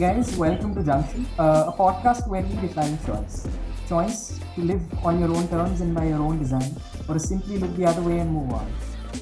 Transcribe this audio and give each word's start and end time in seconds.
Guys, 0.00 0.34
welcome 0.38 0.74
to 0.74 0.82
Junction, 0.82 1.26
uh, 1.38 1.64
a 1.68 1.72
podcast 1.76 2.26
where 2.26 2.40
we 2.40 2.54
define 2.66 2.98
choice. 3.04 3.46
Choice 3.86 4.40
to 4.54 4.62
live 4.62 4.80
on 5.04 5.20
your 5.20 5.28
own 5.28 5.46
terms 5.48 5.82
and 5.82 5.94
by 5.94 6.06
your 6.06 6.20
own 6.20 6.38
design, 6.38 6.74
or 7.06 7.18
simply 7.18 7.58
look 7.58 7.76
the 7.76 7.84
other 7.84 8.00
way 8.00 8.18
and 8.20 8.32
move 8.32 8.50
on. 8.50 8.72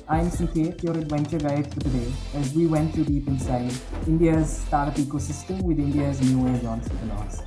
I'm 0.09 0.31
Sanket, 0.31 0.81
your 0.85 0.97
adventure 0.97 1.39
guide 1.39 1.75
for 1.75 1.81
today, 1.81 2.13
as 2.35 2.55
we 2.55 2.67
venture 2.67 3.03
deep 3.03 3.27
inside 3.27 3.73
India's 4.07 4.59
startup 4.59 4.95
ecosystem 4.95 5.65
with 5.65 5.81
India's 5.81 6.21
new 6.21 6.47
age 6.47 6.65
entrepreneurs. 6.65 7.43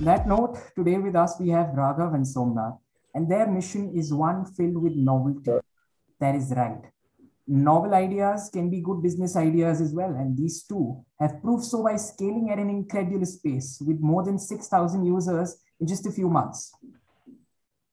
That 0.00 0.26
note, 0.26 0.58
today 0.74 0.98
with 0.98 1.14
us 1.14 1.36
we 1.38 1.50
have 1.50 1.66
Raghav 1.66 2.16
and 2.16 2.26
Somnath, 2.26 2.78
and 3.14 3.30
their 3.30 3.46
mission 3.46 3.92
is 3.94 4.12
one 4.12 4.44
filled 4.44 4.82
with 4.82 4.96
novelty. 4.96 5.60
That 6.18 6.34
is 6.34 6.52
right 6.56 6.82
novel 7.46 7.94
ideas 7.94 8.50
can 8.52 8.70
be 8.70 8.80
good 8.80 9.02
business 9.02 9.36
ideas 9.36 9.80
as 9.80 9.92
well. 9.92 10.10
And 10.10 10.36
these 10.36 10.64
two 10.64 11.04
have 11.18 11.40
proved 11.42 11.64
so 11.64 11.82
by 11.82 11.96
scaling 11.96 12.50
at 12.50 12.58
an 12.58 12.70
incredulous 12.70 13.36
pace 13.38 13.82
with 13.84 14.00
more 14.00 14.22
than 14.22 14.38
6,000 14.38 15.04
users 15.04 15.56
in 15.80 15.86
just 15.86 16.06
a 16.06 16.12
few 16.12 16.28
months. 16.28 16.72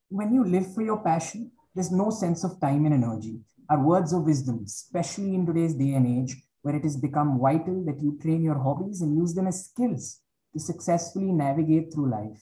When 0.10 0.34
you 0.34 0.44
live 0.44 0.74
for 0.74 0.82
your 0.82 1.04
passion, 1.04 1.52
there's 1.74 1.92
no 1.92 2.10
sense 2.10 2.44
of 2.44 2.60
time 2.60 2.86
and 2.86 2.94
energy. 2.94 3.40
Our 3.70 3.84
words 3.84 4.14
of 4.14 4.24
wisdom, 4.24 4.64
especially 4.66 5.36
in 5.36 5.46
today's 5.46 5.76
day 5.76 5.94
and 5.94 6.08
age, 6.08 6.36
where 6.62 6.76
it 6.76 6.84
has 6.84 6.98
become 6.98 7.40
vital 7.40 7.84
that 7.86 8.02
you 8.02 8.18
train 8.22 8.44
your 8.44 8.58
hobbies 8.58 9.02
and 9.02 9.16
use 9.16 9.34
them 9.34 9.48
as 9.48 9.66
skills 9.66 10.22
to 10.54 10.60
successfully 10.60 11.32
navigate 11.32 11.94
through 11.94 12.10
life. 12.10 12.42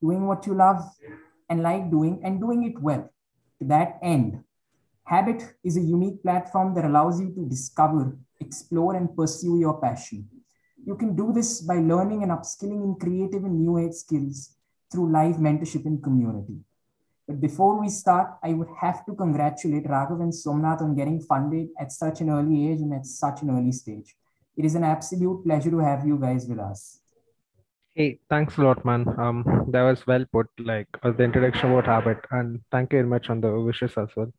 Doing 0.00 0.26
what 0.26 0.46
you 0.46 0.54
love 0.54 0.82
and 1.48 1.62
like 1.62 1.90
doing 1.90 2.20
and 2.24 2.40
doing 2.40 2.64
it 2.64 2.80
well. 2.80 3.10
To 3.60 3.68
that 3.68 3.98
end, 4.02 4.43
Habbit 5.04 5.54
is 5.62 5.76
a 5.76 5.80
unique 5.80 6.22
platform 6.22 6.74
that 6.74 6.86
allows 6.86 7.20
you 7.20 7.30
to 7.34 7.46
discover, 7.46 8.16
explore, 8.40 8.96
and 8.96 9.14
pursue 9.14 9.58
your 9.58 9.78
passion. 9.80 10.26
You 10.86 10.96
can 10.96 11.14
do 11.14 11.32
this 11.32 11.60
by 11.60 11.76
learning 11.76 12.22
and 12.22 12.32
upskilling 12.32 12.82
in 12.82 12.96
creative 12.98 13.44
and 13.44 13.60
new 13.60 13.78
age 13.78 13.92
skills 13.92 14.56
through 14.90 15.12
live 15.12 15.36
mentorship 15.36 15.84
and 15.84 16.02
community. 16.02 16.58
But 17.26 17.40
before 17.40 17.80
we 17.80 17.88
start, 17.88 18.38
I 18.42 18.54
would 18.54 18.68
have 18.80 19.04
to 19.06 19.14
congratulate 19.14 19.84
Raghav 19.84 20.22
and 20.22 20.34
Somnath 20.34 20.80
on 20.80 20.94
getting 20.94 21.20
funded 21.20 21.68
at 21.78 21.92
such 21.92 22.20
an 22.20 22.30
early 22.30 22.70
age 22.70 22.80
and 22.80 22.92
at 22.94 23.06
such 23.06 23.42
an 23.42 23.50
early 23.50 23.72
stage. 23.72 24.14
It 24.56 24.64
is 24.64 24.74
an 24.74 24.84
absolute 24.84 25.44
pleasure 25.44 25.70
to 25.70 25.78
have 25.78 26.06
you 26.06 26.18
guys 26.18 26.46
with 26.46 26.58
us. 26.58 27.00
Hey, 27.94 28.20
thanks 28.28 28.56
a 28.56 28.62
lot, 28.62 28.84
man. 28.84 29.06
Um, 29.18 29.66
that 29.68 29.82
was 29.82 30.06
well 30.06 30.24
put, 30.32 30.48
like 30.58 30.88
uh, 31.02 31.12
the 31.12 31.24
introduction 31.24 31.72
about 31.72 31.86
habbit, 31.86 32.24
and 32.30 32.60
thank 32.70 32.92
you 32.92 32.98
very 32.98 33.08
much 33.08 33.30
on 33.30 33.40
the 33.40 33.50
wishes 33.60 33.92
as 33.96 34.08
well. 34.16 34.32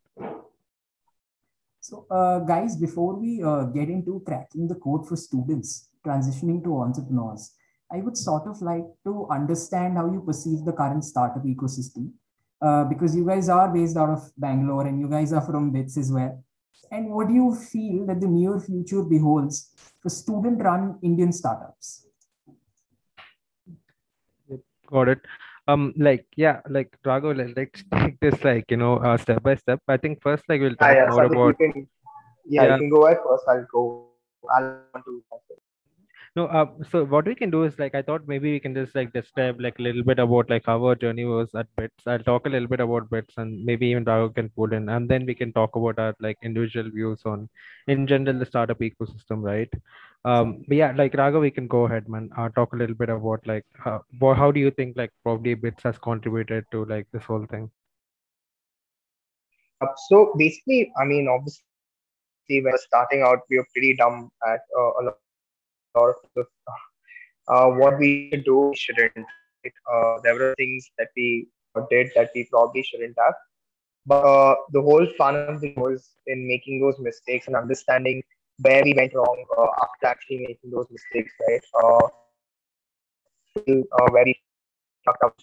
So, 1.88 2.04
uh, 2.10 2.40
guys, 2.40 2.76
before 2.76 3.14
we 3.14 3.44
uh, 3.44 3.62
get 3.66 3.88
into 3.88 4.20
cracking 4.26 4.66
the 4.66 4.74
code 4.74 5.06
for 5.06 5.14
students 5.14 5.88
transitioning 6.04 6.64
to 6.64 6.80
entrepreneurs, 6.80 7.52
I 7.92 7.98
would 7.98 8.16
sort 8.16 8.48
of 8.48 8.60
like 8.60 8.86
to 9.04 9.28
understand 9.30 9.96
how 9.96 10.10
you 10.10 10.20
perceive 10.20 10.64
the 10.64 10.72
current 10.72 11.04
startup 11.04 11.44
ecosystem. 11.44 12.10
Uh, 12.60 12.82
because 12.82 13.14
you 13.14 13.24
guys 13.24 13.48
are 13.48 13.72
based 13.72 13.96
out 13.96 14.10
of 14.10 14.32
Bangalore 14.36 14.88
and 14.88 14.98
you 14.98 15.08
guys 15.08 15.32
are 15.32 15.42
from 15.42 15.70
BITS 15.70 15.96
as 15.96 16.10
well. 16.10 16.42
And 16.90 17.14
what 17.14 17.28
do 17.28 17.34
you 17.34 17.54
feel 17.54 18.04
that 18.06 18.20
the 18.20 18.26
near 18.26 18.58
future 18.58 19.02
beholds 19.02 19.70
for 20.00 20.08
student 20.08 20.60
run 20.60 20.98
Indian 21.04 21.32
startups? 21.32 22.08
Got 24.90 25.08
it 25.08 25.20
um 25.68 25.92
like 25.96 26.26
yeah 26.36 26.60
like 26.68 26.96
Drago 27.04 27.36
let's 27.36 27.82
take 27.94 28.18
this 28.20 28.42
like 28.44 28.70
you 28.70 28.76
know 28.76 28.96
uh, 28.98 29.16
step 29.16 29.42
by 29.42 29.54
step. 29.56 29.80
I 29.88 29.96
think 29.96 30.22
first 30.22 30.44
like 30.48 30.60
we'll 30.60 30.76
talk 30.76 30.88
ah, 30.88 30.94
yeah, 30.94 31.06
more 31.06 31.26
so 31.26 31.32
about 31.32 31.58
can, 31.58 31.88
yeah, 32.46 32.64
yeah, 32.64 32.72
you 32.74 32.78
can 32.78 32.90
go 32.90 33.06
ahead 33.06 33.18
first 33.26 33.44
I'll 33.48 33.66
go 33.72 34.08
I'll 34.54 34.80
want 34.94 35.04
to 35.06 35.22
no 36.36 36.46
uh, 36.48 36.66
so 36.90 37.02
what 37.04 37.26
we 37.26 37.34
can 37.34 37.50
do 37.50 37.62
is 37.64 37.78
like 37.78 37.94
i 37.94 38.02
thought 38.02 38.28
maybe 38.28 38.52
we 38.52 38.60
can 38.60 38.74
just 38.74 38.94
like 38.94 39.12
describe 39.12 39.60
like 39.66 39.78
a 39.78 39.82
little 39.82 40.04
bit 40.08 40.18
about 40.18 40.50
like 40.50 40.66
how 40.66 40.76
our 40.84 40.94
journey 40.94 41.24
was 41.24 41.48
at 41.54 41.66
bits. 41.76 42.06
I'll 42.06 42.18
talk 42.18 42.44
a 42.46 42.50
little 42.50 42.68
bit 42.68 42.80
about 42.80 43.08
bits 43.08 43.34
and 43.38 43.64
maybe 43.64 43.86
even 43.86 44.04
Raghav 44.04 44.34
can 44.34 44.50
pull 44.50 44.72
in 44.74 44.90
and 44.90 45.08
then 45.08 45.24
we 45.24 45.34
can 45.34 45.52
talk 45.54 45.76
about 45.76 45.98
our 45.98 46.14
like 46.20 46.36
individual 46.42 46.90
views 46.90 47.22
on 47.24 47.48
in 47.88 48.06
general 48.06 48.38
the 48.38 48.44
startup 48.44 48.80
ecosystem 48.80 49.42
right 49.42 49.72
um 50.32 50.52
but 50.68 50.76
yeah 50.76 50.92
like 51.00 51.12
Raghav 51.20 51.40
we 51.46 51.50
can 51.50 51.66
go 51.74 51.84
ahead 51.86 52.08
man 52.08 52.28
uh, 52.36 52.48
talk 52.58 52.72
a 52.72 52.76
little 52.76 52.96
bit 53.02 53.08
about 53.08 53.46
like 53.46 53.64
how, 53.84 54.02
how 54.40 54.50
do 54.50 54.60
you 54.60 54.70
think 54.70 54.96
like 54.96 55.12
probably 55.22 55.54
bits 55.54 55.82
has 55.82 55.98
contributed 55.98 56.64
to 56.72 56.84
like 56.86 57.06
this 57.12 57.24
whole 57.24 57.46
thing 57.46 57.70
uh, 59.80 59.92
so 60.08 60.32
basically 60.36 60.80
i 61.00 61.04
mean 61.04 61.28
obviously 61.28 61.62
when 62.48 62.64
we 62.64 62.72
were 62.72 62.84
starting 62.88 63.22
out 63.22 63.40
we 63.50 63.58
were 63.58 63.68
pretty 63.72 63.94
dumb 63.94 64.30
at 64.46 64.60
uh, 64.78 64.90
a 65.00 65.02
lot 65.04 65.16
of 66.36 66.46
uh, 67.48 67.68
what 67.70 67.98
we 67.98 68.30
do, 68.44 68.70
we 68.70 68.76
shouldn't. 68.76 69.26
Uh, 69.92 70.16
there 70.22 70.34
were 70.34 70.54
things 70.56 70.90
that 70.98 71.08
we 71.16 71.48
did 71.90 72.10
that 72.14 72.30
we 72.34 72.44
probably 72.50 72.82
shouldn't 72.82 73.16
have. 73.18 73.34
But 74.06 74.24
uh, 74.24 74.54
the 74.72 74.80
whole 74.80 75.06
fun 75.18 75.36
of 75.36 75.60
the 75.60 75.74
was 75.76 76.10
in 76.26 76.46
making 76.46 76.80
those 76.80 76.98
mistakes 76.98 77.46
and 77.46 77.56
understanding 77.56 78.22
where 78.58 78.82
we 78.84 78.94
went 78.94 79.14
wrong 79.14 79.44
uh, 79.58 79.66
after 79.82 80.06
actually 80.06 80.38
making 80.38 80.70
those 80.70 80.86
mistakes, 80.90 81.32
right? 81.48 81.60
Uh, 81.74 82.08
uh, 83.58 84.10
where 84.10 84.24
we 84.24 84.34
fucked 85.04 85.24
up. 85.24 85.34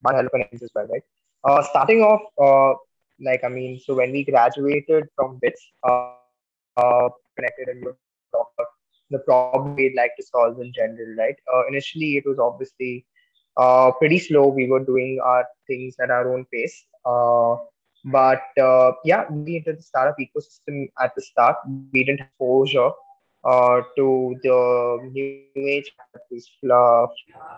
One 0.00 0.14
help 0.14 0.30
and 0.34 0.44
as 0.52 0.70
well, 0.74 0.86
right? 0.88 1.02
Uh, 1.44 1.62
starting 1.62 2.00
off, 2.02 2.22
uh, 2.40 2.76
like 3.20 3.44
I 3.44 3.48
mean, 3.48 3.78
so 3.78 3.94
when 3.94 4.10
we 4.12 4.24
graduated 4.24 5.04
from 5.14 5.38
BITS, 5.40 5.60
uh, 5.88 6.14
uh, 6.76 7.08
connected 7.36 7.68
and 7.68 7.86
the 9.10 9.18
problem 9.20 9.76
we'd 9.76 9.94
like 9.94 10.12
to 10.16 10.24
solve 10.24 10.58
in 10.60 10.72
general, 10.74 11.14
right? 11.16 11.36
Uh, 11.52 11.66
initially, 11.68 12.16
it 12.16 12.24
was 12.26 12.38
obviously 12.38 13.06
uh, 13.56 13.92
pretty 13.92 14.18
slow. 14.18 14.48
We 14.48 14.68
were 14.68 14.84
doing 14.84 15.20
our 15.22 15.44
things 15.66 15.96
at 16.02 16.10
our 16.10 16.32
own 16.32 16.46
pace. 16.52 16.86
Uh, 17.04 17.56
but 18.04 18.42
uh, 18.60 18.92
yeah, 19.04 19.24
we 19.30 19.56
entered 19.56 19.78
the 19.78 19.82
startup 19.82 20.16
ecosystem 20.20 20.88
at 21.00 21.12
the 21.14 21.22
start. 21.22 21.56
We 21.66 21.82
didn't 21.82 22.08
have 22.10 22.20
exposure 22.20 22.90
uh, 23.44 23.80
to 23.96 24.36
the 24.42 24.98
new 25.12 25.34
age 25.34 25.92
this 26.30 26.48
uh, 26.70 27.06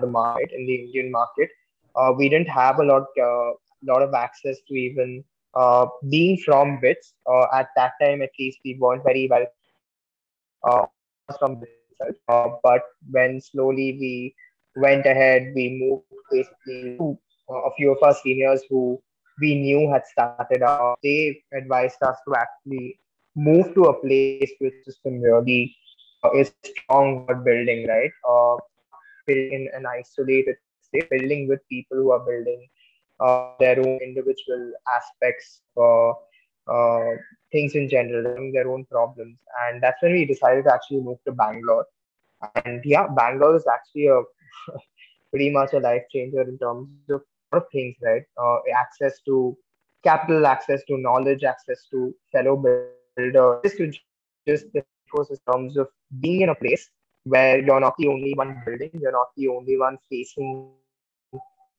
the 0.01 0.07
market 0.07 0.51
in 0.57 0.67
the 0.67 0.75
Indian 0.77 1.11
market. 1.11 1.49
Uh, 1.97 2.13
we 2.17 2.29
didn't 2.29 2.49
have 2.49 2.79
a 2.79 2.85
lot, 2.85 3.05
uh, 3.23 3.51
lot 3.85 4.03
of 4.03 4.15
access 4.15 4.59
to 4.69 4.75
even 4.75 5.25
uh, 5.55 5.87
being 6.11 6.37
from 6.45 6.79
bits. 6.81 7.15
Uh, 7.31 7.47
at 7.55 7.69
that 7.77 7.93
time, 8.03 8.23
at 8.23 8.31
least, 8.39 8.59
we 8.65 8.77
weren't 8.81 9.05
very 9.05 9.29
well 9.31 9.47
uh, 10.69 11.29
from 11.39 11.61
itself. 11.63 12.17
Uh, 12.29 12.49
but 12.63 12.83
when 13.11 13.41
slowly 13.41 13.97
we 14.01 14.35
went 14.77 15.07
ahead, 15.07 15.53
we 15.55 15.79
moved 15.81 16.09
basically 16.31 17.01
uh, 17.51 17.63
a 17.69 17.71
few 17.77 17.93
of 17.93 17.99
our 18.03 18.15
seniors 18.15 18.63
who 18.69 19.01
we 19.41 19.55
knew 19.55 19.91
had 19.91 20.07
started 20.07 20.63
out. 20.63 20.99
They 21.03 21.43
advised 21.53 22.03
us 22.03 22.17
to 22.27 22.35
actually 22.37 22.99
move 23.37 23.75
to 23.75 23.85
a 23.85 24.01
place 24.01 24.53
which 24.61 24.75
is 24.87 24.99
really 25.05 25.77
uh, 26.25 26.33
is 26.33 26.53
strong 26.65 27.25
for 27.27 27.35
building, 27.37 27.87
right? 27.87 28.11
Uh, 28.29 28.57
in 29.29 29.69
an 29.75 29.87
isolated 29.87 30.57
state, 30.81 31.09
building 31.11 31.49
with 31.49 31.61
people 31.69 31.97
who 31.97 32.11
are 32.13 32.21
building 32.21 32.69
uh, 33.21 33.53
their 33.59 33.79
own 33.79 33.99
individual 34.03 34.73
aspects. 34.95 35.63
Uh, 35.77 36.13
uh, 36.67 37.11
things 37.53 37.75
in 37.75 37.89
general, 37.89 38.51
their 38.53 38.69
own 38.71 38.85
problems. 38.87 39.39
And 39.65 39.83
that's 39.83 40.03
when 40.03 40.13
we 40.13 40.25
decided 40.25 40.65
to 40.65 40.75
actually 40.75 41.01
move 41.01 41.19
to 41.27 41.33
Bangalore. 41.33 41.87
And 42.65 42.83
yeah, 42.85 43.07
Bangalore 43.15 43.57
is 43.57 43.67
actually 43.73 44.07
a 44.09 44.23
pretty 45.31 45.51
much 45.51 45.73
a 45.75 45.79
life 45.81 46.03
changer 46.13 46.43
in 46.43 46.59
terms 46.59 46.89
of 47.11 47.23
of 47.57 47.65
things, 47.73 47.97
right? 48.03 48.23
Uh, 48.43 48.59
access 48.77 49.21
to 49.27 49.57
capital, 50.03 50.47
access 50.47 50.83
to 50.85 50.99
knowledge, 50.99 51.45
access 51.45 51.87
to 51.91 52.15
fellow 52.33 52.57
builders, 53.17 53.61
just 53.65 53.77
to 53.79 53.93
just 54.47 54.73
the 54.73 55.39
terms 55.51 55.77
of 55.77 55.89
being 56.21 56.43
in 56.43 56.49
a 56.51 56.55
place 56.55 56.91
where 57.25 57.65
you're 57.65 57.81
not 57.81 57.95
the 57.99 58.09
only 58.09 58.35
one 58.35 58.63
building, 58.67 58.91
you're 59.01 59.13
not 59.13 59.29
the 59.37 59.49
only 59.49 59.79
one 59.79 59.97
facing 60.11 60.71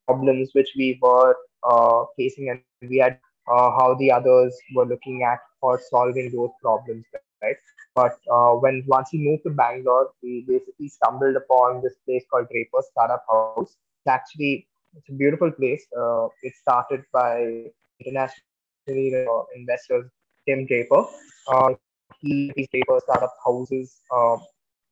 problems 0.08 0.50
which 0.54 0.70
we 0.78 1.00
were 1.02 1.36
uh, 1.64 2.06
facing, 2.18 2.50
and 2.50 2.62
we 2.90 2.98
had 2.98 3.20
uh, 3.48 3.70
how 3.78 3.96
the 4.00 4.12
others 4.12 4.56
were 4.74 4.86
looking 4.86 5.24
at 5.24 5.40
for 5.60 5.80
solving 5.90 6.32
those 6.32 6.50
problems, 6.62 7.06
right? 7.42 7.56
But 7.96 8.18
uh, 8.32 8.54
when 8.54 8.84
once 8.88 9.10
we 9.14 9.20
moved 9.20 9.44
to 9.44 9.52
Bangalore, 9.52 10.10
we 10.22 10.46
basically 10.48 10.90
stumbled 10.90 11.36
upon 11.36 11.82
this 11.82 11.94
place 12.06 12.24
called 12.30 12.48
Draper 12.52 12.82
Startup 12.92 13.24
House. 13.30 13.70
It's 13.70 14.08
actually 14.08 14.68
it's 14.98 15.10
a 15.10 15.14
beautiful 15.14 15.52
place. 15.52 15.86
Uh, 15.98 16.28
it 16.44 16.54
started 16.56 17.04
by 17.12 17.66
international 18.00 19.48
investors 19.56 20.10
Tim 20.48 20.66
Draper. 20.66 21.04
Uh, 21.48 21.74
he 22.22 22.52
these 22.56 22.68
Draper 22.72 23.00
startup 23.04 23.34
houses 23.44 24.02
uh, 24.12 24.38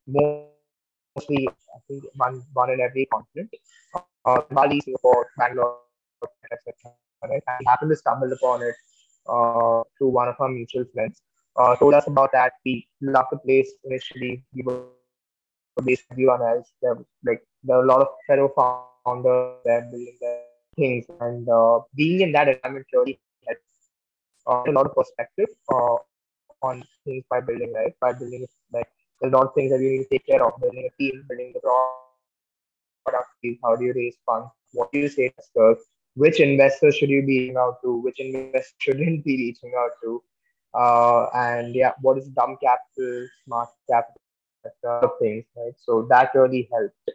mostly 0.08 1.48
I 1.48 1.80
think 1.88 2.04
one 2.16 2.44
one 2.54 2.72
in 2.72 2.82
every 2.82 3.08
continent. 3.12 3.50
Uh, 4.26 4.42
Bali, 4.52 4.80
Singapore, 4.82 5.28
Bangalore, 5.38 5.80
etc. 6.52 6.94
Right? 7.30 7.44
I 7.48 7.60
happened 7.68 7.92
to 7.92 7.96
stumble 7.96 8.32
upon 8.32 8.62
it 8.64 8.76
uh, 9.28 9.84
through 9.98 10.10
one 10.10 10.28
of 10.28 10.36
our 10.40 10.50
mutual 10.50 10.86
friends. 10.94 11.22
Uh, 11.56 11.76
told 11.76 11.94
us 11.94 12.08
about 12.08 12.32
that. 12.34 12.54
We 12.66 12.88
loved 13.02 13.30
the 13.32 13.38
place 13.38 13.72
initially. 13.84 14.44
We 14.54 14.64
were 14.64 14.86
based 15.84 16.06
everyone 16.12 16.42
else. 16.42 16.72
There 16.82 16.98
like 17.24 17.44
there 17.64 17.78
were 17.78 17.84
a 17.84 17.88
lot 17.88 18.02
of 18.02 18.08
fellow 18.28 18.48
founders 19.06 19.58
there 19.66 19.82
building 19.92 20.18
their 20.22 20.40
things, 20.76 21.06
and 21.20 21.48
uh, 21.50 21.80
being 21.96 22.22
in 22.22 22.32
that 22.32 22.48
environment 22.48 22.88
really 22.94 23.20
helps 23.48 23.62
uh, 24.48 24.64
a 24.68 24.72
lot 24.72 24.86
of 24.86 24.96
perspective 24.96 25.50
uh, 25.72 25.96
on 26.62 26.84
things 27.06 27.24
by 27.30 27.42
building 27.42 27.74
right 27.74 27.94
by 28.00 28.14
building 28.14 28.46
like 28.72 28.88
there's 29.20 29.34
a 29.34 29.36
lot 29.36 29.48
of 29.48 29.54
things 29.54 29.72
that 29.72 29.80
you 29.80 29.90
need 29.92 30.04
to 30.04 30.10
take 30.10 30.26
care 30.26 30.44
of 30.44 30.60
building 30.60 30.90
a 30.90 31.02
team, 31.02 31.24
building 31.28 31.54
the 31.54 31.60
product, 33.06 33.30
how 33.64 33.76
do 33.76 33.86
you 33.86 33.94
raise 33.96 34.16
funds, 34.26 34.50
what 34.74 34.92
do 34.92 35.00
you 35.00 35.10
say 35.10 35.32
to 35.56 35.76
which 36.16 36.40
investors 36.40 36.96
should 36.96 37.10
you 37.10 37.26
be 37.26 37.40
reaching 37.40 37.58
out 37.58 37.82
to, 37.84 37.98
which 37.98 38.20
investors 38.20 38.74
shouldn't 38.80 39.24
be 39.24 39.38
reaching 39.38 39.74
out 39.78 39.92
to, 40.04 40.22
uh, 40.74 41.28
and 41.34 41.76
yeah, 41.76 41.92
what 42.02 42.18
is 42.18 42.28
dumb 42.30 42.58
capital, 42.62 43.28
smart 43.46 43.70
capital, 43.90 44.20
of 44.86 45.12
things, 45.20 45.44
right? 45.58 45.74
So 45.78 46.08
that 46.10 46.32
really 46.34 46.70
helped 46.72 47.12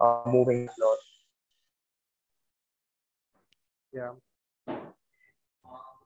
uh, 0.00 0.30
moving 0.30 0.68
forward. 0.78 0.98
Yeah. 3.96 4.12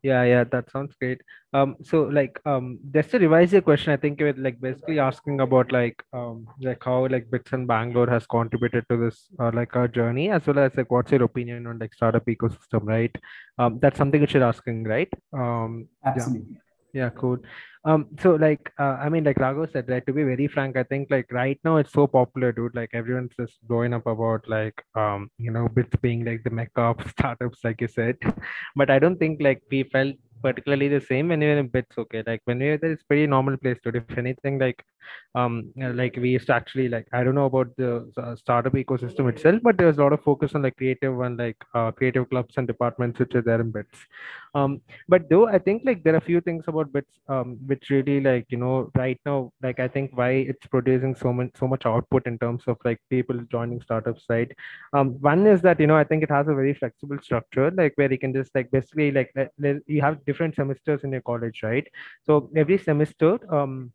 Yeah, 0.02 0.22
yeah, 0.24 0.44
that 0.44 0.70
sounds 0.70 0.94
great. 0.98 1.20
Um, 1.52 1.76
so 1.82 2.04
like 2.04 2.40
um 2.46 2.78
just 2.94 3.10
to 3.10 3.18
revise 3.18 3.52
your 3.52 3.60
question, 3.60 3.92
I 3.92 3.98
think 3.98 4.18
you 4.18 4.26
were 4.26 4.38
like 4.44 4.58
basically 4.60 4.98
asking 4.98 5.40
about 5.40 5.72
like 5.72 6.02
um 6.14 6.46
like 6.68 6.82
how 6.82 7.06
like 7.08 7.30
Bits 7.30 7.52
and 7.52 7.66
Bangalore 7.68 8.08
has 8.08 8.26
contributed 8.26 8.86
to 8.88 8.96
this 8.96 9.18
uh, 9.38 9.50
like 9.52 9.76
our 9.76 9.88
journey 9.88 10.30
as 10.30 10.46
well 10.46 10.60
as 10.60 10.74
like 10.74 10.90
what's 10.90 11.12
your 11.12 11.24
opinion 11.24 11.66
on 11.66 11.78
like 11.78 11.92
startup 11.92 12.24
ecosystem, 12.26 12.86
right? 12.94 13.14
Um, 13.58 13.78
that's 13.82 13.98
something 13.98 14.22
that 14.22 14.32
you're 14.32 14.44
asking, 14.44 14.84
right? 14.84 15.12
Um, 15.34 15.88
Absolutely. 16.02 16.54
Yeah, 16.54 16.69
yeah 16.92 17.10
cool. 17.10 17.38
Um, 17.84 18.08
so 18.20 18.34
like 18.34 18.70
uh, 18.78 18.98
I 19.00 19.08
mean, 19.08 19.24
like 19.24 19.36
Rago 19.36 19.70
said, 19.72 19.88
right? 19.88 20.04
To 20.06 20.12
be 20.12 20.22
very 20.22 20.48
frank, 20.48 20.76
I 20.76 20.82
think 20.82 21.08
like 21.10 21.32
right 21.32 21.58
now 21.64 21.76
it's 21.78 21.92
so 21.92 22.06
popular, 22.06 22.52
dude. 22.52 22.74
Like 22.74 22.90
everyone's 22.92 23.32
just 23.38 23.56
blowing 23.66 23.94
up 23.94 24.06
about 24.06 24.46
like 24.48 24.82
um, 24.94 25.30
you 25.38 25.50
know, 25.50 25.66
bits 25.68 25.96
being 26.02 26.24
like 26.24 26.44
the 26.44 26.50
mecca 26.50 26.82
of 26.82 27.10
startups, 27.18 27.60
like 27.64 27.80
you 27.80 27.88
said. 27.88 28.16
but 28.76 28.90
I 28.90 28.98
don't 28.98 29.18
think 29.18 29.40
like 29.40 29.62
we 29.70 29.84
felt 29.84 30.14
particularly 30.42 30.88
the 30.88 31.00
same 31.00 31.28
when 31.28 31.40
we 31.40 31.50
in 31.50 31.68
bits 31.68 31.96
okay? 31.98 32.22
Like 32.26 32.42
when 32.44 32.58
we 32.58 32.70
were 32.70 32.78
there 32.78 32.92
it's 32.92 33.02
pretty 33.02 33.26
normal 33.26 33.56
place 33.56 33.78
to 33.84 33.90
if 33.96 34.18
anything 34.18 34.58
like 34.58 34.84
um 35.34 35.72
like 35.76 36.16
we 36.16 36.30
used 36.30 36.46
to 36.46 36.54
actually 36.54 36.88
like 36.88 37.06
i 37.12 37.22
don't 37.22 37.34
know 37.34 37.46
about 37.46 37.68
the 37.76 37.90
uh, 38.16 38.34
startup 38.34 38.72
ecosystem 38.72 39.28
itself 39.28 39.60
but 39.62 39.76
there 39.76 39.86
was 39.86 39.98
a 39.98 40.02
lot 40.02 40.12
of 40.12 40.22
focus 40.22 40.54
on 40.54 40.62
like 40.62 40.76
creative 40.76 41.20
and 41.20 41.36
like 41.38 41.56
uh, 41.74 41.90
creative 41.92 42.28
clubs 42.30 42.54
and 42.56 42.66
departments 42.66 43.18
which 43.18 43.34
are 43.34 43.42
there 43.42 43.60
in 43.60 43.70
bits. 43.70 43.98
Um 44.54 44.80
but 45.08 45.28
though 45.30 45.46
i 45.46 45.58
think 45.58 45.82
like 45.84 46.02
there 46.02 46.14
are 46.14 46.22
a 46.24 46.28
few 46.28 46.40
things 46.40 46.64
about 46.66 46.92
bits 46.92 47.12
um 47.28 47.56
which 47.66 47.90
really 47.90 48.20
like 48.20 48.46
you 48.48 48.58
know 48.58 48.90
right 48.96 49.20
now 49.24 49.52
like 49.62 49.78
i 49.78 49.86
think 49.86 50.16
why 50.20 50.30
it's 50.52 50.66
producing 50.66 51.14
so 51.14 51.32
much 51.32 51.50
so 51.60 51.68
much 51.68 51.86
output 51.86 52.26
in 52.26 52.36
terms 52.38 52.64
of 52.66 52.76
like 52.84 52.98
people 53.10 53.38
joining 53.52 53.80
startups 53.80 54.24
right? 54.28 54.50
Um 54.92 55.10
one 55.20 55.46
is 55.46 55.62
that 55.62 55.78
you 55.78 55.86
know 55.86 55.96
i 55.96 56.04
think 56.04 56.24
it 56.24 56.30
has 56.30 56.48
a 56.48 56.54
very 56.54 56.74
flexible 56.74 57.18
structure 57.22 57.70
like 57.70 57.92
where 57.94 58.10
you 58.10 58.18
can 58.18 58.34
just 58.34 58.52
like 58.54 58.70
basically 58.72 59.12
like 59.12 59.32
you 59.86 60.00
have 60.02 60.18
different 60.30 60.54
semesters 60.60 61.04
in 61.04 61.12
your 61.18 61.26
college 61.32 61.60
right? 61.70 61.88
So 62.26 62.50
every 62.64 62.78
semester 62.90 63.32
um 63.60 63.92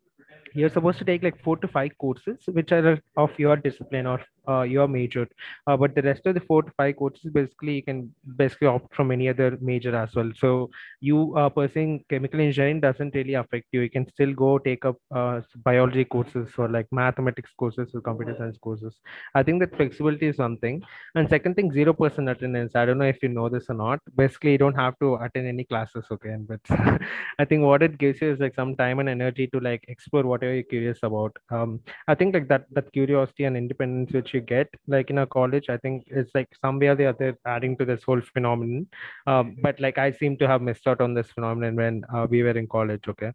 you're 0.54 0.74
supposed 0.76 0.98
to 0.98 1.04
take 1.04 1.22
like 1.22 1.38
four 1.46 1.56
to 1.62 1.68
five 1.68 1.92
courses 1.98 2.48
which 2.58 2.72
are 2.72 2.98
of 3.24 3.38
your 3.38 3.56
discipline 3.56 4.06
or 4.06 4.20
uh, 4.48 4.62
your 4.62 4.88
major. 4.88 5.28
Uh, 5.66 5.76
but 5.76 5.94
the 5.94 6.02
rest 6.02 6.26
of 6.26 6.34
the 6.34 6.40
four 6.40 6.62
to 6.62 6.72
five 6.76 6.96
courses 6.96 7.30
basically 7.32 7.74
you 7.76 7.82
can 7.82 8.12
basically 8.36 8.68
opt 8.68 8.94
from 8.94 9.10
any 9.10 9.28
other 9.28 9.58
major 9.60 9.94
as 9.94 10.14
well. 10.14 10.30
So 10.36 10.70
you 11.00 11.36
uh, 11.36 11.48
pursuing 11.48 12.04
chemical 12.08 12.40
engineering 12.40 12.80
doesn't 12.80 13.14
really 13.14 13.34
affect 13.34 13.66
you. 13.72 13.80
You 13.82 13.90
can 13.90 14.08
still 14.08 14.32
go 14.32 14.58
take 14.58 14.84
up 14.84 14.96
uh, 15.14 15.40
biology 15.64 16.04
courses 16.04 16.50
or 16.58 16.68
like 16.68 16.86
mathematics 16.90 17.50
courses 17.58 17.90
or 17.94 18.00
computer 18.00 18.34
science 18.38 18.58
courses. 18.58 19.00
I 19.34 19.42
think 19.42 19.60
that 19.60 19.76
flexibility 19.76 20.26
is 20.28 20.36
something 20.36 20.82
and 21.14 21.28
second 21.28 21.54
thing 21.54 21.72
zero 21.72 21.92
percent 21.92 22.28
attendance. 22.28 22.74
I 22.74 22.84
don't 22.84 22.98
know 22.98 23.04
if 23.04 23.22
you 23.22 23.28
know 23.28 23.48
this 23.48 23.66
or 23.68 23.74
not. 23.74 24.00
Basically 24.16 24.52
you 24.52 24.58
don't 24.58 24.74
have 24.74 24.98
to 25.00 25.16
attend 25.16 25.46
any 25.46 25.64
classes 25.64 26.04
okay? 26.10 26.36
But 26.38 26.60
i 27.38 27.44
think 27.44 27.62
what 27.62 27.82
it 27.82 27.98
gives 27.98 28.20
you 28.20 28.32
is 28.32 28.40
like 28.40 28.54
some 28.54 28.76
time 28.76 28.98
and 28.98 29.08
energy 29.08 29.46
to 29.48 29.60
like 29.60 29.84
explore 29.88 30.24
whatever 30.24 30.54
you're 30.54 30.62
curious 30.74 30.98
about. 31.02 31.36
Um 31.50 31.80
i 32.08 32.14
think 32.14 32.34
like 32.34 32.48
that 32.48 32.66
that 32.72 32.92
curiosity 32.92 33.44
and 33.44 33.56
independence 33.56 34.12
which 34.12 34.34
you 34.36 34.40
get 34.40 34.68
like 34.94 35.10
in 35.10 35.18
a 35.24 35.26
college 35.36 35.68
i 35.68 35.76
think 35.84 36.04
it's 36.08 36.34
like 36.34 36.48
somewhere 36.64 36.94
the 36.94 37.06
other 37.12 37.30
adding 37.54 37.76
to 37.76 37.84
this 37.92 38.02
whole 38.04 38.22
phenomenon 38.32 38.86
um, 39.26 39.56
but 39.62 39.78
like 39.80 39.98
i 39.98 40.10
seem 40.12 40.36
to 40.36 40.48
have 40.52 40.62
missed 40.70 40.86
out 40.86 41.00
on 41.00 41.14
this 41.14 41.30
phenomenon 41.36 41.76
when 41.82 42.02
uh, 42.14 42.26
we 42.30 42.42
were 42.42 42.58
in 42.62 42.66
college 42.78 43.08
okay 43.08 43.32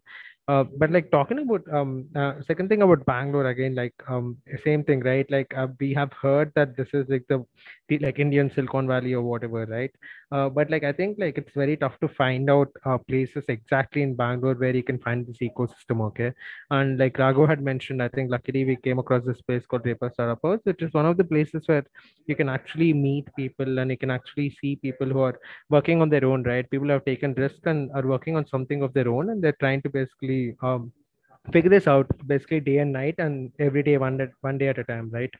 uh, 0.48 0.64
but 0.76 0.90
like 0.90 1.10
talking 1.10 1.38
about 1.38 1.62
um 1.72 2.06
uh, 2.16 2.32
second 2.46 2.68
thing 2.68 2.82
about 2.82 3.06
Bangalore 3.06 3.46
again, 3.46 3.76
like 3.76 3.94
um 4.08 4.36
same 4.64 4.82
thing, 4.82 5.00
right? 5.00 5.30
Like 5.30 5.52
uh, 5.56 5.68
we 5.78 5.94
have 5.94 6.12
heard 6.12 6.52
that 6.56 6.76
this 6.76 6.88
is 6.92 7.08
like 7.08 7.24
the, 7.28 7.44
the 7.88 7.98
like 8.00 8.18
Indian 8.18 8.50
Silicon 8.52 8.88
Valley 8.88 9.14
or 9.14 9.22
whatever, 9.22 9.64
right? 9.66 9.92
Uh, 10.32 10.48
but 10.48 10.70
like 10.70 10.82
I 10.82 10.92
think 10.92 11.18
like 11.18 11.36
it's 11.36 11.52
very 11.54 11.76
tough 11.76 11.98
to 12.00 12.08
find 12.08 12.48
out 12.48 12.68
uh, 12.86 12.96
places 12.96 13.44
exactly 13.48 14.02
in 14.02 14.14
Bangalore 14.14 14.54
where 14.54 14.74
you 14.74 14.82
can 14.82 14.98
find 14.98 15.26
this 15.26 15.36
ecosystem, 15.42 16.00
okay? 16.06 16.32
And 16.70 16.98
like 16.98 17.18
Raghu 17.18 17.44
had 17.44 17.62
mentioned, 17.62 18.02
I 18.02 18.08
think 18.08 18.30
luckily 18.30 18.64
we 18.64 18.76
came 18.76 18.98
across 18.98 19.24
this 19.26 19.42
place 19.42 19.66
called 19.66 19.82
Draper 19.82 20.10
Startups, 20.14 20.64
which 20.64 20.80
is 20.80 20.92
one 20.94 21.04
of 21.04 21.18
the 21.18 21.24
places 21.24 21.64
where 21.66 21.84
you 22.26 22.34
can 22.34 22.48
actually 22.48 22.94
meet 22.94 23.28
people 23.36 23.78
and 23.78 23.90
you 23.90 23.98
can 23.98 24.10
actually 24.10 24.56
see 24.58 24.76
people 24.76 25.06
who 25.06 25.20
are 25.20 25.38
working 25.68 26.00
on 26.00 26.08
their 26.08 26.24
own, 26.24 26.42
right? 26.44 26.68
People 26.70 26.88
have 26.88 27.04
taken 27.04 27.34
risks 27.34 27.66
and 27.66 27.90
are 27.94 28.06
working 28.06 28.34
on 28.34 28.46
something 28.46 28.82
of 28.82 28.94
their 28.94 29.08
own, 29.08 29.30
and 29.30 29.44
they're 29.44 29.60
trying 29.60 29.82
to 29.82 29.90
basically 29.90 30.56
um, 30.62 30.92
figure 31.52 31.70
this 31.70 31.86
out 31.86 32.06
basically 32.26 32.60
day 32.60 32.78
and 32.78 32.92
night 32.92 33.16
and 33.18 33.52
every 33.58 33.82
day 33.82 33.98
one 33.98 34.16
day, 34.16 34.28
one 34.40 34.58
day 34.58 34.68
at 34.68 34.78
a 34.78 34.84
time 34.84 35.10
right 35.10 35.34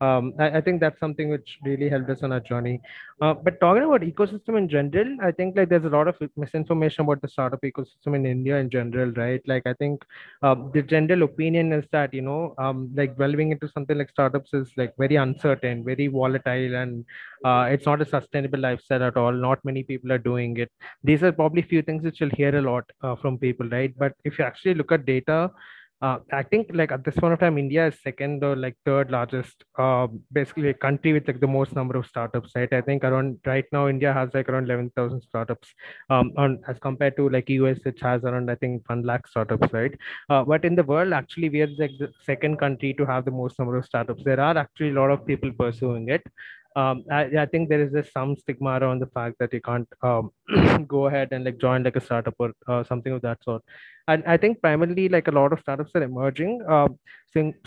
um, 0.00 0.32
I, 0.38 0.58
I, 0.58 0.60
think 0.60 0.80
that's 0.80 1.00
something 1.00 1.28
which 1.28 1.58
really 1.64 1.88
helped 1.88 2.10
us 2.10 2.22
on 2.22 2.32
our 2.32 2.40
journey. 2.40 2.80
Uh, 3.20 3.34
but 3.34 3.58
talking 3.60 3.82
about 3.82 4.02
ecosystem 4.02 4.56
in 4.56 4.68
general 4.68 5.16
i 5.22 5.30
think 5.32 5.56
like 5.56 5.68
there's 5.68 5.84
a 5.84 5.88
lot 5.88 6.06
of 6.06 6.16
misinformation 6.36 7.04
about 7.04 7.20
the 7.20 7.28
startup 7.28 7.60
ecosystem 7.62 8.14
in 8.14 8.24
india 8.24 8.56
in 8.58 8.70
general 8.70 9.10
right? 9.12 9.42
Like 9.46 9.64
i 9.66 9.74
think 9.74 10.04
uh, 10.42 10.54
the 10.72 10.82
general 10.82 11.24
opinion 11.24 11.72
is 11.72 11.84
that 11.90 12.14
you 12.14 12.22
know 12.22 12.54
um, 12.58 12.90
like 12.94 13.18
delving 13.18 13.50
into 13.50 13.68
something 13.68 13.98
like 13.98 14.10
startups 14.10 14.54
is 14.54 14.70
like 14.76 14.94
very 14.96 15.16
uncertain 15.16 15.84
very 15.84 16.06
volatile 16.06 16.74
and 16.76 17.04
uh, 17.44 17.66
it's 17.70 17.86
not 17.86 18.00
a 18.00 18.06
sustainable 18.06 18.58
lifestyle 18.58 19.02
at 19.02 19.16
all. 19.16 19.32
Not 19.32 19.64
many 19.64 19.82
people 19.82 20.12
are 20.12 20.18
doing 20.18 20.56
it. 20.56 20.70
These 21.04 21.22
are 21.22 21.32
probably 21.32 21.62
few 21.62 21.82
things 21.82 22.02
which 22.02 22.20
you'll 22.20 22.30
hear 22.30 22.56
a 22.56 22.62
lot 22.62 22.84
uh, 23.02 23.16
from 23.16 23.38
people 23.38 23.68
right? 23.68 23.94
But 23.96 24.14
if 24.24 24.38
you 24.38 24.44
actually 24.44 24.74
look 24.74 24.92
at 24.92 25.06
data 25.06 25.50
uh, 26.00 26.18
I 26.32 26.44
think 26.44 26.70
like 26.72 26.92
at 26.92 27.04
this 27.04 27.16
point 27.16 27.32
of 27.32 27.40
time, 27.40 27.58
India 27.58 27.88
is 27.88 28.00
second 28.02 28.44
or 28.44 28.54
like 28.54 28.76
third 28.84 29.10
largest, 29.10 29.64
uh, 29.76 30.06
basically 30.32 30.72
country 30.74 31.12
with 31.12 31.26
like 31.26 31.40
the 31.40 31.48
most 31.48 31.74
number 31.74 31.96
of 31.96 32.06
startups, 32.06 32.52
right? 32.54 32.72
I 32.72 32.80
think 32.80 33.02
around 33.02 33.40
right 33.44 33.64
now 33.72 33.88
India 33.88 34.12
has 34.12 34.30
like 34.32 34.48
around 34.48 34.66
eleven 34.66 34.90
thousand 34.90 35.22
startups, 35.22 35.68
um, 36.08 36.32
on 36.36 36.60
as 36.68 36.78
compared 36.78 37.16
to 37.16 37.28
like 37.28 37.50
US, 37.50 37.78
which 37.82 38.00
has 38.00 38.22
around 38.22 38.48
I 38.48 38.54
think 38.54 38.88
one 38.88 39.02
lakh 39.02 39.26
startups, 39.26 39.72
right? 39.72 39.92
Uh, 40.30 40.44
but 40.44 40.64
in 40.64 40.76
the 40.76 40.84
world, 40.84 41.12
actually, 41.12 41.48
we 41.48 41.62
are 41.62 41.70
like 41.78 41.98
the 41.98 42.12
second 42.22 42.58
country 42.58 42.94
to 42.94 43.04
have 43.04 43.24
the 43.24 43.32
most 43.32 43.58
number 43.58 43.76
of 43.76 43.84
startups. 43.84 44.22
There 44.24 44.38
are 44.40 44.56
actually 44.56 44.90
a 44.90 45.00
lot 45.00 45.10
of 45.10 45.26
people 45.26 45.50
pursuing 45.52 46.08
it 46.10 46.22
um, 46.78 47.04
I, 47.10 47.22
I, 47.42 47.46
think 47.46 47.68
there 47.68 47.82
is 47.82 47.92
just 47.92 48.12
some 48.12 48.36
stigma 48.36 48.78
around 48.78 49.00
the 49.00 49.06
fact 49.06 49.36
that 49.40 49.52
you 49.52 49.60
can't 49.60 49.88
um, 50.02 50.30
go 50.86 51.06
ahead 51.06 51.28
and 51.32 51.44
like 51.44 51.58
join 51.58 51.82
like 51.82 51.96
a 51.96 52.00
startup 52.00 52.34
or 52.38 52.52
uh, 52.68 52.84
something 52.84 53.12
of 53.12 53.22
that 53.22 53.42
sort. 53.42 53.62
And 54.06 54.22
I 54.26 54.36
think 54.36 54.62
primarily 54.62 55.08
like 55.08 55.26
a 55.26 55.32
lot 55.32 55.52
of 55.52 55.58
startups 55.60 55.90
are 55.96 56.04
emerging 56.04 56.64
uh, 56.70 56.88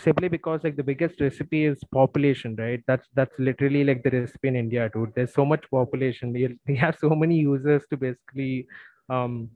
simply 0.00 0.28
because 0.28 0.60
like 0.64 0.76
the 0.76 0.82
biggest 0.82 1.20
recipe 1.20 1.66
is 1.66 1.78
population, 1.92 2.56
right? 2.56 2.82
That's 2.86 3.06
that's 3.14 3.38
literally 3.38 3.84
like 3.84 4.02
the 4.02 4.12
recipe 4.12 4.48
in 4.48 4.56
India, 4.56 4.90
dude. 4.94 5.12
There's 5.14 5.34
so 5.34 5.44
much 5.44 5.64
population. 5.70 6.32
We, 6.32 6.56
we 6.66 6.76
have 6.76 6.96
so 6.98 7.10
many 7.10 7.36
users 7.36 7.82
to 7.90 7.98
basically 7.98 8.66
um, 9.10 9.50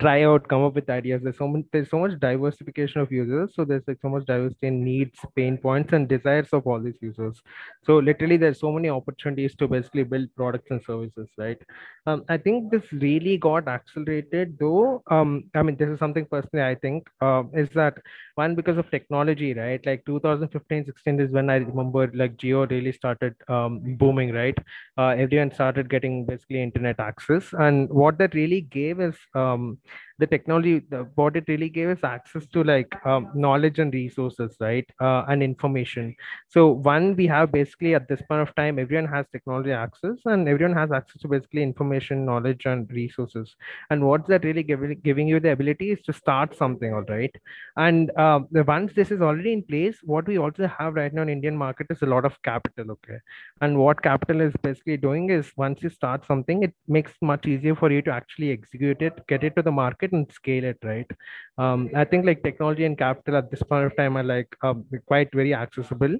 try 0.00 0.22
out 0.24 0.48
come 0.48 0.64
up 0.64 0.74
with 0.74 0.88
ideas. 0.88 1.22
There's 1.22 1.36
so 1.38 1.46
much 1.48 1.64
there's 1.72 1.90
so 1.90 1.98
much 1.98 2.18
diversification 2.18 3.00
of 3.00 3.12
users. 3.12 3.54
So 3.54 3.64
there's 3.64 3.82
like 3.86 3.98
so 4.00 4.08
much 4.08 4.24
diversity 4.26 4.68
in 4.68 4.82
needs 4.84 5.18
pain 5.36 5.58
points 5.58 5.92
and 5.92 6.08
desires 6.08 6.48
of 6.52 6.66
all 6.66 6.80
these 6.80 6.98
users. 7.00 7.42
So 7.84 7.98
literally 7.98 8.36
there's 8.38 8.60
so 8.60 8.72
many 8.72 8.88
opportunities 8.88 9.54
to 9.56 9.68
basically 9.68 10.04
build 10.04 10.28
products 10.36 10.70
and 10.70 10.82
services 10.82 11.28
right? 11.38 11.58
Um, 12.06 12.24
i 12.28 12.36
think 12.36 12.70
this 12.70 12.82
really 12.92 13.36
got 13.38 13.68
accelerated 13.68 14.56
though. 14.58 15.02
Um, 15.10 15.44
i 15.54 15.62
mean 15.62 15.76
this 15.76 15.88
is 15.88 15.98
something 15.98 16.26
personally 16.26 16.64
i 16.64 16.74
think 16.74 17.08
uh, 17.20 17.44
is 17.54 17.68
that 17.74 17.98
one 18.34 18.54
because 18.54 18.78
of 18.78 18.90
technology 18.90 19.54
right? 19.54 19.84
Like 19.86 20.04
2015 20.06 20.84
16 20.86 21.20
is 21.20 21.30
when 21.30 21.50
i 21.50 21.56
remember 21.56 22.10
like 22.14 22.36
Jio 22.36 22.68
really 22.70 22.92
started 22.92 23.34
um, 23.48 23.80
booming 23.98 24.32
right? 24.32 24.56
Uh, 24.98 25.08
everyone 25.08 25.52
started 25.52 25.88
getting 25.90 26.24
basically 26.24 26.62
internet 26.62 26.98
access. 27.00 27.52
And 27.52 27.88
what 27.90 28.18
that 28.18 28.34
really 28.34 28.60
gave 28.62 29.00
is 29.00 29.14
um, 29.34 29.73
um, 29.74 29.78
the 30.18 30.26
technology 30.26 30.80
the, 30.90 31.06
what 31.16 31.36
it 31.36 31.44
really 31.48 31.68
gave 31.68 31.88
us 31.88 32.04
access 32.04 32.46
to 32.46 32.62
like 32.62 32.94
um, 33.04 33.30
knowledge 33.34 33.78
and 33.78 33.92
resources 33.92 34.56
right 34.60 34.88
uh, 35.00 35.24
and 35.28 35.42
information. 35.42 36.14
So 36.48 36.68
one 36.68 37.16
we 37.16 37.26
have 37.26 37.50
basically 37.50 37.94
at 37.94 38.08
this 38.08 38.22
point 38.28 38.42
of 38.42 38.54
time 38.54 38.78
everyone 38.78 39.06
has 39.08 39.26
technology 39.32 39.72
access 39.72 40.18
and 40.26 40.48
everyone 40.48 40.76
has 40.76 40.92
access 40.92 41.22
to 41.22 41.28
basically 41.28 41.62
information 41.62 42.24
knowledge 42.24 42.66
and 42.66 42.90
resources. 42.90 43.56
And 43.90 44.04
what's 44.06 44.28
that 44.28 44.44
really 44.44 44.62
giving 44.62 45.00
giving 45.02 45.26
you 45.26 45.40
the 45.40 45.50
ability 45.50 45.90
is 45.90 46.00
to 46.02 46.12
start 46.12 46.56
something 46.56 46.94
all 46.94 47.04
right? 47.08 47.34
And 47.76 48.12
uh, 48.16 48.40
once 48.66 48.92
this 48.94 49.10
is 49.10 49.20
already 49.20 49.52
in 49.52 49.62
place 49.62 49.98
what 50.02 50.28
we 50.28 50.38
also 50.38 50.68
have 50.78 50.94
right 50.94 51.12
now 51.12 51.22
in 51.22 51.28
indian 51.28 51.56
market 51.56 51.86
is 51.90 52.02
a 52.02 52.06
lot 52.06 52.24
of 52.24 52.40
capital 52.42 52.92
okay? 52.92 53.18
And 53.60 53.78
what 53.78 54.02
capital 54.02 54.40
is 54.40 54.52
basically 54.62 54.96
doing 54.96 55.30
is 55.30 55.52
once 55.56 55.82
you 55.82 55.90
start 55.90 56.24
something 56.24 56.62
it 56.62 56.74
makes 56.86 57.12
much 57.20 57.46
easier 57.46 57.74
for 57.74 57.90
you 57.90 58.02
to 58.02 58.12
actually 58.12 58.52
execute 58.52 59.02
it 59.02 59.26
get 59.26 59.42
it 59.42 59.56
to 59.56 59.62
the 59.62 59.72
market 59.72 60.03
and 60.12 60.30
scale 60.32 60.64
it 60.64 60.78
right? 60.82 61.10
Um, 61.56 61.90
i 61.94 62.04
think 62.04 62.26
like 62.26 62.42
technology 62.42 62.84
and 62.84 62.98
capital 62.98 63.36
at 63.36 63.50
this 63.50 63.62
point 63.62 63.86
of 63.86 63.96
time 63.96 64.16
are 64.16 64.24
like 64.24 64.56
uh, 64.62 64.74
quite 65.06 65.30
very 65.32 65.54
accessible. 65.54 66.16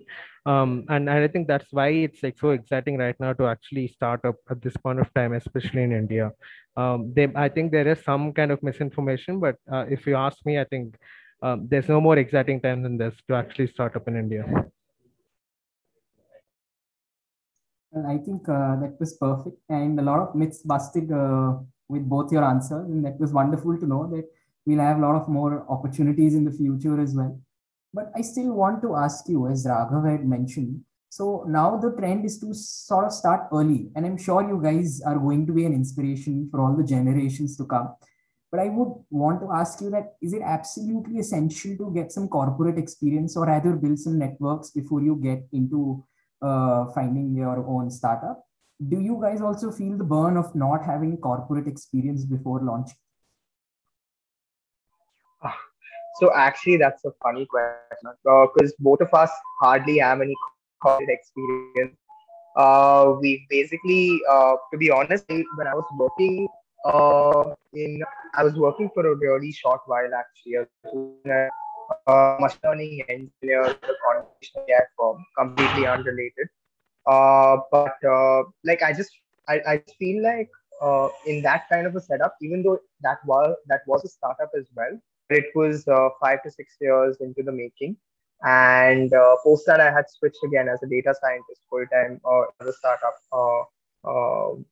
Um, 0.47 0.85
and, 0.89 1.09
and 1.09 1.25
i 1.25 1.29
think 1.29 1.49
that's 1.49 1.73
why 1.73 1.89
it's 1.89 2.23
like 2.23 2.39
so 2.39 2.51
exciting 2.51 2.99
right 2.99 3.19
now 3.19 3.33
to 3.33 3.47
actually 3.47 3.89
start 3.89 4.25
up 4.25 4.37
at 4.51 4.61
this 4.63 4.77
point 4.77 5.01
of 5.01 5.13
time 5.15 5.33
especially 5.33 5.83
in 5.83 5.93
india. 5.93 6.33
Um, 6.77 7.13
they, 7.15 7.29
i 7.35 7.49
think 7.49 7.73
there 7.73 7.89
is 7.89 8.03
some 8.05 8.33
kind 8.33 8.51
of 8.51 8.63
misinformation 8.63 9.41
but 9.41 9.57
uh, 9.73 9.85
if 9.89 10.07
you 10.07 10.17
ask 10.17 10.39
me 10.45 10.59
i 10.59 10.65
think 10.65 10.97
um, 11.43 11.67
there's 11.69 11.89
no 11.89 12.01
more 12.01 12.17
exciting 12.19 12.61
time 12.61 12.83
than 12.83 12.97
this 12.97 13.15
to 13.29 13.35
actually 13.35 13.67
start 13.67 13.97
up 13.97 14.09
in 14.09 14.17
india. 14.17 14.45
I 18.07 18.19
think 18.19 18.49
uh, 18.49 18.77
that 18.81 18.97
was 18.99 19.15
perfect. 19.15 19.57
And 19.69 19.99
a 20.01 20.03
lot 20.03 20.21
of 20.21 20.35
myths 20.35 20.63
busted 20.63 21.13
uh, 21.13 21.59
with 21.95 22.09
both 22.09 22.31
your 22.31 22.45
answers. 22.45 22.91
And 22.91 23.05
that 23.07 23.19
was 23.19 23.33
wonderful 23.33 23.79
to 23.79 23.87
know 23.87 24.07
that 24.15 24.25
we'll 24.67 24.81
have 24.81 24.99
a 24.99 25.01
lot 25.01 25.17
of 25.21 25.29
more 25.29 25.65
opportunities 25.69 26.35
in 26.35 26.45
the 26.45 26.53
future 26.53 27.01
as 27.01 27.15
well. 27.15 27.41
But 27.95 28.11
I 28.17 28.23
still 28.23 28.53
want 28.53 28.83
to 28.83 28.97
ask 28.97 29.29
you, 29.29 29.47
as 29.47 29.65
Raghav 29.67 30.11
had 30.11 30.27
mentioned, 30.27 30.85
so 31.09 31.45
now 31.47 31.77
the 31.77 31.93
trend 31.93 32.25
is 32.25 32.41
to 32.41 32.53
sort 32.53 33.05
of 33.05 33.13
start 33.13 33.43
early. 33.53 33.89
And 33.95 34.05
I'm 34.05 34.19
sure 34.19 34.49
you 34.49 34.61
guys 34.61 35.01
are 35.07 35.17
going 35.17 35.47
to 35.47 35.53
be 35.53 35.65
an 35.65 35.73
inspiration 35.73 36.49
for 36.51 36.61
all 36.61 36.77
the 36.77 36.83
generations 36.83 37.57
to 37.59 37.65
come. 37.65 37.95
But 38.51 38.61
I 38.61 38.69
would 38.69 38.93
want 39.11 39.41
to 39.43 39.53
ask 39.53 39.81
you 39.81 39.91
that 39.91 40.15
is 40.21 40.33
it 40.33 40.43
absolutely 40.45 41.19
essential 41.19 41.77
to 41.77 41.93
get 41.95 42.11
some 42.11 42.29
corporate 42.29 42.79
experience 42.79 43.37
or 43.37 43.47
rather 43.47 43.75
build 43.75 43.99
some 43.99 44.19
networks 44.19 44.71
before 44.71 45.03
you 45.03 45.21
get 45.23 45.47
into 45.53 46.05
uh, 46.43 46.87
finding 46.95 47.35
your 47.35 47.65
own 47.67 47.91
startup? 47.91 48.44
Do 48.81 49.01
you 49.01 49.19
guys 49.21 49.41
also 49.41 49.71
feel 49.71 49.97
the 49.97 50.05
burn 50.05 50.37
of 50.37 50.55
not 50.55 50.85
having 50.85 51.17
corporate 51.19 51.69
experience 51.69 52.25
before 52.25 52.61
launch? 52.61 52.91
So 56.21 56.33
actually, 56.35 56.77
that's 56.77 57.05
a 57.05 57.13
funny 57.23 57.47
question 57.47 57.85
because 58.25 58.71
uh, 58.73 58.77
both 58.81 59.01
of 59.01 59.13
us 59.15 59.31
hardly 59.61 59.99
have 59.99 60.21
any 60.21 60.35
corporate 60.81 61.09
experience. 61.09 61.97
Uh, 62.57 63.15
we 63.21 63.47
basically, 63.51 64.21
uh, 64.31 64.55
to 64.73 64.79
be 64.79 64.91
honest, 64.91 65.25
when 65.29 65.67
I 65.67 65.75
was 65.75 65.85
working 65.97 66.49
uh, 66.85 67.55
in, 67.75 68.03
I 68.35 68.45
was 68.45 68.55
working 68.55 68.91
for 68.95 69.07
a 69.07 69.15
really 69.17 69.53
short 69.53 69.81
while 69.87 70.11
actually. 70.15 70.59
Uh, 72.07 72.39
machine 72.41 72.61
learning 72.65 73.03
engineer, 73.09 73.63
the 73.83 73.95
conversation 74.05 74.63
AI 74.69 74.85
firm, 74.99 75.25
completely 75.39 75.87
unrelated. 75.87 76.49
Uh, 77.07 77.59
but 77.71 77.97
uh, 78.05 78.45
like 78.65 78.83
I 78.83 78.93
just, 78.93 79.11
I, 79.49 79.61
I 79.67 79.83
feel 79.99 80.23
like 80.23 80.51
uh, 80.81 81.09
in 81.27 81.43
that 81.43 81.69
kind 81.71 81.87
of 81.87 81.95
a 81.97 82.01
setup, 82.01 82.37
even 82.41 82.63
though 82.63 82.79
that 83.03 83.19
was 83.27 83.57
that 83.69 83.81
was 83.87 84.05
a 84.05 84.09
startup 84.09 84.51
as 84.59 84.67
well, 84.75 84.99
it 85.31 85.47
was 85.55 85.87
uh, 85.89 86.09
five 86.21 86.43
to 86.45 86.51
six 86.51 86.77
years 86.81 87.17
into 87.21 87.43
the 87.43 87.53
making. 87.53 87.97
And 88.47 89.13
uh, 89.13 89.37
post 89.43 89.65
that, 89.67 89.81
I 89.81 89.91
had 89.91 90.11
switched 90.11 90.43
again 90.45 90.69
as 90.69 90.83
a 90.83 90.87
data 90.87 91.15
scientist 91.21 91.63
full 91.71 91.87
time 91.93 92.21
or 92.25 92.49
as 92.61 92.69
a 92.69 92.73
startup 92.73 93.15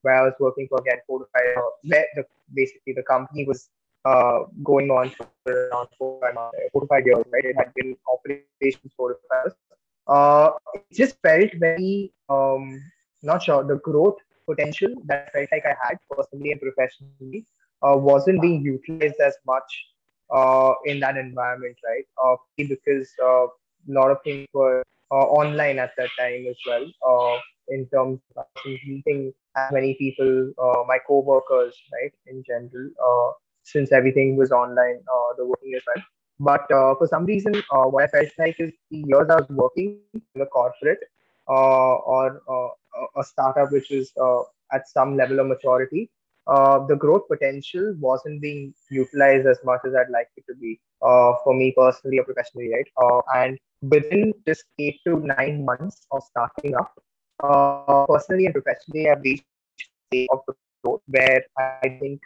where 0.02 0.14
I 0.14 0.22
was 0.22 0.34
working 0.40 0.68
for 0.68 0.78
again 0.80 0.98
four 1.06 1.20
to 1.20 1.26
five. 1.32 1.62
Where 1.84 2.06
the, 2.16 2.24
basically 2.52 2.92
the 2.94 3.02
company 3.02 3.46
was 3.46 3.68
going 4.62 4.90
on 4.90 5.10
for 5.10 5.26
around 5.46 5.88
four, 5.96 6.20
four 6.72 6.82
to 6.82 6.86
five 6.86 7.06
years, 7.06 7.24
right? 7.32 7.44
It 7.44 7.56
had 7.56 7.72
been 7.74 7.96
operations 8.12 8.92
for 8.96 9.12
to 9.12 9.18
five 9.30 9.44
years. 9.46 9.54
Uh, 10.06 10.50
it 10.74 10.82
just 10.92 11.16
felt 11.22 11.50
very, 11.58 12.12
um, 12.28 12.80
not 13.22 13.42
sure, 13.42 13.64
the 13.64 13.76
growth 13.76 14.18
potential 14.46 14.90
that 15.06 15.20
I 15.22 15.28
felt 15.30 15.48
like 15.52 15.64
I 15.66 15.74
had 15.88 15.98
personally 16.10 16.52
and 16.52 16.60
professionally 16.60 17.46
uh, 17.82 17.96
wasn't 17.96 18.40
being 18.42 18.62
utilized 18.62 19.20
as 19.20 19.36
much 19.46 19.70
uh, 20.34 20.72
in 20.84 21.00
that 21.00 21.16
environment, 21.16 21.76
right? 21.84 22.04
Uh, 22.22 22.36
because 22.56 23.10
uh, 23.22 23.46
a 23.46 23.92
lot 23.92 24.10
of 24.10 24.18
things 24.24 24.46
were 24.52 24.82
uh, 25.12 25.24
online 25.40 25.78
at 25.78 25.92
that 25.96 26.10
time 26.18 26.46
as 26.48 26.56
well, 26.66 26.86
uh, 27.08 27.38
in 27.68 27.86
terms 27.92 28.20
of 28.36 28.46
meeting 28.64 29.32
as 29.56 29.64
many 29.70 29.94
people, 29.94 30.52
uh, 30.62 30.82
my 30.86 30.98
co-workers, 31.06 31.76
right, 31.92 32.12
in 32.26 32.42
general, 32.46 32.90
uh, 33.06 33.32
since 33.62 33.92
everything 33.92 34.36
was 34.36 34.50
online, 34.52 35.00
uh, 35.12 35.34
the 35.36 35.46
working 35.46 35.74
as 35.76 35.82
well. 35.94 36.04
But 36.48 36.70
uh, 36.72 36.94
for 36.96 37.06
some 37.06 37.24
reason, 37.24 37.54
uh, 37.70 37.84
what 37.84 38.04
I 38.04 38.08
felt 38.08 38.30
like 38.38 38.56
is 38.58 38.72
the 38.90 39.04
years 39.06 39.28
I 39.30 39.36
was 39.36 39.48
working 39.50 40.00
in 40.34 40.40
a 40.40 40.46
corporate 40.46 40.98
uh, 41.48 41.94
or 42.14 42.42
a 43.16 43.22
startup 43.22 43.70
which 43.70 43.90
is 43.90 44.12
at 44.72 44.88
some 44.88 45.16
level 45.16 45.38
of 45.40 45.46
maturity, 45.46 46.10
uh, 46.46 46.84
the 46.86 46.96
growth 46.96 47.22
potential 47.28 47.94
wasn't 48.00 48.40
being 48.42 48.74
utilized 48.90 49.46
as 49.46 49.58
much 49.64 49.80
as 49.86 49.94
I'd 49.94 50.10
like 50.10 50.28
it 50.36 50.44
to 50.48 50.56
be 50.56 50.80
uh, 51.00 51.34
for 51.44 51.54
me 51.54 51.72
personally 51.76 52.18
or 52.18 52.24
professionally, 52.24 52.72
right? 52.72 52.88
Uh, 53.00 53.20
and 53.36 53.58
within 53.82 54.32
just 54.46 54.64
eight 54.80 54.98
to 55.06 55.20
nine 55.38 55.64
months 55.64 56.06
of 56.10 56.22
starting 56.24 56.74
up, 56.74 56.92
personally 58.08 58.46
and 58.46 58.54
professionally, 58.54 59.08
I've 59.08 59.22
reached 59.22 59.44
a 59.78 59.84
state 60.08 60.28
of 60.32 60.40
growth 60.82 61.02
where 61.06 61.44
I 61.58 61.98
think 62.00 62.20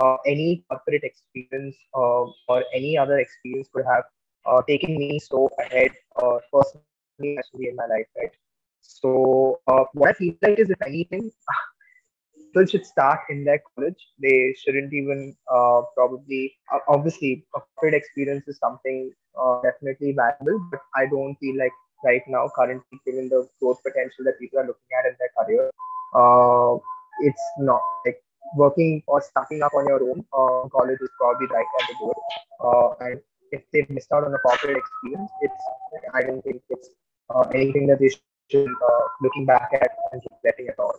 uh, 0.00 0.16
any 0.26 0.64
corporate 0.68 1.04
experience 1.04 1.76
uh, 1.94 2.24
or 2.48 2.64
any 2.74 2.96
other 2.98 3.18
experience 3.18 3.68
could 3.72 3.84
have 3.86 4.04
uh, 4.46 4.62
taken 4.68 4.96
me 4.96 5.18
so 5.18 5.48
ahead 5.58 5.90
uh, 6.22 6.38
personally, 6.52 7.38
actually 7.38 7.68
in 7.68 7.76
my 7.76 7.86
life, 7.86 8.06
right? 8.16 8.32
So 8.80 9.60
uh, 9.66 9.84
what 9.94 10.10
I 10.10 10.12
feel 10.14 10.34
like 10.42 10.58
is, 10.58 10.70
if 10.70 10.80
anything, 10.82 11.30
people 12.36 12.66
should 12.66 12.86
start 12.86 13.20
in 13.30 13.44
their 13.44 13.62
college. 13.74 13.96
They 14.20 14.54
shouldn't 14.62 14.92
even 14.92 15.36
uh, 15.52 15.82
probably, 15.94 16.54
obviously, 16.88 17.46
corporate 17.52 17.94
experience 17.94 18.46
is 18.46 18.58
something 18.58 19.12
uh, 19.40 19.60
definitely 19.62 20.12
valuable, 20.12 20.68
but 20.70 20.80
I 20.94 21.06
don't 21.06 21.36
feel 21.36 21.58
like 21.58 21.72
right 22.04 22.22
now, 22.28 22.48
currently, 22.54 23.00
given 23.04 23.28
the 23.28 23.48
growth 23.60 23.82
potential 23.82 24.24
that 24.24 24.38
people 24.38 24.60
are 24.60 24.66
looking 24.66 24.92
at 24.98 25.10
in 25.10 25.16
their 25.18 25.32
career, 25.36 25.70
it's 27.20 27.42
not 27.58 27.80
like 28.04 28.20
working 28.54 29.02
or 29.06 29.20
starting 29.20 29.62
up 29.62 29.72
on 29.74 29.86
your 29.86 30.02
own, 30.02 30.24
uh, 30.32 30.68
college 30.68 30.98
is 31.00 31.10
probably 31.18 31.46
the 31.46 31.54
right 31.54 31.66
to 31.80 31.94
do 31.98 32.10
it. 32.10 32.16
Uh, 32.64 32.88
and 33.00 33.20
if 33.52 33.62
they've 33.72 33.88
missed 33.90 34.12
out 34.12 34.24
on 34.24 34.34
a 34.34 34.38
corporate 34.38 34.76
experience, 34.76 35.30
it's 35.40 35.64
I 36.14 36.22
don't 36.22 36.42
think 36.42 36.62
it's 36.70 36.90
uh, 37.34 37.44
anything 37.54 37.86
that 37.88 37.98
they 37.98 38.10
should 38.50 38.68
uh, 38.68 39.04
looking 39.20 39.46
back 39.46 39.70
at 39.72 39.90
and 40.12 40.22
regretting 40.30 40.68
at 40.68 40.78
all. 40.78 40.94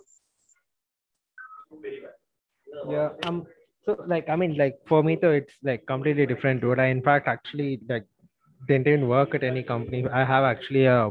Yeah. 2.89 3.09
Um. 3.23 3.45
So 3.85 4.03
like 4.05 4.27
I 4.27 4.35
mean 4.35 4.57
like 4.57 4.79
for 4.85 5.01
me 5.01 5.17
though 5.21 5.31
it's 5.31 5.53
like 5.63 5.85
completely 5.87 6.25
different. 6.25 6.63
Would 6.63 6.79
I 6.79 6.87
in 6.87 7.01
fact 7.01 7.27
actually 7.27 7.79
like 7.87 8.05
didn't 8.65 8.87
even 8.87 9.07
work 9.07 9.35
at 9.35 9.43
any 9.43 9.61
company. 9.63 10.05
I 10.11 10.23
have 10.23 10.43
actually 10.43 10.85
a 10.85 11.09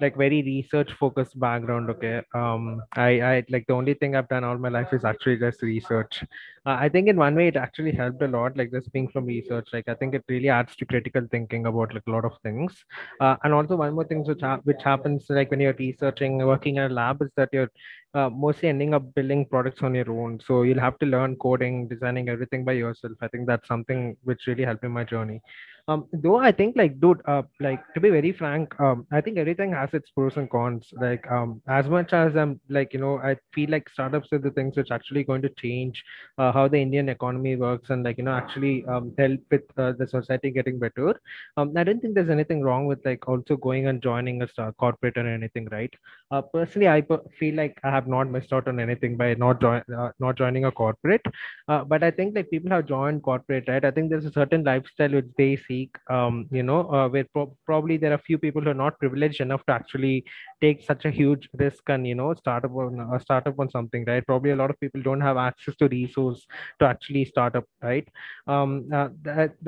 like 0.00 0.16
very 0.16 0.42
research 0.42 0.92
focused 0.92 1.38
background. 1.38 1.90
Okay. 1.90 2.22
Um, 2.34 2.82
I, 2.96 3.20
I 3.20 3.44
like 3.48 3.66
the 3.66 3.74
only 3.74 3.94
thing 3.94 4.14
I've 4.16 4.28
done 4.28 4.44
all 4.44 4.58
my 4.58 4.68
life 4.68 4.92
is 4.92 5.04
actually 5.04 5.38
just 5.38 5.62
research. 5.62 6.22
Uh, 6.66 6.76
I 6.80 6.88
think 6.88 7.08
in 7.08 7.16
one 7.16 7.34
way 7.34 7.48
it 7.48 7.56
actually 7.56 7.92
helped 7.92 8.22
a 8.22 8.28
lot, 8.28 8.56
like 8.56 8.72
just 8.72 8.92
being 8.92 9.08
from 9.08 9.26
research. 9.26 9.68
Like 9.72 9.88
I 9.88 9.94
think 9.94 10.14
it 10.14 10.24
really 10.28 10.48
adds 10.48 10.74
to 10.76 10.84
critical 10.86 11.26
thinking 11.30 11.66
about 11.66 11.94
like 11.94 12.06
a 12.06 12.10
lot 12.10 12.24
of 12.24 12.32
things. 12.42 12.84
Uh, 13.20 13.36
and 13.44 13.52
also 13.52 13.76
one 13.76 13.94
more 13.94 14.04
thing 14.04 14.24
which 14.24 14.40
ha- 14.40 14.60
which 14.64 14.82
happens 14.82 15.26
like 15.28 15.50
when 15.50 15.60
you're 15.60 15.74
researching, 15.74 16.38
working 16.38 16.76
in 16.76 16.84
a 16.84 16.88
lab 16.88 17.22
is 17.22 17.30
that 17.36 17.50
you're 17.52 17.70
uh, 18.14 18.30
mostly 18.30 18.68
ending 18.68 18.94
up 18.94 19.14
building 19.14 19.44
products 19.44 19.82
on 19.82 19.94
your 19.94 20.10
own. 20.10 20.40
So 20.44 20.62
you'll 20.62 20.80
have 20.80 20.98
to 21.00 21.06
learn 21.06 21.36
coding, 21.36 21.88
designing 21.88 22.28
everything 22.28 22.64
by 22.64 22.72
yourself. 22.72 23.12
I 23.20 23.28
think 23.28 23.46
that's 23.46 23.68
something 23.68 24.16
which 24.24 24.46
really 24.46 24.64
helped 24.64 24.84
in 24.84 24.92
my 24.92 25.04
journey. 25.04 25.40
Um, 25.88 26.06
though 26.12 26.36
I 26.36 26.50
think 26.50 26.76
like, 26.76 27.00
dude, 27.00 27.20
uh, 27.26 27.42
like 27.60 27.80
to 27.94 28.00
be 28.00 28.10
very 28.10 28.32
frank, 28.32 28.74
um, 28.80 29.06
I 29.12 29.20
think 29.20 29.38
everything 29.38 29.72
has 29.72 29.94
its 29.94 30.10
pros 30.10 30.36
and 30.36 30.50
cons. 30.50 30.88
Like, 31.00 31.24
um, 31.30 31.62
as 31.68 31.86
much 31.86 32.12
as 32.12 32.34
I'm 32.36 32.60
like, 32.68 32.92
you 32.92 32.98
know, 32.98 33.18
I 33.18 33.36
feel 33.54 33.70
like 33.70 33.88
startups 33.90 34.32
are 34.32 34.38
the 34.40 34.50
things 34.50 34.76
which 34.76 34.90
actually 34.90 35.22
going 35.22 35.42
to 35.42 35.48
change 35.50 36.02
uh, 36.38 36.50
how 36.50 36.66
the 36.66 36.78
Indian 36.80 37.08
economy 37.08 37.54
works 37.54 37.90
and 37.90 38.02
like, 38.04 38.18
you 38.18 38.24
know, 38.24 38.32
actually 38.32 38.84
um, 38.86 39.14
help 39.16 39.38
with 39.50 39.62
uh, 39.76 39.92
the 39.92 40.08
society 40.08 40.50
getting 40.50 40.80
better. 40.80 41.20
Um, 41.56 41.72
I 41.76 41.84
don't 41.84 42.00
think 42.00 42.14
there's 42.16 42.30
anything 42.30 42.62
wrong 42.62 42.86
with 42.86 43.04
like 43.04 43.28
also 43.28 43.56
going 43.56 43.86
and 43.86 44.02
joining 44.02 44.42
a 44.42 44.48
star 44.48 44.72
corporate 44.72 45.16
or 45.16 45.28
anything, 45.28 45.68
right? 45.70 45.94
Uh, 46.32 46.42
personally, 46.42 46.88
I 46.88 47.02
feel 47.38 47.54
like 47.54 47.78
I 47.84 47.90
have 47.90 48.08
not 48.08 48.28
missed 48.28 48.52
out 48.52 48.66
on 48.66 48.80
anything 48.80 49.16
by 49.16 49.34
not 49.34 49.60
join, 49.60 49.82
uh, 49.96 50.10
not 50.18 50.36
joining 50.36 50.64
a 50.64 50.72
corporate. 50.72 51.22
Uh, 51.68 51.84
but 51.84 52.02
I 52.02 52.10
think 52.10 52.34
like 52.34 52.50
people 52.50 52.70
have 52.70 52.86
joined 52.86 53.22
corporate, 53.22 53.68
right? 53.68 53.84
I 53.84 53.90
think 53.90 54.10
there's 54.10 54.24
a 54.26 54.32
certain 54.32 54.64
lifestyle 54.64 55.12
which 55.12 55.26
they 55.38 55.56
seek, 55.76 55.96
um, 56.10 56.46
you 56.50 56.62
know, 56.62 56.80
uh, 56.92 57.08
where 57.08 57.26
pro- 57.32 57.56
probably 57.64 57.96
there 57.96 58.12
are 58.12 58.18
few 58.18 58.38
people 58.38 58.62
who 58.62 58.70
are 58.70 58.82
not 58.82 58.98
privileged 58.98 59.40
enough 59.40 59.64
to 59.66 59.72
actually 59.72 60.24
take 60.60 60.82
such 60.82 61.04
a 61.04 61.10
huge 61.10 61.48
risk 61.64 61.82
and 61.88 62.06
you 62.06 62.14
know 62.14 62.34
start 62.34 62.64
up 62.64 62.76
on 62.84 63.00
a 63.16 63.20
startup 63.20 63.58
on 63.58 63.70
something, 63.70 64.04
right? 64.06 64.26
Probably 64.26 64.52
a 64.52 64.56
lot 64.56 64.70
of 64.70 64.80
people 64.80 65.02
don't 65.02 65.20
have 65.20 65.36
access 65.36 65.76
to 65.76 65.88
resource 65.88 66.46
to 66.80 66.86
actually 66.86 67.24
start 67.24 67.56
up, 67.56 67.64
right? 67.82 68.08
Um, 68.46 68.88
uh, 68.92 69.08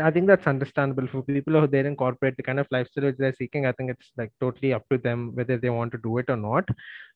I 0.08 0.10
think 0.10 0.26
that's 0.26 0.46
understandable 0.46 1.08
for 1.08 1.22
people 1.22 1.54
who 1.54 1.64
are 1.64 1.66
there 1.66 1.86
in 1.86 1.96
corporate, 1.96 2.36
the 2.36 2.42
kind 2.42 2.60
of 2.60 2.66
lifestyle 2.70 3.12
they're 3.18 3.34
seeking. 3.34 3.66
I 3.66 3.72
think 3.72 3.90
it's 3.90 4.10
like 4.16 4.32
totally 4.40 4.72
up 4.72 4.84
to 4.92 4.98
them 4.98 5.32
whether 5.34 5.56
they 5.56 5.70
want 5.70 5.92
to 5.92 5.98
do 5.98 6.18
it 6.18 6.26
or 6.28 6.36
not. 6.36 6.68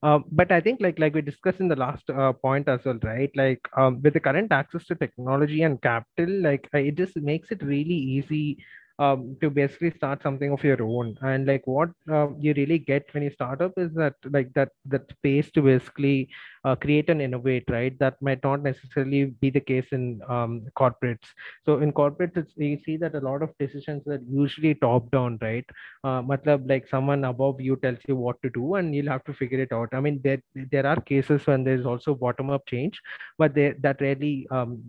Uh, 0.03 0.19
but 0.31 0.51
I 0.51 0.61
think 0.61 0.81
like 0.81 0.99
like 0.99 1.15
we 1.15 1.23
discussed 1.23 1.61
in 1.61 1.69
the 1.69 1.77
last 1.77 2.09
uh, 2.11 2.33
point 2.33 2.69
as 2.69 2.81
well, 2.85 2.99
right? 3.03 3.31
Like 3.37 3.61
um, 3.77 4.01
with 4.03 4.15
the 4.15 4.21
current 4.21 4.53
access 4.53 4.85
to 4.87 4.95
technology 4.95 5.63
and 5.63 5.81
capital, 5.81 6.33
like 6.49 6.69
it 6.73 6.97
just 6.97 7.17
makes 7.17 7.51
it 7.51 7.63
really 7.63 8.01
easy 8.17 8.59
um, 8.99 9.37
to 9.41 9.51
basically 9.51 9.91
start 9.91 10.23
something 10.23 10.53
of 10.53 10.63
your 10.63 10.83
own. 10.83 11.17
And 11.23 11.47
like 11.47 11.67
what 11.67 11.91
uh, 12.11 12.29
you 12.39 12.55
really 12.57 12.79
get 12.79 13.13
when 13.13 13.23
you 13.23 13.31
start 13.31 13.61
up 13.61 13.73
is 13.77 13.93
that 13.95 14.15
like 14.31 14.53
that 14.55 14.71
that 14.87 15.11
space 15.11 15.51
to 15.53 15.63
basically 15.63 16.29
uh, 16.65 16.75
create 16.77 17.11
and 17.11 17.21
innovate 17.21 17.65
right? 17.69 17.99
That 17.99 18.21
might 18.21 18.43
not 18.43 18.63
necessarily 18.63 19.27
be 19.41 19.51
the 19.51 19.61
case 19.61 19.87
in 19.93 20.21
um, 20.29 20.67
corporates. 20.79 21.27
So 21.65 21.79
in 21.79 21.93
corporates 21.93 22.47
you 22.57 22.79
see 22.85 22.97
that 22.99 23.15
a 23.15 23.21
lot 23.21 23.43
of 23.43 23.51
decisions 23.59 24.07
are 24.07 24.21
usually 24.29 24.75
top 24.75 25.11
down 25.11 25.39
right? 25.43 25.65
Uh, 26.05 26.23
matlab, 26.23 26.69
like 26.69 26.89
someone 26.89 27.25
above 27.25 27.61
you 27.61 27.77
tells 27.77 27.99
you 28.09 28.17
what 28.17 28.41
to 28.43 28.51
do 28.51 28.75
and 28.77 28.95
you'll 28.95 29.11
have 29.11 29.25
to 29.25 29.35
figure 29.35 29.61
it 29.61 29.73
out. 29.73 29.89
I 29.93 30.01
mean 30.01 30.21
there 30.23 30.43
there 30.71 30.87
are 30.87 31.01
cases 31.01 31.47
when 31.47 31.65
there's 31.65 31.87
also 31.87 32.15
bottom 32.15 32.51
up 32.51 32.67
change 32.67 33.01
but 33.39 33.55
they, 33.55 33.75
that 33.81 34.01
rarely 34.01 34.47
um, 34.51 34.83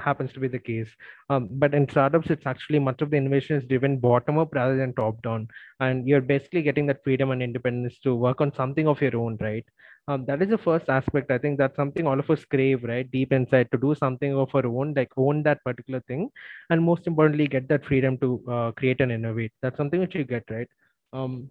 happens 0.00 0.32
to 0.32 0.40
be 0.40 0.48
the 0.48 0.58
case. 0.58 0.88
Um, 1.30 1.48
but 1.52 1.74
in 1.74 1.88
startups 1.88 2.30
it's 2.30 2.46
actually 2.46 2.78
much 2.78 3.02
of 3.02 3.10
the 3.10 3.16
innovation 3.16 3.56
is 3.56 3.64
driven 3.68 3.98
bottom 3.98 4.38
up 4.38 4.54
rather 4.54 4.76
than 4.76 4.94
top 4.94 5.20
down. 5.22 5.48
And 5.80 6.06
you're 6.08 6.20
basically 6.20 6.62
getting 6.62 6.86
that 6.86 7.02
freedom 7.04 7.30
and 7.30 7.42
independence 7.42 7.98
to 8.04 8.14
work 8.14 8.40
on 8.40 8.54
something 8.54 8.88
of 8.88 9.00
your 9.00 9.16
own 9.16 9.36
right 9.40 9.64
um, 10.08 10.24
that 10.26 10.42
is 10.42 10.48
the 10.48 10.58
first 10.58 10.88
aspect. 10.88 11.30
I 11.30 11.38
think 11.38 11.58
that's 11.58 11.76
something 11.76 12.06
all 12.06 12.18
of 12.18 12.30
us 12.30 12.44
crave 12.44 12.84
right? 12.84 13.10
Deep 13.10 13.32
inside 13.32 13.70
to 13.72 13.78
do 13.78 13.94
something 13.94 14.34
of 14.34 14.54
our 14.54 14.66
own 14.66 14.94
like 14.94 15.12
own 15.16 15.42
that 15.44 15.62
particular 15.64 16.00
thing. 16.08 16.30
And 16.70 16.82
most 16.82 17.06
importantly 17.06 17.46
get 17.46 17.68
that 17.68 17.84
freedom 17.84 18.18
to 18.18 18.42
uh, 18.50 18.72
create 18.72 19.00
and 19.00 19.12
innovate. 19.12 19.52
That's 19.62 19.76
something 19.76 20.00
which 20.00 20.14
you 20.14 20.24
get 20.24 20.44
right? 20.50 20.68
Um, 21.12 21.50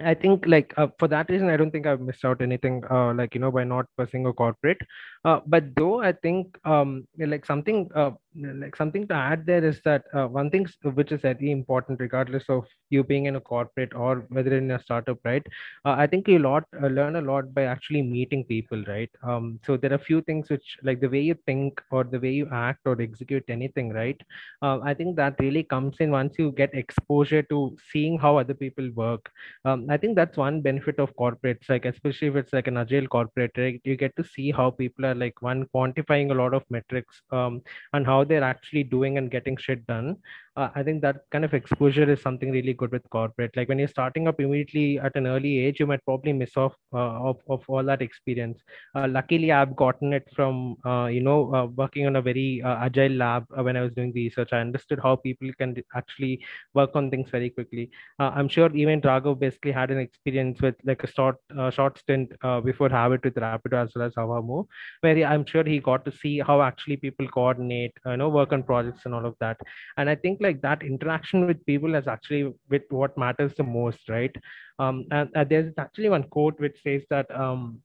I 0.00 0.14
think 0.14 0.44
like 0.46 0.74
uh, 0.76 0.88
for 0.98 1.08
that 1.08 1.30
reason, 1.30 1.48
I 1.48 1.56
don't 1.56 1.70
think 1.70 1.86
I've 1.86 2.00
missed 2.00 2.24
out 2.24 2.42
anything 2.42 2.82
uh, 2.90 3.14
like 3.14 3.34
you 3.34 3.40
know 3.40 3.50
by 3.52 3.64
not 3.64 3.86
pursuing 3.96 4.26
a 4.26 4.32
corporate. 4.32 4.80
Uh, 5.24 5.40
but 5.46 5.64
though 5.76 6.02
I 6.02 6.12
think 6.12 6.58
um, 6.64 7.06
like 7.18 7.46
something 7.46 7.88
uh, 7.94 8.10
like 8.36 8.74
something 8.76 9.06
to 9.08 9.14
add 9.14 9.46
there 9.46 9.64
is 9.64 9.80
that 9.84 10.04
uh, 10.12 10.26
one 10.26 10.50
thing 10.50 10.66
which 10.94 11.12
is 11.12 11.20
very 11.20 11.50
important 11.50 12.00
regardless 12.00 12.44
of 12.48 12.66
you 12.90 13.04
being 13.04 13.26
in 13.26 13.36
a 13.36 13.40
corporate 13.40 13.94
or 13.94 14.26
whether 14.30 14.56
in 14.56 14.70
a 14.72 14.78
startup, 14.80 15.18
right? 15.24 15.46
Uh, 15.84 15.94
I 15.98 16.06
think 16.06 16.26
you 16.28 16.38
lot 16.38 16.64
learn 16.80 17.16
a 17.16 17.20
lot 17.20 17.54
by 17.54 17.64
actually 17.64 18.02
meeting 18.02 18.44
people, 18.44 18.82
right? 18.88 19.10
Um, 19.22 19.60
so 19.64 19.76
there 19.76 19.92
are 19.92 19.96
a 19.96 19.98
few 19.98 20.20
things 20.22 20.50
which 20.50 20.76
like 20.82 21.00
the 21.00 21.08
way 21.08 21.20
you 21.20 21.36
think 21.46 21.80
or 21.90 22.04
the 22.04 22.18
way 22.18 22.30
you 22.32 22.48
act 22.52 22.80
or 22.86 23.00
execute 23.00 23.44
anything, 23.48 23.90
right? 23.92 24.20
I 24.62 24.94
think 24.94 25.16
that 25.16 25.36
really 25.40 25.62
comes 25.62 25.96
in 26.00 26.10
once 26.10 26.34
you 26.38 26.52
get 26.52 26.74
exposure 26.74 27.42
to 27.44 27.76
seeing 27.92 28.18
how 28.18 28.38
other 28.38 28.54
people 28.54 28.90
work. 28.94 29.30
Um, 29.64 29.86
I 29.90 29.96
think 29.96 30.16
that's 30.16 30.36
one 30.36 30.60
benefit 30.60 30.98
of 30.98 31.14
corporates, 31.16 31.68
like 31.68 31.84
especially 31.84 32.28
if 32.28 32.36
it's 32.36 32.52
like 32.52 32.66
an 32.66 32.76
agile 32.78 33.06
corporate, 33.06 33.52
right? 33.56 33.80
You 33.84 33.96
get 33.96 34.16
to 34.16 34.24
see 34.24 34.50
how 34.50 34.70
people 34.70 35.06
are 35.06 35.14
like 35.14 35.40
one 35.42 35.66
quantifying 35.74 36.30
a 36.30 36.34
lot 36.34 36.54
of 36.54 36.64
metrics 36.70 37.22
um, 37.30 37.62
and 37.92 38.06
how 38.06 38.23
they're 38.24 38.44
actually 38.44 38.84
doing 38.84 39.18
and 39.18 39.30
getting 39.30 39.56
shit 39.56 39.86
done 39.86 40.16
uh, 40.56 40.68
I 40.74 40.82
think 40.84 41.02
that 41.02 41.16
kind 41.32 41.44
of 41.44 41.52
exposure 41.52 42.08
is 42.08 42.22
something 42.22 42.50
really 42.50 42.74
good 42.74 42.92
with 42.92 43.02
corporate. 43.10 43.56
Like 43.56 43.68
when 43.68 43.78
you're 43.78 43.88
starting 43.88 44.28
up 44.28 44.38
immediately 44.38 45.00
at 45.00 45.16
an 45.16 45.26
early 45.26 45.58
age, 45.58 45.80
you 45.80 45.86
might 45.86 46.04
probably 46.04 46.32
miss 46.32 46.56
off 46.56 46.74
uh, 46.92 47.28
of, 47.30 47.38
of 47.48 47.64
all 47.66 47.82
that 47.82 48.02
experience. 48.02 48.60
Uh, 48.94 49.08
luckily, 49.08 49.50
I've 49.50 49.74
gotten 49.74 50.12
it 50.12 50.28
from 50.34 50.76
uh, 50.86 51.06
you 51.06 51.20
know 51.22 51.52
uh, 51.54 51.66
working 51.66 52.06
on 52.06 52.16
a 52.16 52.22
very 52.22 52.62
uh, 52.62 52.76
agile 52.84 53.12
lab 53.12 53.46
when 53.48 53.76
I 53.76 53.80
was 53.80 53.92
doing 53.94 54.12
the 54.12 54.24
research. 54.24 54.50
I 54.52 54.60
understood 54.60 55.00
how 55.02 55.16
people 55.16 55.50
can 55.58 55.76
actually 55.96 56.44
work 56.72 56.90
on 56.94 57.10
things 57.10 57.30
very 57.30 57.50
quickly. 57.50 57.90
I'm 58.18 58.48
sure 58.48 58.74
even 58.74 59.00
Drago 59.00 59.38
basically 59.38 59.72
had 59.72 59.90
an 59.90 59.98
experience 59.98 60.60
with 60.60 60.76
like 60.84 61.02
a 61.02 61.08
short 61.08 61.36
short 61.70 61.98
stint 61.98 62.32
before 62.64 62.88
Habbit 62.88 63.24
with 63.24 63.34
Rapido 63.34 63.84
as 63.84 63.92
well 63.94 64.06
as 64.06 64.14
Havamo, 64.14 64.66
where 65.00 65.26
I'm 65.26 65.44
sure 65.44 65.64
he 65.64 65.80
got 65.80 66.04
to 66.04 66.12
see 66.12 66.38
how 66.38 66.62
actually 66.62 66.96
people 66.96 67.26
coordinate, 67.28 67.92
you 68.06 68.16
know, 68.16 68.28
work 68.28 68.52
on 68.52 68.62
projects 68.62 69.02
and 69.04 69.14
all 69.14 69.26
of 69.26 69.34
that. 69.40 69.58
And 69.96 70.08
I 70.08 70.14
think 70.14 70.40
like 70.44 70.62
that 70.62 70.82
interaction 70.82 71.46
with 71.46 71.64
people 71.66 71.94
is 71.96 72.08
actually 72.08 72.54
with 72.68 72.82
what 72.90 73.18
matters 73.18 73.54
the 73.56 73.64
most 73.64 74.08
right? 74.08 74.36
Um 74.78 75.06
and, 75.10 75.30
there's 75.50 75.72
actually 75.78 76.10
one 76.10 76.24
quote 76.24 76.60
which 76.60 76.78
says 76.82 77.02
that 77.10 77.34
um 77.46 77.82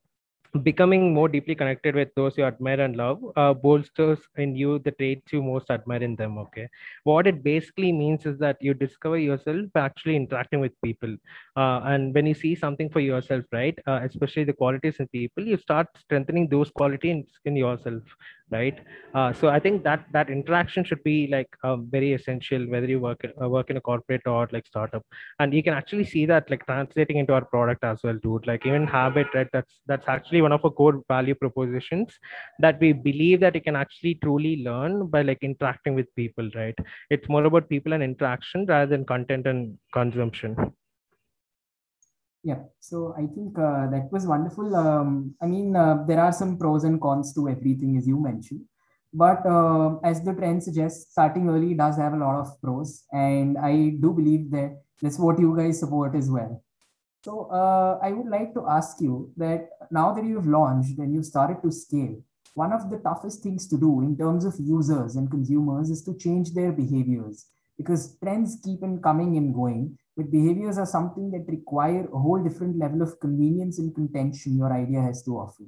becoming 0.64 1.14
more 1.14 1.30
deeply 1.30 1.56
connected 1.56 1.96
with 1.96 2.10
those 2.16 2.38
you 2.38 2.44
admire 2.44 2.82
and 2.82 2.96
love 2.98 3.20
uh, 3.36 3.54
bolsters 3.54 4.20
in 4.38 4.56
you 4.56 4.80
the 4.80 4.92
traits 4.92 5.32
you 5.32 5.44
most 5.44 5.70
admire 5.70 6.02
in 6.04 6.16
them 6.16 6.38
okay? 6.40 6.68
What 7.04 7.28
it 7.28 7.44
basically 7.44 7.92
means 7.92 8.26
is 8.26 8.40
that 8.40 8.58
you 8.62 8.74
discover 8.74 9.20
yourself 9.20 9.68
by 9.74 9.82
actually 9.82 10.16
interacting 10.16 10.60
with 10.60 10.72
people. 10.84 11.16
Uh, 11.56 11.82
and 11.86 12.14
when 12.16 12.26
you 12.26 12.34
see 12.34 12.56
something 12.56 12.90
for 12.90 13.00
yourself 13.00 13.46
right 13.52 13.78
uh, 13.88 14.00
especially 14.04 14.44
the 14.44 14.54
qualities 14.54 14.98
in 15.00 15.08
people 15.10 15.46
you 15.46 15.58
start 15.58 15.88
strengthening 15.98 16.48
those 16.50 16.72
qualities 16.72 17.12
in, 17.12 17.26
in 17.46 17.56
yourself 17.56 18.04
right? 18.52 18.80
Uh, 19.14 19.34
so 19.34 19.48
i 19.48 19.60
think 19.60 19.84
that 19.84 20.06
that 20.12 20.30
interaction 20.30 20.84
should 20.84 21.04
be 21.04 21.28
like 21.32 21.50
um, 21.64 21.88
very 21.92 22.14
essential 22.14 22.62
whether 22.70 22.86
you 22.86 23.00
work 23.00 23.22
uh, 23.42 23.50
work 23.50 23.70
in 23.70 23.78
a 23.78 23.82
corporate 23.82 24.26
or 24.26 24.48
like 24.52 24.66
startup. 24.66 25.04
And 25.40 25.54
you 25.54 25.64
can 25.64 25.74
actually 25.74 26.06
see 26.06 26.26
that 26.28 26.50
like 26.50 26.66
translating 26.66 27.18
into 27.18 27.34
our 27.34 27.46
product 27.46 27.84
as 27.84 28.00
well 28.04 28.18
dude. 28.22 28.48
Like 28.48 28.66
even 28.66 28.88
habbit 28.88 29.28
right 29.34 29.48
that's 29.52 29.80
that's 29.88 30.08
actually 30.08 30.42
one 30.42 30.52
of 30.52 30.64
our 30.64 30.72
core 30.72 31.02
value 31.08 31.36
propositions 31.36 32.18
that 32.60 32.80
we 32.80 32.94
believe 32.94 33.40
that 33.42 33.56
you 33.56 33.62
can 33.62 33.76
actually 33.76 34.16
truly 34.24 34.64
learn 34.64 35.08
by 35.08 35.22
like 35.22 35.40
interacting 35.42 35.96
with 35.96 36.14
people 36.16 36.50
right? 36.56 36.78
It's 37.10 37.30
more 37.30 37.46
about 37.46 37.70
people 37.70 37.94
and 37.94 38.04
interaction 38.04 38.66
rather 38.66 38.90
than 38.96 39.06
content 39.06 39.48
and 39.48 39.78
consumption 39.94 40.74
yeah, 42.44 42.60
so 42.80 43.14
I 43.18 43.26
think 43.28 43.58
uh, 43.58 43.88
that 43.88 44.10
was 44.12 44.26
wonderful. 44.26 44.76
Um, 44.76 45.36
I 45.42 45.46
mean, 45.46 45.76
uh, 45.76 46.04
there 46.08 46.22
are 46.22 46.32
some 46.32 46.58
pros 46.58 46.84
and 46.84 47.02
cons 47.02 47.34
to 47.34 47.50
everything, 47.50 47.98
as 47.98 48.08
you 48.08 48.22
mentioned. 48.22 48.62
But 49.14 49.46
uh, 49.46 49.98
as 50.04 50.22
the 50.22 50.34
trend 50.34 50.64
suggests, 50.64 51.12
starting 51.12 51.50
early 51.50 51.74
does 51.74 51.98
have 51.98 52.14
a 52.14 52.18
lot 52.18 52.40
of 52.40 52.62
pros. 52.62 53.04
And 53.12 53.58
I 53.58 53.98
do 54.00 54.14
believe 54.14 54.52
that 54.52 54.82
that's 55.02 55.20
what 55.20 55.40
you 55.40 55.56
guys 55.58 55.80
support 55.80 56.16
as 56.16 56.30
well. 56.30 56.64
So 57.26 57.50
uh, 57.52 58.00
I 58.02 58.12
would 58.14 58.28
like 58.28 58.54
to 58.54 58.66
ask 58.70 59.02
you 59.02 59.32
that 59.36 59.70
now 59.92 60.14
that 60.14 60.24
you've 60.24 60.48
launched 60.48 61.00
and 61.00 61.14
you've 61.14 61.26
started 61.26 61.62
to 61.64 61.72
scale, 61.72 62.22
one 62.54 62.72
of 62.72 62.90
the 62.90 62.98
toughest 63.00 63.44
things 63.44 63.68
to 63.68 63.78
do 63.78 64.02
in 64.02 64.18
terms 64.18 64.46
of 64.46 64.56
users 64.60 65.16
and 65.16 65.30
consumers 65.30 65.90
is 65.90 66.04
to 66.04 66.18
change 66.18 66.54
their 66.54 66.72
behaviors 66.72 67.48
because 67.78 68.18
trends 68.24 68.60
keep 68.64 68.84
on 68.84 69.02
coming 69.02 69.38
and 69.38 69.54
going 69.54 69.98
but 70.20 70.32
behaviors 70.32 70.78
are 70.78 70.86
something 70.86 71.32
that 71.32 71.46
require 71.48 72.06
a 72.14 72.20
whole 72.20 72.44
different 72.44 72.78
level 72.78 73.02
of 73.02 73.18
convenience 73.22 73.80
and 73.80 73.96
contention 73.96 74.58
your 74.58 74.72
idea 74.74 75.02
has 75.02 75.24
to 75.24 75.38
offer. 75.44 75.64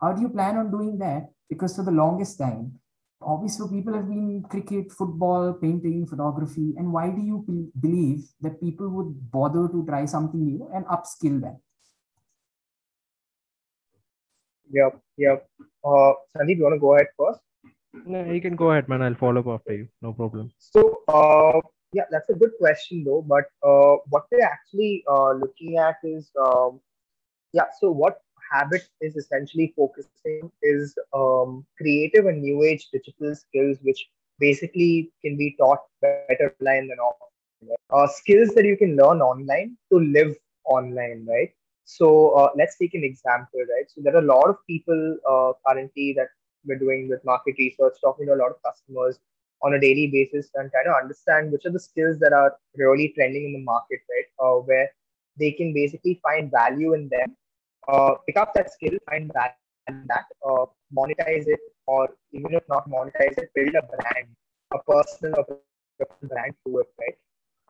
How 0.00 0.12
do 0.12 0.20
you 0.20 0.28
plan 0.28 0.56
on 0.56 0.72
doing 0.72 0.98
that? 0.98 1.28
Because 1.48 1.76
for 1.76 1.84
the 1.84 1.92
longest 1.92 2.36
time, 2.36 2.80
obviously 3.22 3.68
people 3.70 3.94
have 3.94 4.08
been 4.08 4.42
cricket, 4.50 4.90
football, 4.90 5.52
painting, 5.52 6.08
photography. 6.08 6.74
And 6.76 6.92
why 6.92 7.10
do 7.10 7.22
you 7.22 7.44
be- 7.46 7.70
believe 7.78 8.24
that 8.40 8.60
people 8.60 8.88
would 8.88 9.30
bother 9.30 9.68
to 9.68 9.86
try 9.86 10.04
something 10.06 10.44
new 10.44 10.68
and 10.74 10.84
upskill 10.86 11.40
them? 11.40 11.60
Yep, 14.72 15.00
yep. 15.16 15.46
Uh, 15.84 16.14
Sandeep, 16.34 16.56
you 16.56 16.64
want 16.64 16.74
to 16.74 16.80
go 16.80 16.96
ahead 16.96 17.06
first? 17.16 17.38
No, 18.04 18.24
you 18.24 18.40
can 18.40 18.56
go 18.56 18.72
ahead, 18.72 18.88
man. 18.88 19.02
I'll 19.02 19.14
follow 19.14 19.42
up 19.42 19.60
after 19.60 19.74
you. 19.74 19.88
No 20.00 20.12
problem. 20.12 20.50
So, 20.58 21.02
uh, 21.06 21.60
yeah, 21.92 22.04
that's 22.10 22.28
a 22.30 22.34
good 22.34 22.52
question 22.58 23.04
though. 23.04 23.22
But 23.22 23.44
uh, 23.62 23.96
what 24.08 24.24
we're 24.30 24.44
actually 24.44 25.04
uh, 25.08 25.32
looking 25.32 25.76
at 25.76 25.96
is, 26.02 26.30
um, 26.40 26.80
yeah. 27.52 27.66
So 27.80 27.90
what 27.90 28.20
Habbit 28.50 28.88
is 29.00 29.16
essentially 29.16 29.72
focusing 29.76 30.50
is 30.62 30.94
um, 31.14 31.66
creative 31.76 32.26
and 32.26 32.42
new 32.42 32.62
age 32.62 32.88
digital 32.92 33.34
skills, 33.34 33.78
which 33.82 34.08
basically 34.38 35.10
can 35.22 35.36
be 35.36 35.54
taught 35.58 35.80
better 36.00 36.54
online 36.60 36.88
than 36.88 36.98
offline. 36.98 37.74
Uh, 37.90 38.06
skills 38.08 38.48
that 38.54 38.64
you 38.64 38.76
can 38.76 38.96
learn 38.96 39.20
online 39.20 39.76
to 39.92 40.00
live 40.00 40.34
online, 40.64 41.24
right? 41.28 41.52
So 41.84 42.30
uh, 42.30 42.50
let's 42.56 42.76
take 42.78 42.94
an 42.94 43.04
example, 43.04 43.60
right? 43.60 43.88
So 43.88 44.00
there 44.02 44.16
are 44.16 44.20
a 44.20 44.26
lot 44.34 44.48
of 44.48 44.56
people 44.66 45.16
uh, 45.28 45.52
currently 45.66 46.14
that 46.16 46.28
we're 46.64 46.78
doing 46.78 47.08
with 47.08 47.24
market 47.24 47.54
research, 47.58 47.94
talking 48.00 48.26
to 48.26 48.34
a 48.34 48.40
lot 48.42 48.50
of 48.50 48.56
customers 48.64 49.18
on 49.62 49.74
a 49.74 49.80
daily 49.80 50.08
basis 50.08 50.50
and 50.54 50.72
kind 50.72 50.88
of 50.88 50.94
understand 51.00 51.52
which 51.52 51.64
are 51.66 51.70
the 51.70 51.80
skills 51.80 52.18
that 52.18 52.32
are 52.32 52.56
really 52.76 53.12
trending 53.16 53.44
in 53.44 53.52
the 53.52 53.64
market, 53.64 54.00
right? 54.10 54.28
Uh, 54.44 54.60
where 54.60 54.90
they 55.38 55.52
can 55.52 55.72
basically 55.72 56.20
find 56.22 56.50
value 56.50 56.94
in 56.94 57.08
them, 57.08 57.36
uh, 57.88 58.14
pick 58.26 58.36
up 58.36 58.52
that 58.54 58.72
skill, 58.72 58.96
find 59.08 59.32
value 59.32 59.54
in 59.88 60.04
that, 60.08 60.26
uh, 60.46 60.66
monetize 60.96 61.46
it, 61.46 61.60
or 61.86 62.08
even 62.32 62.54
if 62.54 62.62
not 62.68 62.88
monetize 62.88 63.36
it, 63.38 63.50
build 63.54 63.74
a 63.74 63.82
brand, 63.82 64.28
a 64.74 64.78
personal 64.90 65.44
brand 66.28 66.54
to 66.66 66.78
it, 66.78 66.86
right? 67.00 67.16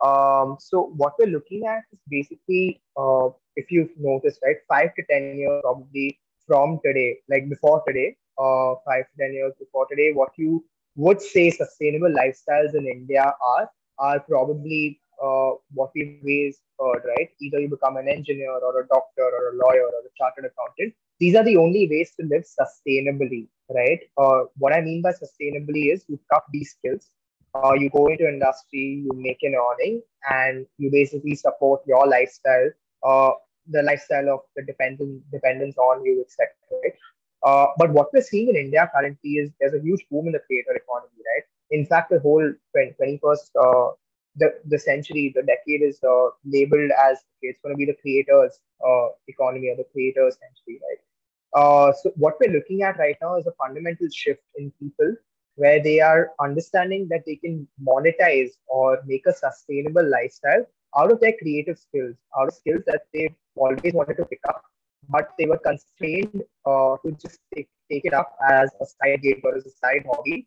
Um, 0.03 0.57
so 0.59 0.93
what 0.97 1.15
we're 1.19 1.27
looking 1.27 1.67
at 1.67 1.83
is 1.93 2.01
basically, 2.09 2.83
uh, 2.97 3.29
if 3.57 3.71
you've 3.71 3.91
noticed, 3.99 4.41
right, 4.45 4.57
five 4.69 4.95
to 4.97 5.03
ten 5.09 5.37
years 5.37 5.61
probably 5.63 6.19
from 6.47 6.81
today, 6.85 7.19
like 7.29 7.49
before 7.49 7.83
today, 7.87 8.17
uh, 8.39 8.75
five 8.85 9.05
to 9.05 9.17
ten 9.21 9.33
years 9.33 9.53
before 9.59 9.87
today, 9.89 10.13
what 10.13 10.31
you 10.37 10.65
would 10.97 11.21
say 11.21 11.51
sustainable 11.51 12.11
lifestyles 12.11 12.75
in 12.75 12.87
India 12.87 13.33
are 13.45 13.71
are 13.99 14.21
probably 14.21 15.01
uh, 15.23 15.53
what 15.73 15.91
we've 15.95 16.19
always 16.21 16.59
heard, 16.79 17.03
right? 17.17 17.29
Either 17.41 17.61
you 17.61 17.69
become 17.69 17.97
an 17.97 18.09
engineer 18.09 18.51
or 18.51 18.81
a 18.81 18.87
doctor 18.89 19.23
or 19.23 19.51
a 19.51 19.57
lawyer 19.57 19.85
or 19.85 20.01
a 20.01 20.13
chartered 20.17 20.51
accountant. 20.51 20.95
These 21.21 21.37
are 21.37 21.45
the 21.45 21.57
only 21.57 21.89
ways 21.89 22.13
to 22.19 22.27
live 22.27 22.45
sustainably, 22.45 23.47
right? 23.71 24.01
Uh, 24.17 24.45
what 24.57 24.73
I 24.73 24.81
mean 24.81 25.03
by 25.03 25.13
sustainably 25.13 25.93
is 25.93 26.05
you 26.09 26.19
cup 26.33 26.47
these 26.53 26.71
skills, 26.71 27.11
uh, 27.55 27.75
you 27.75 27.91
go 27.91 28.09
into 28.09 28.27
industry, 28.29 29.05
you 29.05 29.11
make 29.15 29.39
an 29.43 29.55
earning, 29.55 30.03
and 30.31 30.67
you 30.79 30.91
basically 30.91 31.37
support 31.37 31.83
your 31.87 32.07
lifestyle, 32.09 32.71
uh, 33.05 33.31
the 33.71 33.83
lifestyle 33.83 34.29
of 34.31 34.41
the 34.57 34.65
dependent 34.65 35.23
dependence 35.31 35.77
on 35.79 36.05
you, 36.05 36.21
etc. 36.23 36.49
Right? 36.83 36.95
Uh, 37.43 37.67
but 37.77 37.91
what 37.91 38.09
we're 38.13 38.23
seeing 38.23 38.49
in 38.49 38.57
India 38.57 38.89
currently 38.95 39.31
is 39.31 39.51
there's 39.61 39.75
a 39.75 39.81
huge 39.81 40.05
boom 40.11 40.27
in 40.27 40.33
the 40.33 40.39
creator 40.41 40.75
economy, 40.75 41.23
right? 41.35 41.45
In 41.71 41.87
fact, 41.87 42.11
the 42.11 42.21
whole 42.21 42.53
21st, 42.77 43.51
uh, 43.61 43.93
the, 44.37 44.55
the 44.67 44.79
century, 44.79 45.33
the 45.35 45.43
decade 45.43 45.83
is 45.83 45.99
uh, 46.05 46.29
labeled 46.45 46.91
as 46.93 47.19
okay, 47.19 47.49
it's 47.49 47.61
going 47.63 47.75
to 47.75 47.79
be 47.79 47.85
the 47.85 47.97
creators 48.01 48.61
uh, 48.87 49.09
economy 49.29 49.69
or 49.69 49.77
the 49.77 49.87
creators 49.93 50.37
century, 50.39 50.81
right? 50.89 50.99
Uh, 51.55 51.93
so 51.93 52.11
what 52.17 52.35
we're 52.41 52.53
looking 52.53 52.83
at 52.83 52.99
right 52.99 53.17
now 53.21 53.37
is 53.37 53.47
a 53.47 53.53
fundamental 53.53 54.09
shift 54.11 54.43
in 54.57 54.73
people 54.81 55.15
where 55.57 55.83
they 55.83 56.01
are 56.01 56.31
understanding 56.41 57.07
that 57.11 57.23
they 57.27 57.37
can 57.37 57.69
monetize 57.87 58.51
or 58.69 59.01
make 59.05 59.27
a 59.27 59.35
sustainable 59.35 60.09
lifestyle 60.09 60.65
out 60.97 61.13
of 61.13 61.21
their 61.21 61.35
creative 61.41 61.79
skills, 61.79 62.17
out 62.39 62.49
of 62.49 62.55
skills 62.55 62.83
that 62.87 63.03
they've 63.13 63.35
always 63.57 63.93
wanted 63.93 64.17
to 64.17 64.25
pick 64.25 64.41
up 64.49 64.63
but 65.09 65.31
they 65.39 65.47
were 65.47 65.59
constrained 65.59 66.43
uh, 66.67 66.97
to 67.05 67.13
just 67.21 67.39
take, 67.55 67.69
take 67.91 68.05
it 68.05 68.15
up 68.15 68.37
as 68.51 68.71
a 68.81 68.87
side 68.87 69.23
gig 69.23 69.41
or 69.45 69.57
as 69.57 69.67
a 69.67 69.71
side 69.71 70.05
hobby. 70.11 70.47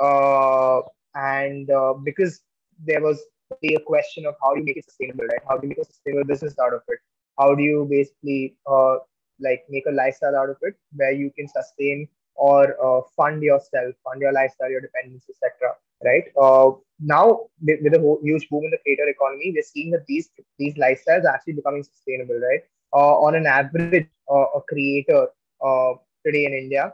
Uh, 0.00 0.80
and 1.14 1.70
uh, 1.70 1.94
because 1.94 2.40
there 2.84 3.00
was 3.00 3.22
a 3.62 3.78
question 3.86 4.26
of 4.26 4.34
how 4.42 4.54
do 4.54 4.60
you 4.60 4.66
make 4.66 4.76
it 4.76 4.84
sustainable, 4.84 5.24
right? 5.24 5.40
How 5.48 5.56
do 5.56 5.66
you 5.66 5.70
make 5.70 5.78
a 5.78 5.84
sustainable 5.84 6.24
business 6.24 6.54
out 6.58 6.74
of 6.74 6.82
it? 6.88 6.98
How 7.38 7.54
do 7.54 7.62
you 7.62 7.86
basically 7.90 8.56
uh, 8.66 8.96
like 9.40 9.64
make 9.68 9.84
a 9.86 9.92
lifestyle 9.92 10.36
out 10.36 10.50
of 10.50 10.56
it 10.62 10.74
where 10.94 11.12
you 11.12 11.30
can 11.36 11.48
sustain 11.48 12.08
or 12.36 12.74
uh, 12.84 13.02
fund 13.16 13.42
yourself, 13.42 13.94
fund 14.04 14.20
your 14.20 14.32
lifestyle, 14.32 14.70
your 14.70 14.80
dependence, 14.80 15.26
etc. 15.28 15.74
Right 16.04 16.24
uh, 16.40 16.72
now, 17.00 17.46
with, 17.62 17.80
with 17.82 17.94
a 17.94 18.18
huge 18.22 18.48
boom 18.48 18.64
in 18.64 18.70
the 18.70 18.78
creator 18.78 19.06
economy, 19.08 19.52
we're 19.54 19.62
seeing 19.62 19.90
that 19.92 20.04
these 20.06 20.30
these 20.58 20.74
lifestyles 20.74 21.24
are 21.24 21.34
actually 21.34 21.54
becoming 21.54 21.82
sustainable. 21.82 22.34
Right, 22.34 22.62
on 22.98 23.34
an 23.34 23.46
average, 23.46 24.08
uh, 24.30 24.46
a 24.56 24.60
creator 24.68 25.28
uh, 25.64 25.92
today 26.24 26.46
in 26.46 26.52
India, 26.52 26.92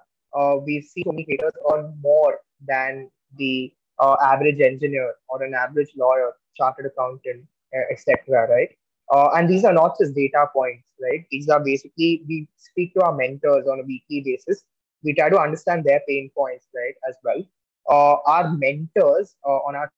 we 0.65 0.81
see 0.81 1.03
so 1.05 1.13
many 1.13 1.25
creators 1.25 1.53
earn 1.73 1.97
more 2.03 2.39
than 2.67 3.11
the 3.37 3.73
average 4.01 4.61
engineer 4.61 5.15
or 5.29 5.43
an 5.43 5.55
average 5.55 5.91
lawyer, 5.97 6.33
chartered 6.57 6.87
accountant, 6.87 7.45
etc. 7.91 8.49
Right? 8.49 8.71
Uh, 9.11 9.31
and 9.35 9.49
these 9.49 9.65
are 9.65 9.73
not 9.73 9.97
just 9.99 10.15
data 10.15 10.47
points, 10.53 10.87
right? 11.03 11.25
These 11.31 11.49
are 11.49 11.63
basically, 11.63 12.23
we 12.29 12.49
speak 12.57 12.95
to 12.95 13.03
our 13.03 13.17
mentors 13.17 13.67
on 13.67 13.81
a 13.81 13.83
weekly 13.83 14.23
basis. 14.25 14.63
We 15.03 15.15
try 15.15 15.29
to 15.31 15.39
understand 15.39 15.85
their 15.85 16.01
pain 16.09 16.31
points, 16.37 16.67
right, 16.75 16.95
as 17.09 17.17
well. 17.25 17.43
Uh, 17.89 18.31
our 18.31 18.57
mentors 18.57 19.35
uh, 19.45 19.59
on 19.67 19.75
our 19.75 19.91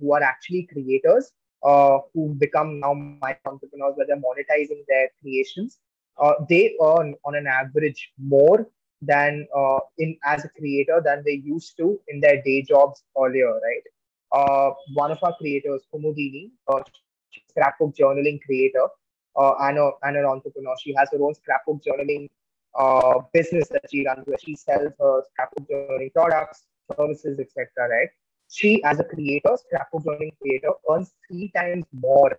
who 0.00 0.12
are 0.12 0.22
actually 0.22 0.68
creators, 0.72 1.32
uh, 1.62 1.98
who 2.14 2.34
become 2.34 2.80
now 2.80 2.92
my 2.94 3.36
entrepreneurs 3.46 3.94
where 3.96 4.06
they're 4.06 4.16
monetizing 4.16 4.82
their 4.88 5.08
creations, 5.20 5.78
uh, 6.20 6.34
they 6.48 6.76
earn 6.82 7.14
on 7.24 7.34
an 7.34 7.46
average 7.46 8.12
more 8.18 8.68
than 9.00 9.46
uh, 9.56 9.80
in 9.98 10.16
as 10.24 10.44
a 10.44 10.48
creator 10.48 11.02
than 11.04 11.22
they 11.24 11.42
used 11.44 11.76
to 11.76 12.00
in 12.08 12.20
their 12.20 12.40
day 12.42 12.62
jobs 12.62 13.02
earlier, 13.18 13.52
right? 13.52 13.82
Uh, 14.32 14.70
one 14.94 15.10
of 15.10 15.18
our 15.22 15.34
creators, 15.36 15.82
Kumudini, 15.92 16.50
a 16.68 16.82
scrapbook 17.50 17.94
journaling 17.94 18.40
creator 18.42 18.86
uh, 19.36 19.54
and, 19.60 19.78
a, 19.78 19.90
and 20.02 20.16
an 20.16 20.24
entrepreneur. 20.24 20.74
She 20.82 20.94
has 20.96 21.08
her 21.12 21.22
own 21.22 21.34
scrapbook 21.34 21.82
journaling 21.84 22.28
uh, 22.78 23.20
business 23.32 23.68
that 23.68 23.84
she 23.90 24.06
runs 24.06 24.26
where 24.26 24.38
she 24.42 24.56
sells 24.56 24.92
her 24.98 25.22
scrapbook 25.32 25.68
journaling 25.68 26.12
products, 26.12 26.64
services, 26.96 27.38
etc. 27.38 27.66
Right? 27.78 28.08
She 28.52 28.82
as 28.84 29.00
a 29.00 29.04
creator, 29.04 29.56
scrapbook 29.56 30.04
journaling 30.04 30.36
creator, 30.40 30.72
earns 30.90 31.12
three 31.26 31.50
times 31.56 31.86
more 31.92 32.38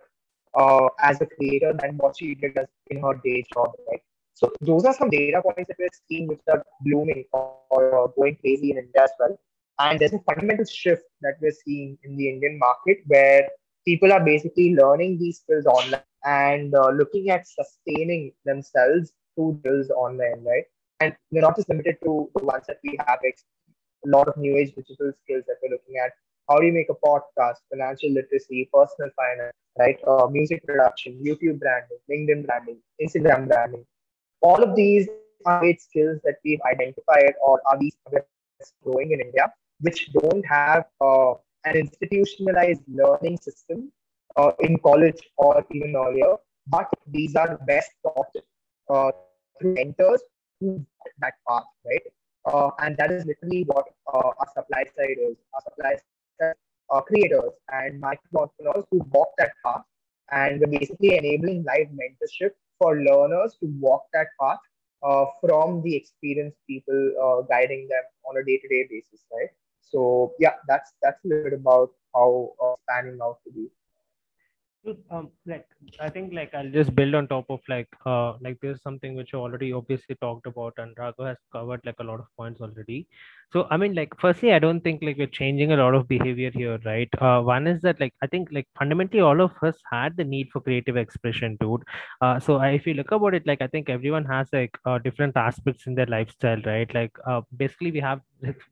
uh, 0.54 0.88
as 1.00 1.20
a 1.20 1.26
creator 1.26 1.72
than 1.80 1.96
what 1.96 2.16
she 2.16 2.34
did 2.36 2.56
as 2.56 2.66
in 2.86 3.02
her 3.02 3.14
day 3.24 3.44
job, 3.52 3.72
right? 3.90 4.00
So 4.34 4.52
those 4.60 4.84
are 4.84 4.94
some 4.94 5.10
data 5.10 5.42
points 5.42 5.68
that 5.68 5.76
we're 5.78 5.88
seeing 6.08 6.28
which 6.28 6.40
are 6.52 6.64
blooming 6.80 7.24
or, 7.32 7.50
or 7.70 8.12
going 8.16 8.36
crazy 8.36 8.70
in 8.70 8.78
India 8.78 9.02
as 9.02 9.10
well. 9.18 9.36
And 9.80 9.98
there's 9.98 10.12
a 10.12 10.20
fundamental 10.20 10.64
shift 10.64 11.04
that 11.22 11.34
we're 11.40 11.58
seeing 11.64 11.98
in 12.04 12.16
the 12.16 12.28
Indian 12.28 12.58
market 12.58 12.98
where 13.06 13.48
people 13.84 14.12
are 14.12 14.24
basically 14.24 14.74
learning 14.74 15.18
these 15.18 15.40
skills 15.40 15.66
online 15.66 16.02
and 16.24 16.74
uh, 16.74 16.90
looking 16.90 17.30
at 17.30 17.46
sustaining 17.46 18.32
themselves 18.44 19.12
through 19.34 19.58
skills 19.60 19.90
online, 19.90 20.44
right? 20.44 20.64
And 21.00 21.14
they're 21.32 21.42
not 21.42 21.56
just 21.56 21.68
limited 21.68 21.98
to 22.04 22.30
the 22.36 22.44
ones 22.44 22.64
that 22.68 22.78
we 22.84 22.96
have 23.06 23.18
a 24.04 24.08
lot 24.08 24.28
of 24.28 24.36
new 24.36 24.56
age 24.56 24.74
digital 24.74 25.12
skills 25.22 25.44
that 25.46 25.56
we're 25.62 25.70
looking 25.70 25.96
at. 26.04 26.12
How 26.48 26.58
do 26.58 26.66
you 26.66 26.72
make 26.72 26.88
a 26.90 26.94
podcast, 27.06 27.56
financial 27.70 28.10
literacy, 28.10 28.68
personal 28.72 29.10
finance, 29.16 29.54
right? 29.78 29.98
Uh, 30.06 30.26
music 30.30 30.64
production, 30.66 31.18
YouTube 31.24 31.58
branding, 31.58 31.98
LinkedIn 32.10 32.46
branding, 32.46 32.78
Instagram 33.02 33.48
branding. 33.48 33.84
All 34.42 34.62
of 34.62 34.76
these 34.76 35.08
are 35.46 35.60
great 35.60 35.80
skills 35.80 36.20
that 36.24 36.36
we've 36.44 36.60
identified 36.70 37.34
or 37.42 37.60
are 37.70 37.78
these 37.78 37.96
growing 38.82 39.12
in 39.12 39.20
India, 39.20 39.52
which 39.80 40.12
don't 40.12 40.44
have 40.46 40.84
uh, 41.00 41.32
an 41.64 41.76
institutionalized 41.76 42.82
learning 42.88 43.38
system 43.38 43.90
uh, 44.36 44.52
in 44.60 44.78
college 44.78 45.20
or 45.36 45.64
even 45.70 45.96
earlier. 45.96 46.36
But 46.66 46.88
these 47.06 47.36
are 47.36 47.58
best 47.66 47.90
taught 48.02 48.32
uh, 48.90 49.12
through 49.60 49.74
mentors 49.74 50.20
who 50.60 50.84
that 51.20 51.34
path, 51.48 51.64
right? 51.86 52.02
Uh, 52.46 52.70
and 52.80 52.96
that 52.96 53.10
is 53.10 53.24
literally 53.24 53.64
what 53.66 53.86
uh, 54.12 54.30
our 54.38 54.48
supply 54.54 54.84
side 54.96 55.16
is. 55.28 55.36
Our 55.54 55.62
supply 55.62 55.96
side 56.40 56.54
uh, 56.90 57.00
creators 57.00 57.52
and 57.72 58.00
micro 58.00 58.42
entrepreneurs 58.42 58.84
who 58.90 58.98
walk 59.10 59.28
that 59.38 59.52
path. 59.64 59.82
And 60.30 60.60
we're 60.60 60.78
basically 60.78 61.16
enabling 61.16 61.64
live 61.64 61.88
mentorship 61.88 62.50
for 62.78 62.96
learners 63.00 63.56
to 63.60 63.66
walk 63.80 64.04
that 64.12 64.28
path 64.40 64.58
uh, 65.02 65.26
from 65.40 65.82
the 65.82 65.94
experienced 65.94 66.58
people 66.66 67.12
uh, 67.22 67.42
guiding 67.42 67.86
them 67.88 68.02
on 68.28 68.40
a 68.40 68.44
day-to-day 68.44 68.88
basis, 68.90 69.24
right? 69.32 69.50
So 69.80 70.32
yeah, 70.38 70.54
that's 70.66 70.92
that's 71.02 71.22
a 71.24 71.28
little 71.28 71.44
bit 71.44 71.52
about 71.60 71.90
how 72.14 72.52
uh, 72.62 72.74
out 73.22 73.38
to 73.44 73.52
be 73.52 73.68
um 75.10 75.30
like 75.46 75.66
i 75.98 76.08
think 76.10 76.32
like 76.34 76.52
i'll 76.54 76.70
just 76.70 76.94
build 76.94 77.14
on 77.14 77.26
top 77.26 77.46
of 77.48 77.60
like 77.68 77.88
uh 78.04 78.34
like 78.42 78.58
there's 78.60 78.82
something 78.82 79.14
which 79.16 79.32
you 79.32 79.38
already 79.38 79.72
obviously 79.72 80.14
talked 80.20 80.46
about 80.46 80.74
and 80.76 80.94
Raghav 80.96 81.26
has 81.26 81.38
covered 81.52 81.80
like 81.86 81.94
a 82.00 82.04
lot 82.04 82.20
of 82.20 82.26
points 82.36 82.60
already. 82.60 83.06
So 83.52 83.66
i 83.70 83.76
mean 83.78 83.94
like 83.94 84.12
firstly 84.20 84.52
i 84.52 84.58
don't 84.58 84.80
think 84.82 85.02
like 85.02 85.16
we're 85.16 85.26
changing 85.38 85.72
a 85.72 85.76
lot 85.76 85.94
of 85.94 86.06
behavior 86.08 86.50
here 86.52 86.78
right? 86.84 87.08
Uh 87.18 87.40
one 87.40 87.66
is 87.66 87.80
that 87.82 87.98
like 88.00 88.12
i 88.22 88.26
think 88.26 88.48
like 88.52 88.66
fundamentally 88.78 89.20
all 89.20 89.40
of 89.40 89.52
us 89.62 89.76
had 89.90 90.16
the 90.16 90.24
need 90.24 90.50
for 90.52 90.60
creative 90.60 90.96
expression 90.96 91.56
dude. 91.60 91.82
Uh 92.20 92.38
so 92.38 92.60
if 92.60 92.86
you 92.86 92.94
look 92.94 93.12
about 93.12 93.32
it 93.34 93.46
like 93.46 93.62
i 93.62 93.66
think 93.68 93.88
everyone 93.88 94.24
has 94.26 94.48
like 94.52 94.76
uh, 94.84 94.98
different 94.98 95.36
aspects 95.36 95.86
in 95.86 95.94
their 95.94 96.06
lifestyle 96.06 96.60
right? 96.66 96.92
Like 96.94 97.12
uh 97.26 97.40
basically 97.56 97.90
we 97.92 98.00
have 98.00 98.20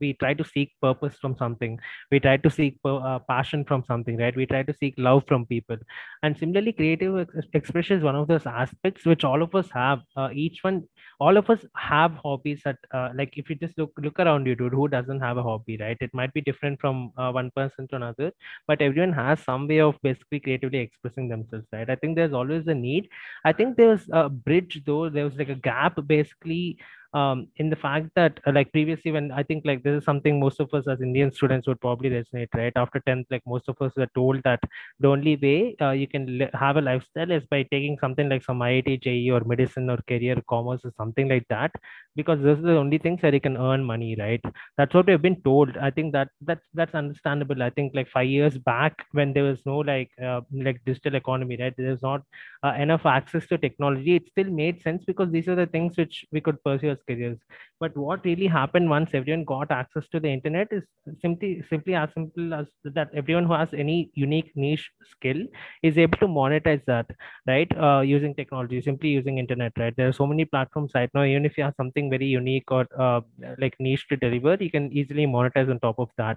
we 0.00 0.12
try 0.14 0.34
to 0.34 0.44
seek 0.44 0.72
purpose 0.82 1.16
from 1.20 1.34
something. 1.36 1.78
We 2.10 2.20
try 2.20 2.36
to 2.36 2.50
seek 2.50 2.78
uh, 2.84 3.18
passion 3.20 3.64
from 3.64 3.84
something 3.84 4.18
right? 4.18 4.36
We 4.36 4.44
try 4.46 4.62
to 4.62 4.74
seek 4.74 4.94
love 4.98 5.24
from 5.26 5.46
people 5.46 5.76
and 6.22 6.38
similarly 6.38 6.72
creative 6.72 7.18
ex- 7.18 7.46
expression 7.54 7.98
is 7.98 8.04
one 8.04 8.16
of 8.16 8.28
those 8.28 8.46
aspects 8.46 9.04
which 9.04 9.24
all 9.24 9.42
of 9.42 9.54
us 9.54 9.68
have. 9.72 10.00
Uh, 10.16 10.28
each 10.32 10.62
one 10.62 10.84
all 11.20 11.36
of 11.36 11.48
us 11.50 11.64
have 11.76 12.14
hobbies 12.16 12.62
that 12.64 12.76
uh, 12.92 13.10
like 13.14 13.32
if 13.36 13.50
you 13.50 13.56
just 13.56 13.76
look 13.78 13.92
look 13.98 14.18
around 14.18 14.46
you 14.46 14.54
dude 14.54 14.72
who 14.72 14.88
doesn't 14.88 15.20
have 15.20 15.36
a 15.36 15.42
hobby 15.42 15.76
right? 15.80 15.96
It 16.00 16.14
might 16.14 16.32
be 16.32 16.40
different 16.40 16.80
from 16.80 17.12
uh, 17.16 17.30
one 17.32 17.50
person 17.54 17.88
to 17.88 17.96
another 17.96 18.32
but 18.66 18.82
everyone 18.82 19.12
has 19.12 19.40
some 19.40 19.68
way 19.68 19.80
of 19.80 19.96
basically 20.02 20.40
creatively 20.40 20.78
expressing 20.78 21.28
themselves 21.28 21.66
right? 21.72 21.88
I 21.88 21.96
think 21.96 22.16
there's 22.16 22.32
always 22.32 22.66
a 22.66 22.74
need. 22.74 23.08
I 23.44 23.52
think 23.52 23.76
there's 23.76 24.08
a 24.12 24.28
bridge 24.28 24.82
though. 24.86 25.08
There 25.08 25.24
was 25.24 25.36
like 25.36 25.48
a 25.48 25.54
gap 25.54 25.98
basically 26.06 26.78
um, 27.14 27.48
in 27.56 27.68
the 27.70 27.76
fact 27.76 28.08
that 28.16 28.40
uh, 28.46 28.52
like 28.52 28.72
previously 28.72 29.12
when 29.12 29.30
i 29.32 29.42
think 29.42 29.64
like 29.64 29.82
this 29.82 29.98
is 29.98 30.04
something 30.04 30.40
most 30.40 30.60
of 30.60 30.72
us 30.74 30.86
as 30.88 31.00
indian 31.00 31.30
students 31.32 31.66
would 31.66 31.80
probably 31.80 32.10
resonate 32.10 32.48
right? 32.54 32.72
After 32.76 33.00
10th 33.06 33.26
like 33.30 33.42
most 33.46 33.68
of 33.68 33.76
us 33.80 33.92
were 33.96 34.08
told 34.14 34.42
that 34.44 34.60
the 35.00 35.08
only 35.08 35.36
way 35.36 35.76
uh, 35.80 35.90
you 35.90 36.06
can 36.08 36.38
li- 36.38 36.50
have 36.54 36.76
a 36.76 36.80
lifestyle 36.80 37.30
is 37.30 37.44
by 37.46 37.62
taking 37.64 37.98
something 38.00 38.28
like 38.28 38.44
some 38.44 38.60
iit 38.60 39.00
JEE 39.02 39.30
or 39.30 39.40
medicine 39.44 39.90
or 39.90 39.98
career 40.08 40.36
commerce 40.48 40.80
or 40.84 40.92
something 40.96 41.28
like 41.28 41.46
that 41.48 41.70
because 42.16 42.40
those 42.42 42.58
are 42.58 42.62
the 42.62 42.76
only 42.76 42.98
things 42.98 43.20
that 43.22 43.32
you 43.34 43.40
can 43.40 43.56
earn 43.56 43.84
money 43.84 44.16
right? 44.18 44.40
That's 44.76 44.94
what 44.94 45.06
we've 45.06 45.20
been 45.20 45.40
told. 45.42 45.76
I 45.76 45.90
think 45.90 46.12
that 46.12 46.28
that's 46.40 46.66
that's 46.74 46.94
understandable. 46.94 47.62
I 47.62 47.70
think 47.70 47.92
like 47.94 48.08
five 48.08 48.28
years 48.28 48.58
back 48.58 49.06
when 49.12 49.32
there 49.32 49.44
was 49.44 49.58
no 49.66 49.78
like 49.78 50.10
uh, 50.22 50.40
like 50.52 50.80
digital 50.84 51.14
economy 51.14 51.56
right? 51.60 51.74
There's 51.76 52.02
not 52.02 52.22
uh, 52.62 52.74
enough 52.78 53.06
access 53.06 53.46
to 53.48 53.58
technology. 53.58 54.16
It 54.16 54.28
still 54.28 54.50
made 54.50 54.82
sense 54.82 55.04
because 55.04 55.30
these 55.30 55.48
are 55.48 55.54
the 55.54 55.66
things 55.66 55.96
which 55.96 56.24
we 56.32 56.40
could 56.40 56.62
pursue 56.64 56.90
as 56.90 56.98
careers. 57.06 57.38
But 57.80 57.96
what 57.96 58.24
really 58.24 58.46
happened 58.46 58.88
once 58.88 59.10
everyone 59.12 59.44
got 59.44 59.70
access 59.70 60.06
to 60.12 60.20
the 60.20 60.28
internet 60.28 60.68
is 60.70 60.84
simply 61.20 61.62
simply 61.68 61.94
as 61.94 62.10
simple 62.14 62.54
as 62.54 62.66
that 62.84 63.10
everyone 63.14 63.44
who 63.44 63.54
has 63.54 63.68
any 63.74 64.10
unique 64.14 64.52
niche 64.54 64.90
skill 65.10 65.40
is 65.82 65.98
able 65.98 66.18
to 66.18 66.26
monetize 66.28 66.84
that 66.86 67.06
right? 67.46 67.70
Uh, 67.76 68.00
using 68.00 68.34
technology 68.34 68.80
simply 68.80 69.08
using 69.08 69.38
internet 69.38 69.72
right? 69.78 69.94
There 69.96 70.08
are 70.08 70.12
so 70.12 70.26
many 70.26 70.44
platforms 70.44 70.92
right 70.94 71.10
now. 71.14 71.24
Even 71.24 71.44
if 71.44 71.58
you 71.58 71.64
have 71.64 71.74
something 71.76 72.08
very 72.10 72.26
unique 72.26 72.70
or 72.70 72.86
uh, 72.98 73.20
like 73.58 73.74
niche 73.80 74.06
to 74.08 74.16
deliver 74.16 74.56
you 74.60 74.70
can 74.70 74.92
easily 74.92 75.26
monetize 75.26 75.68
on 75.70 75.80
top 75.80 75.98
of 75.98 76.08
that. 76.18 76.36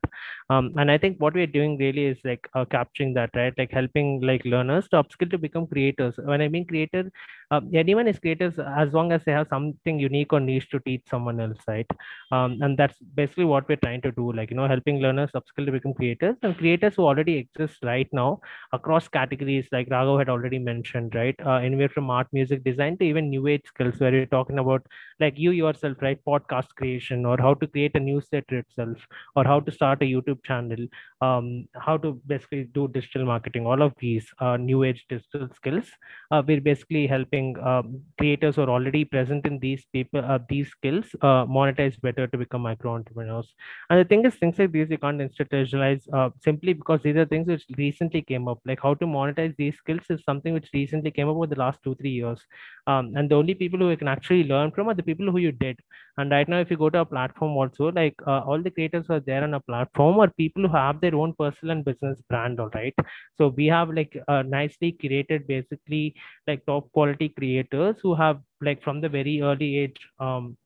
Um, 0.49 0.73
and 0.77 0.89
i 0.91 0.97
think 0.97 1.19
what 1.19 1.33
we're 1.33 1.47
doing 1.55 1.77
really 1.77 2.05
is 2.05 2.17
like 2.23 2.47
uh, 2.55 2.65
capturing 2.65 3.13
that 3.15 3.29
right? 3.35 3.53
Like 3.57 3.71
helping 3.71 4.21
like 4.21 4.43
learners 4.45 4.87
to 4.89 5.03
upskill 5.03 5.29
to 5.31 5.37
become 5.37 5.67
creators. 5.67 6.15
When 6.17 6.41
i 6.41 6.47
mean 6.47 6.65
creator 6.65 7.11
uh, 7.51 7.61
anyone 7.73 8.07
is 8.07 8.19
creators 8.19 8.57
as 8.59 8.93
long 8.93 9.11
as 9.11 9.23
they 9.25 9.31
have 9.31 9.47
something 9.49 9.99
unique 9.99 10.33
or 10.33 10.39
niche 10.39 10.54
to 10.61 10.79
teach 10.79 11.03
someone 11.09 11.39
else 11.39 11.57
right? 11.67 11.85
Um, 12.31 12.57
and 12.61 12.77
that's 12.77 12.97
basically 12.99 13.45
what 13.45 13.67
we're 13.67 13.77
trying 13.77 14.01
to 14.01 14.11
do 14.11 14.31
like 14.33 14.49
you 14.49 14.55
know 14.57 14.67
helping 14.67 14.99
learners 14.99 15.31
upskill 15.35 15.65
to 15.65 15.71
become 15.71 15.93
creators 15.93 16.35
and 16.41 16.57
creators 16.57 16.95
who 16.95 17.03
already 17.03 17.37
exist 17.37 17.83
right 17.83 18.07
now 18.11 18.39
across 18.73 19.07
categories 19.07 19.67
like 19.71 19.89
raghav 19.89 20.19
had 20.19 20.29
already 20.29 20.59
mentioned 20.59 21.13
right? 21.15 21.35
Uh, 21.45 21.55
anywhere 21.55 21.89
from 21.89 22.09
art 22.09 22.27
music 22.31 22.63
design 22.63 22.97
to 22.97 23.05
even 23.05 23.29
new 23.29 23.47
age 23.47 23.63
skills 23.65 23.99
where 23.99 24.13
you're 24.13 24.25
talking 24.25 24.59
about 24.59 24.85
like 25.19 25.37
you 25.37 25.51
yourself 25.51 25.97
right? 26.01 26.19
Podcast 26.27 26.69
creation 26.75 27.25
or 27.25 27.37
how 27.39 27.53
to 27.53 27.67
create 27.67 27.95
a 27.95 27.99
newsletter 27.99 28.59
itself 28.59 28.97
or 29.35 29.43
how 29.43 29.59
to 29.59 29.71
start 29.71 30.01
a 30.01 30.05
youtube 30.05 30.43
channel 30.43 30.81
um, 31.21 31.67
how 31.75 31.97
to 31.97 32.13
basically 32.27 32.63
do 32.73 32.87
digital 32.87 33.25
marketing 33.25 33.65
all 33.65 33.81
of 33.81 33.93
these 33.99 34.25
uh, 34.39 34.57
new 34.57 34.83
age 34.83 35.05
digital 35.09 35.47
skills 35.55 35.85
uh, 36.31 36.41
we're 36.45 36.61
basically 36.61 37.07
helping 37.07 37.57
um, 37.59 38.01
creators 38.17 38.55
who 38.55 38.63
are 38.63 38.69
already 38.69 39.05
present 39.05 39.45
in 39.45 39.59
these 39.59 39.85
people 39.93 40.23
uh, 40.23 40.37
these 40.47 40.69
skills 40.69 41.05
uh, 41.21 41.45
monetize 41.45 41.99
better 42.01 42.27
to 42.27 42.37
become 42.37 42.61
micro 42.61 42.95
entrepreneurs. 42.95 43.53
And 43.89 43.99
the 43.99 44.05
thing 44.05 44.25
is 44.25 44.35
things 44.35 44.57
like 44.59 44.71
these 44.71 44.89
you 44.89 44.97
can't 44.97 45.19
institutionalize 45.19 46.03
uh, 46.13 46.29
simply 46.43 46.73
because 46.73 47.01
these 47.03 47.15
are 47.15 47.25
things 47.25 47.47
which 47.47 47.65
recently 47.77 48.21
came 48.21 48.47
up. 48.47 48.59
Like 48.65 48.79
how 48.81 48.93
to 48.95 49.05
monetize 49.05 49.55
these 49.57 49.75
skills 49.77 50.03
is 50.09 50.23
something 50.23 50.53
which 50.53 50.69
recently 50.73 51.11
came 51.11 51.29
up 51.29 51.35
over 51.35 51.47
the 51.47 51.55
last 51.55 51.79
two 51.83 51.95
three 51.95 52.11
years. 52.11 52.41
Um, 52.87 53.13
and 53.15 53.29
the 53.29 53.35
only 53.35 53.55
people 53.55 53.79
who 53.79 53.89
you 53.89 53.97
can 53.97 54.07
actually 54.07 54.43
learn 54.43 54.71
from 54.71 54.89
are 54.89 54.93
the 54.93 55.03
people 55.03 55.31
who 55.31 55.37
you 55.39 55.51
did 55.51 55.79
and 56.17 56.31
right 56.31 56.47
now 56.47 56.59
if 56.59 56.69
you 56.71 56.77
go 56.77 56.89
to 56.89 56.99
a 56.99 57.05
platform 57.05 57.57
also 57.57 57.91
like 57.91 58.15
uh, 58.27 58.39
all 58.39 58.61
the 58.61 58.71
creators 58.71 59.05
are 59.09 59.19
there 59.19 59.43
on 59.43 59.53
a 59.53 59.59
platform 59.59 60.17
or 60.17 60.27
people 60.37 60.67
who 60.67 60.75
have 60.75 61.01
their 61.01 61.15
own 61.15 61.33
personal 61.37 61.75
and 61.75 61.85
business 61.85 62.21
brand 62.29 62.59
all 62.59 62.69
right? 62.73 62.93
So 63.37 63.47
we 63.47 63.65
have 63.67 63.89
like 63.89 64.15
nicely 64.45 64.95
curated 65.01 65.47
basically 65.47 66.15
like 66.47 66.65
top 66.65 66.91
quality 66.91 67.29
creators 67.29 67.97
who 68.01 68.15
have 68.15 68.39
like 68.65 68.83
from 68.83 69.01
the 69.01 69.09
very 69.09 69.41
early 69.41 69.77
age 69.85 69.99
um 70.19 70.57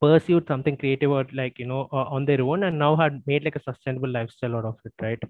pursued 0.00 0.46
something 0.48 0.76
creative 0.76 1.10
or 1.12 1.24
like 1.32 1.58
you 1.60 1.66
know 1.66 1.88
uh, 1.92 2.04
on 2.16 2.24
their 2.26 2.42
own 2.42 2.64
and 2.64 2.78
now 2.78 2.96
had 2.96 3.22
made 3.26 3.44
like 3.44 3.56
a 3.56 3.62
sustainable 3.62 4.08
lifestyle 4.10 4.56
out 4.56 4.64
of 4.64 4.76
it 4.84 4.92
right? 5.00 5.22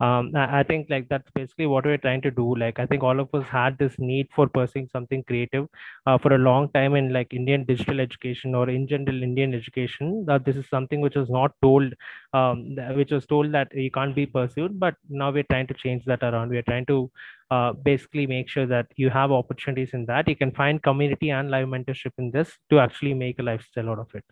Um 0.00 0.30
I, 0.36 0.60
I 0.60 0.62
think 0.62 0.86
like 0.88 1.08
that's 1.08 1.30
basically 1.32 1.66
what 1.66 1.84
we're 1.84 1.98
trying 1.98 2.22
to 2.22 2.30
do. 2.30 2.54
Like 2.54 2.78
i 2.78 2.86
think 2.86 3.02
all 3.02 3.18
of 3.20 3.34
us 3.34 3.44
had 3.44 3.76
this 3.78 3.98
need 3.98 4.28
for 4.36 4.46
pursuing 4.48 4.88
something 4.92 5.24
creative 5.24 5.66
uh, 6.06 6.16
for 6.18 6.32
a 6.34 6.38
long 6.38 6.70
time 6.72 6.94
in 6.94 7.12
like 7.12 7.34
indian 7.34 7.64
digital 7.64 8.00
education 8.00 8.54
or 8.54 8.68
in 8.70 8.86
general 8.86 9.22
indian 9.22 9.52
education. 9.54 10.24
That 10.26 10.44
this 10.44 10.56
is 10.56 10.68
something 10.68 11.00
which 11.00 11.16
was 11.16 11.28
not 11.28 11.52
told 11.62 11.92
um 12.32 12.76
which 13.00 13.10
was 13.10 13.26
told 13.26 13.52
that 13.52 13.74
you 13.74 13.90
can't 13.90 14.14
be 14.14 14.26
pursued 14.26 14.78
but 14.78 14.94
now 15.08 15.30
we're 15.32 15.50
trying 15.50 15.66
to 15.68 15.74
change 15.74 16.04
that 16.06 16.22
around. 16.22 16.50
We're 16.50 16.62
trying 16.62 16.86
to 16.86 17.10
uh, 17.50 17.72
basically 17.72 18.26
make 18.26 18.48
sure 18.48 18.66
that 18.66 18.86
you 18.96 19.10
have 19.10 19.30
opportunities 19.32 19.90
in 19.92 20.06
that. 20.06 20.28
You 20.28 20.36
can 20.36 20.50
find 20.52 20.82
community 20.82 21.30
and 21.30 21.50
live 21.50 21.68
mentorship 21.68 22.12
in 22.18 22.30
this 22.30 22.56
to 22.70 22.78
actually 22.78 23.14
make 23.14 23.38
a 23.38 23.42
lifestyle 23.42 23.90
out 23.90 23.98
of 23.98 24.08
it 24.14 24.24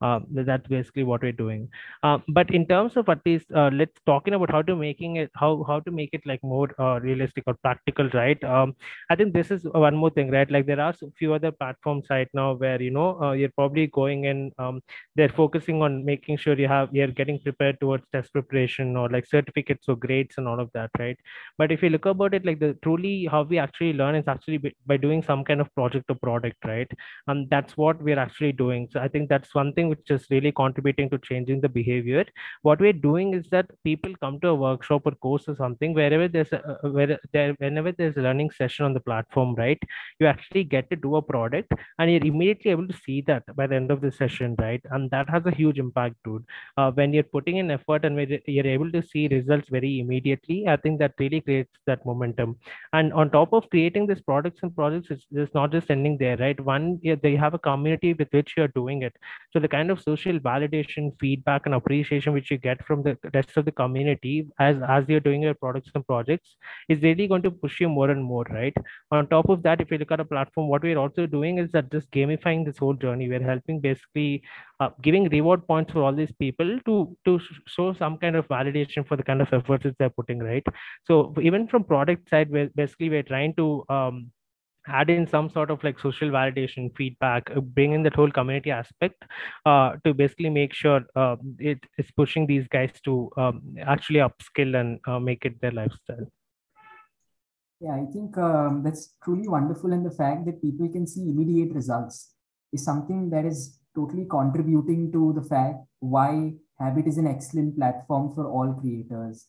uh, 0.00 0.20
that's 0.30 0.66
basically 0.68 1.02
what 1.04 1.22
we're 1.22 1.32
doing. 1.32 1.68
Uh, 2.02 2.18
but 2.28 2.50
in 2.54 2.66
terms 2.66 2.96
of 2.96 3.08
at 3.08 3.20
least 3.26 3.46
uh, 3.54 3.70
let's 3.72 4.00
talking 4.06 4.34
about 4.34 4.50
how 4.50 4.62
to 4.62 4.76
making 4.76 5.16
it 5.16 5.30
how 5.34 5.64
how 5.66 5.80
to 5.80 5.90
make 5.90 6.10
it 6.12 6.22
like 6.26 6.42
more 6.42 6.68
uh, 6.80 6.98
realistic 7.00 7.44
or 7.46 7.54
practical 7.54 8.08
right? 8.14 8.42
Um, 8.44 8.74
i 9.10 9.16
think 9.16 9.32
this 9.34 9.50
is 9.50 9.64
one 9.64 9.96
more 9.96 10.10
thing 10.10 10.30
right? 10.30 10.50
Like 10.50 10.66
there 10.66 10.80
are 10.80 10.94
a 11.02 11.10
few 11.18 11.34
other 11.34 11.52
platforms 11.52 12.06
right 12.10 12.28
now 12.34 12.54
where 12.54 12.80
you 12.80 12.90
know 12.90 13.20
uh, 13.22 13.32
you're 13.32 13.54
probably 13.60 13.86
going 13.88 14.24
in 14.24 14.52
um, 14.58 14.80
they're 15.16 15.28
focusing 15.40 15.82
on 15.82 16.04
making 16.04 16.36
sure 16.36 16.54
you 16.58 16.68
have 16.68 16.88
you're 16.92 17.14
getting 17.20 17.38
prepared 17.40 17.80
towards 17.80 18.04
test 18.12 18.32
preparation 18.32 18.96
or 18.96 19.08
like 19.08 19.26
certificates 19.26 19.88
or 19.88 19.96
grades 19.96 20.34
and 20.38 20.48
all 20.48 20.60
of 20.60 20.70
that 20.74 20.90
right? 20.98 21.18
But 21.56 21.72
if 21.72 21.82
you 21.82 21.90
look 21.90 22.06
about 22.06 22.34
it 22.34 22.44
like 22.44 22.60
the 22.60 22.76
truly 22.82 23.26
how 23.30 23.42
we 23.42 23.58
actually 23.58 23.92
learn 23.92 24.14
is 24.14 24.28
actually 24.28 24.60
by 24.86 24.96
doing 24.96 25.22
some 25.22 25.44
kind 25.44 25.60
of 25.60 25.74
project 25.74 26.06
or 26.10 26.16
product 26.16 26.56
right? 26.64 26.90
And 27.26 27.48
that's 27.50 27.76
what 27.76 28.00
we're 28.02 28.18
actually 28.18 28.52
doing. 28.52 28.88
So 28.90 29.00
i 29.00 29.08
think 29.08 29.28
that's 29.28 29.54
one 29.54 29.72
thing 29.72 29.87
which 29.88 30.10
is 30.10 30.26
really 30.30 30.52
contributing 30.52 31.10
to 31.10 31.18
changing 31.18 31.60
the 31.60 31.68
behavior. 31.68 32.24
What 32.62 32.80
we're 32.80 32.92
doing 32.92 33.34
is 33.34 33.46
that 33.50 33.66
people 33.84 34.14
come 34.20 34.40
to 34.40 34.48
a 34.48 34.54
workshop 34.54 35.02
or 35.04 35.12
course 35.12 35.48
or 35.48 35.56
something 35.56 35.94
wherever 35.94 36.28
there's 36.28 36.52
a 36.52 36.60
where 36.82 37.18
there 37.32 37.54
whenever 37.58 37.92
there's 37.92 38.16
a 38.16 38.20
learning 38.20 38.50
session 38.50 38.84
on 38.84 38.94
the 38.94 39.00
platform 39.00 39.54
right 39.54 39.80
you 40.18 40.26
actually 40.26 40.64
get 40.64 40.88
to 40.90 40.96
do 40.96 41.16
a 41.16 41.22
product 41.22 41.72
and 41.98 42.10
you're 42.10 42.24
immediately 42.24 42.70
able 42.70 42.86
to 42.86 42.96
see 43.04 43.20
that 43.22 43.44
by 43.56 43.66
the 43.66 43.74
end 43.74 43.90
of 43.90 44.00
the 44.00 44.12
session 44.12 44.54
right? 44.58 44.82
And 44.90 45.10
that 45.10 45.28
has 45.30 45.46
a 45.46 45.50
huge 45.50 45.78
impact 45.78 46.16
dude. 46.24 46.44
Uh, 46.76 46.90
when 46.92 47.12
you're 47.12 47.22
putting 47.22 47.56
in 47.56 47.70
effort 47.70 48.04
and 48.04 48.18
you're 48.46 48.66
able 48.66 48.90
to 48.92 49.02
see 49.02 49.28
results 49.28 49.68
very 49.68 50.00
immediately 50.00 50.58
i 50.68 50.76
think 50.76 50.98
that 50.98 51.12
really 51.18 51.40
creates 51.40 51.78
that 51.86 52.04
momentum. 52.04 52.56
And 52.92 53.12
on 53.12 53.30
top 53.30 53.52
of 53.52 53.68
creating 53.70 54.06
these 54.06 54.20
products 54.20 54.60
and 54.62 54.74
projects 54.74 55.10
it's, 55.10 55.26
it's 55.32 55.54
not 55.54 55.72
just 55.72 55.90
ending 55.90 56.18
there 56.18 56.36
right? 56.36 56.58
One 56.60 57.00
they 57.22 57.36
have 57.36 57.54
a 57.54 57.58
community 57.58 58.12
with 58.14 58.28
which 58.30 58.54
you're 58.56 58.68
doing 58.68 59.02
it. 59.02 59.14
So 59.52 59.58
the 59.58 59.68
kind 59.78 59.90
of 59.94 60.02
social 60.02 60.38
validation 60.50 61.10
feedback 61.20 61.66
and 61.66 61.74
appreciation 61.74 62.32
which 62.32 62.50
you 62.50 62.58
get 62.58 62.84
from 62.86 63.02
the 63.02 63.16
rest 63.34 63.56
of 63.56 63.64
the 63.64 63.74
community 63.80 64.34
as 64.58 64.76
as 64.96 65.08
you're 65.08 65.24
doing 65.28 65.42
your 65.48 65.54
products 65.64 65.90
and 65.94 66.06
projects 66.12 66.56
is 66.94 67.02
really 67.08 67.28
going 67.32 67.44
to 67.48 67.50
push 67.64 67.80
you 67.80 67.88
more 67.88 68.10
and 68.10 68.24
more 68.30 68.44
right? 68.50 68.76
On 69.10 69.28
top 69.34 69.48
of 69.48 69.62
that 69.62 69.80
if 69.80 69.90
you 69.90 69.98
look 69.98 70.12
at 70.16 70.20
a 70.20 70.24
platform 70.24 70.68
what 70.68 70.82
we're 70.82 71.02
also 71.04 71.26
doing 71.26 71.58
is 71.64 71.70
that 71.72 71.90
just 71.96 72.10
gamifying 72.10 72.64
this 72.64 72.78
whole 72.78 72.94
journey. 72.94 73.28
We're 73.28 73.42
helping 73.42 73.80
basically 73.80 74.42
uh, 74.80 74.90
giving 75.02 75.28
reward 75.28 75.66
points 75.66 75.92
for 75.92 76.02
all 76.02 76.14
these 76.22 76.32
people 76.32 76.78
to 76.86 76.96
to 77.26 77.40
show 77.66 77.92
some 77.92 78.18
kind 78.18 78.36
of 78.36 78.48
validation 78.48 79.06
for 79.06 79.16
the 79.16 79.28
kind 79.30 79.42
of 79.46 79.52
efforts 79.52 79.84
that 79.84 79.98
they're 79.98 80.16
putting 80.22 80.40
right? 80.48 80.66
So 81.04 81.34
even 81.50 81.68
from 81.68 81.84
product 81.84 82.28
side 82.34 82.50
we're 82.50 82.70
basically 82.82 83.10
we're 83.10 83.30
trying 83.34 83.54
to 83.62 83.84
um, 83.88 84.30
add 84.88 85.10
in 85.10 85.26
some 85.26 85.50
sort 85.50 85.70
of 85.70 85.82
like 85.84 85.98
social 85.98 86.28
validation 86.28 86.94
feedback 86.96 87.50
uh, 87.54 87.60
bring 87.60 87.92
in 87.92 88.02
that 88.02 88.14
whole 88.14 88.30
community 88.30 88.70
aspect 88.70 89.24
uh, 89.66 89.92
to 90.04 90.14
basically 90.14 90.50
make 90.50 90.74
sure 90.74 91.02
uh, 91.16 91.36
it 91.58 91.78
is 91.98 92.10
pushing 92.12 92.46
these 92.46 92.66
guys 92.68 92.92
to 93.04 93.30
um, 93.36 93.62
actually 93.86 94.20
upskill 94.20 94.78
and 94.80 95.00
uh, 95.06 95.18
make 95.18 95.44
it 95.44 95.60
their 95.60 95.72
lifestyle. 95.72 96.26
Yeah 97.80 97.94
i 97.94 98.06
think 98.12 98.36
um, 98.38 98.82
that's 98.82 99.14
truly 99.22 99.48
wonderful 99.48 99.92
and 99.92 100.04
the 100.04 100.10
fact 100.10 100.44
that 100.46 100.60
people 100.60 100.88
can 100.88 101.06
see 101.06 101.28
immediate 101.30 101.72
results 101.72 102.34
is 102.72 102.84
something 102.84 103.30
that 103.30 103.44
is 103.44 103.78
totally 103.94 104.26
contributing 104.28 105.12
to 105.12 105.32
the 105.36 105.42
fact 105.42 105.78
why 106.00 106.52
habbit 106.80 107.06
is 107.06 107.18
an 107.18 107.26
excellent 107.26 107.76
platform 107.76 108.32
for 108.34 108.46
all 108.48 108.72
creators 108.80 109.46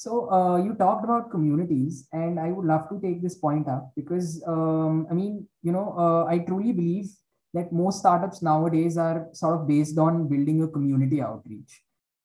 so 0.00 0.32
uh, 0.32 0.56
you 0.56 0.74
talked 0.76 1.04
about 1.04 1.30
communities, 1.30 2.08
and 2.10 2.40
I 2.40 2.52
would 2.52 2.64
love 2.64 2.88
to 2.88 2.98
take 3.02 3.20
this 3.22 3.34
point 3.34 3.68
up 3.68 3.92
because 3.94 4.42
um, 4.46 5.06
I 5.10 5.12
mean, 5.12 5.46
you 5.62 5.72
know, 5.72 5.94
uh, 6.04 6.24
I 6.24 6.38
truly 6.38 6.72
believe 6.72 7.10
that 7.52 7.70
most 7.70 7.98
startups 7.98 8.40
nowadays 8.40 8.96
are 8.96 9.28
sort 9.34 9.60
of 9.60 9.68
based 9.68 9.98
on 9.98 10.26
building 10.26 10.62
a 10.62 10.68
community 10.68 11.20
outreach. 11.20 11.82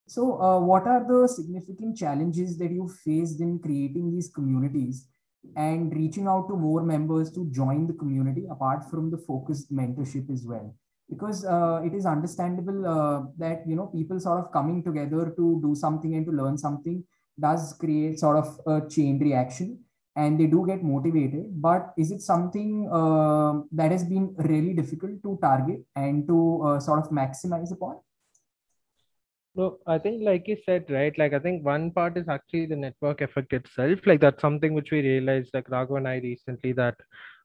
So, 0.08 0.42
uh, 0.42 0.60
what 0.62 0.88
are 0.88 1.04
the 1.06 1.28
significant 1.28 1.98
challenges 1.98 2.58
that 2.60 2.72
you 2.72 2.88
faced 3.04 3.42
in 3.42 3.60
creating 3.60 4.14
these 4.14 4.30
communities 4.34 5.10
and 5.58 5.94
reaching 5.94 6.28
out 6.28 6.48
to 6.48 6.56
more 6.56 6.82
members 6.82 7.30
to 7.34 7.46
join 7.52 7.88
the 7.88 7.94
community 7.94 8.46
apart 8.50 8.90
from 8.90 9.12
the 9.12 9.18
focused 9.18 9.74
mentorship 9.74 10.32
as 10.32 10.46
well 10.46 10.74
because 11.10 11.46
uh, 11.46 11.82
it 11.84 11.94
is 11.94 12.06
understandable 12.06 12.88
uh, 12.88 13.22
that 13.38 13.68
you 13.68 13.76
know 13.76 13.88
people 13.88 14.20
sort 14.20 14.40
of 14.40 14.52
coming 14.52 14.82
together 14.82 15.34
to 15.36 15.60
do 15.62 15.76
something 15.76 16.16
and 16.16 16.26
to 16.26 16.32
learn 16.32 16.58
something 16.58 17.04
does 17.39 17.74
create 17.74 18.19
sort 18.19 18.38
of 18.38 18.60
a 18.67 18.88
chain 18.88 19.19
reaction 19.19 19.80
and 20.15 20.39
they 20.39 20.48
do 20.48 20.65
get 20.65 20.84
motivated 20.84 21.62
but 21.62 21.93
is 21.98 22.12
it 22.12 22.21
something 22.21 22.89
uh, 22.91 23.62
that 23.71 23.91
has 23.91 24.04
been 24.04 24.34
really 24.38 24.74
difficult 24.74 25.21
to 25.24 25.38
target 25.41 25.82
and 25.95 26.28
to 26.28 26.62
uh, 26.63 26.80
sort 26.80 27.00
of 27.00 27.12
maximize 27.12 27.71
upon 27.71 27.98
no, 29.58 29.78
I 29.88 29.98
think 30.00 30.21
like 30.21 30.50
you 30.50 30.58
said, 30.65 30.91
right? 30.91 31.17
Like 31.17 31.34
I 31.34 31.39
think 31.39 31.63
one 31.63 31.89
part 31.89 32.17
is 32.17 32.28
actually 32.28 32.65
the 32.65 32.76
network 32.76 33.21
effect 33.21 33.54
itself. 33.54 34.00
Like 34.06 34.19
that's 34.19 34.41
something 34.41 34.74
which 34.74 34.91
we 34.91 35.00
realized, 35.00 35.52
like 35.54 35.69
Raghav 35.69 35.95
and 35.95 36.08
I 36.10 36.17
recently, 36.17 36.74
that 36.74 36.95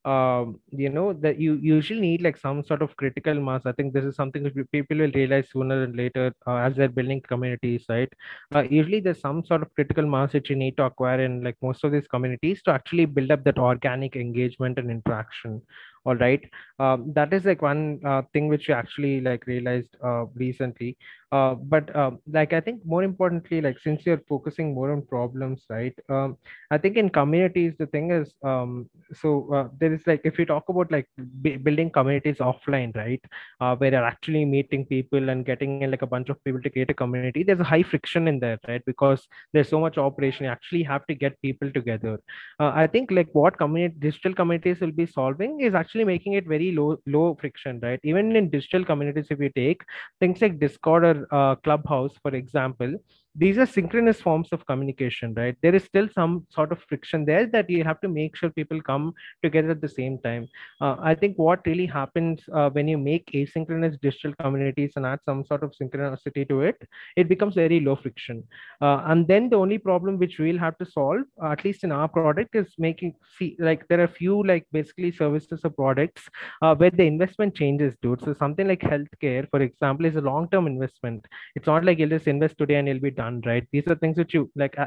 um 0.06 0.58
you 0.70 0.88
know 0.88 1.12
that 1.12 1.38
you 1.38 1.54
usually 1.56 2.00
need 2.00 2.22
like 2.22 2.36
some 2.36 2.64
sort 2.64 2.80
of 2.82 2.96
critical 2.96 3.34
mass. 3.34 3.62
I 3.66 3.72
think 3.72 3.92
this 3.92 4.04
is 4.04 4.16
something 4.16 4.42
which 4.42 4.54
people 4.72 4.96
will 4.96 5.10
realize 5.14 5.48
sooner 5.50 5.86
than 5.86 5.96
later 5.96 6.32
uh, 6.46 6.56
as 6.56 6.76
they're 6.76 6.88
building 6.88 7.20
communities 7.20 7.84
right? 7.88 8.10
Uh, 8.54 8.62
usually 8.62 9.00
there's 9.00 9.20
some 9.20 9.44
sort 9.44 9.62
of 9.62 9.74
critical 9.74 10.06
mass 10.06 10.32
that 10.32 10.48
you 10.48 10.56
need 10.56 10.76
to 10.78 10.84
acquire 10.84 11.20
in 11.20 11.42
like 11.44 11.56
most 11.62 11.84
of 11.84 11.92
these 11.92 12.06
communities 12.08 12.62
to 12.62 12.70
actually 12.70 13.04
build 13.04 13.30
up 13.30 13.44
that 13.44 13.58
organic 13.58 14.16
engagement 14.16 14.78
and 14.78 14.90
interaction. 14.90 15.60
All 16.04 16.16
right? 16.16 16.42
Um, 16.78 17.12
that 17.14 17.32
is 17.34 17.44
like 17.44 17.60
one 17.60 18.00
uh, 18.04 18.22
thing 18.32 18.48
which 18.48 18.68
we 18.68 18.74
actually 18.74 19.20
like 19.20 19.46
realized 19.46 19.96
uh, 20.02 20.24
recently 20.34 20.96
uh, 21.32 21.54
but 21.54 21.94
um, 21.96 22.18
like 22.32 22.52
i 22.52 22.60
think 22.60 22.84
more 22.84 23.02
importantly 23.02 23.60
like 23.60 23.78
since 23.78 24.04
you're 24.04 24.22
focusing 24.28 24.74
more 24.74 24.92
on 24.92 25.02
problems 25.02 25.64
right 25.68 25.94
um, 26.08 26.36
i 26.70 26.78
think 26.78 26.96
in 26.96 27.08
communities 27.08 27.74
the 27.78 27.86
thing 27.86 28.10
is 28.10 28.34
um, 28.42 28.88
so 29.12 29.52
uh, 29.54 29.68
there 29.78 29.92
is 29.92 30.06
like 30.06 30.20
if 30.24 30.38
you 30.38 30.46
talk 30.46 30.68
about 30.68 30.90
like 30.90 31.06
b- 31.42 31.56
building 31.56 31.90
communities 31.90 32.38
offline 32.38 32.94
right 32.96 33.22
uh, 33.60 33.76
where 33.76 33.92
you're 33.92 34.04
actually 34.04 34.44
meeting 34.44 34.84
people 34.84 35.28
and 35.28 35.46
getting 35.46 35.82
in 35.82 35.90
like 35.90 36.02
a 36.02 36.06
bunch 36.14 36.28
of 36.28 36.42
people 36.44 36.60
to 36.60 36.70
create 36.70 36.90
a 36.90 36.94
community 36.94 37.42
there's 37.42 37.60
a 37.60 37.70
high 37.72 37.82
friction 37.82 38.26
in 38.28 38.40
there 38.40 38.58
right 38.68 38.84
because 38.84 39.26
there's 39.52 39.68
so 39.68 39.80
much 39.80 39.98
operation 39.98 40.44
you 40.44 40.50
actually 40.50 40.82
have 40.82 41.06
to 41.06 41.14
get 41.14 41.40
people 41.42 41.70
together. 41.70 42.18
Uh, 42.58 42.72
i 42.74 42.86
think 42.86 43.10
like 43.10 43.28
what 43.32 43.56
community 43.56 43.94
digital 43.98 44.34
communities 44.34 44.80
will 44.80 44.90
be 44.90 45.06
solving 45.06 45.60
is 45.60 45.74
actually 45.74 46.04
making 46.04 46.34
it 46.34 46.46
very 46.46 46.72
low 46.72 46.96
low 47.06 47.36
friction 47.40 47.78
right 47.82 48.00
even 48.02 48.34
in 48.36 48.50
digital 48.50 48.84
communities 48.84 49.26
if 49.30 49.38
you 49.38 49.50
take 49.54 49.82
things 50.20 50.40
like 50.40 50.58
discord 50.58 51.04
or 51.04 51.19
uh, 51.30 51.54
clubhouse 51.56 52.12
for 52.22 52.34
example 52.34 52.94
these 53.34 53.58
are 53.58 53.66
synchronous 53.66 54.20
forms 54.20 54.48
of 54.52 54.66
communication 54.66 55.34
right? 55.34 55.56
There 55.62 55.74
is 55.74 55.84
still 55.84 56.08
some 56.14 56.46
sort 56.50 56.72
of 56.72 56.82
friction 56.88 57.24
there 57.24 57.46
that 57.46 57.70
you 57.70 57.84
have 57.84 58.00
to 58.00 58.08
make 58.08 58.36
sure 58.36 58.50
people 58.50 58.80
come 58.82 59.12
together 59.42 59.70
at 59.70 59.80
the 59.80 59.88
same 59.88 60.18
time. 60.18 60.48
Uh, 60.80 60.96
i 61.00 61.14
think 61.14 61.36
what 61.36 61.66
really 61.66 61.86
happens 61.86 62.40
uh, 62.52 62.68
when 62.70 62.88
you 62.88 62.98
make 62.98 63.26
asynchronous 63.40 64.00
digital 64.00 64.34
communities 64.40 64.92
and 64.96 65.06
add 65.06 65.20
some 65.24 65.44
sort 65.44 65.62
of 65.62 65.72
synchronicity 65.80 66.48
to 66.48 66.60
it 66.62 66.76
it 67.16 67.28
becomes 67.28 67.54
very 67.54 67.80
low 67.80 67.96
friction. 67.96 68.42
Uh, 68.80 69.02
and 69.06 69.26
then 69.28 69.48
the 69.48 69.56
only 69.56 69.78
problem 69.78 70.18
which 70.18 70.38
we'll 70.38 70.58
have 70.58 70.76
to 70.78 70.84
solve 70.84 71.22
at 71.44 71.64
least 71.64 71.84
in 71.84 71.92
our 71.92 72.08
product 72.08 72.54
is 72.54 72.68
making 72.78 73.14
see 73.38 73.56
like 73.58 73.86
there 73.88 74.00
are 74.00 74.08
few 74.08 74.42
like 74.44 74.66
basically 74.72 75.12
services 75.12 75.60
or 75.64 75.70
products 75.70 76.28
uh, 76.62 76.74
where 76.74 76.90
the 76.90 77.04
investment 77.04 77.54
changes 77.54 77.94
dude. 78.02 78.22
So 78.24 78.34
something 78.34 78.66
like 78.66 78.80
healthcare 78.80 79.48
for 79.50 79.60
example 79.60 80.06
is 80.06 80.16
a 80.16 80.20
long 80.20 80.48
term 80.50 80.66
investment. 80.66 81.26
It's 81.54 81.66
not 81.66 81.84
like 81.84 81.98
you'll 81.98 82.16
just 82.18 82.28
invest 82.28 82.58
today 82.58 82.76
and 82.76 82.88
you'll 82.88 83.00
be 83.00 83.10
done 83.20 83.40
right? 83.46 83.66
These 83.72 83.88
are 83.88 83.96
things 84.02 84.18
which 84.22 84.34
you 84.34 84.42
like 84.62 84.76
uh, 84.78 84.86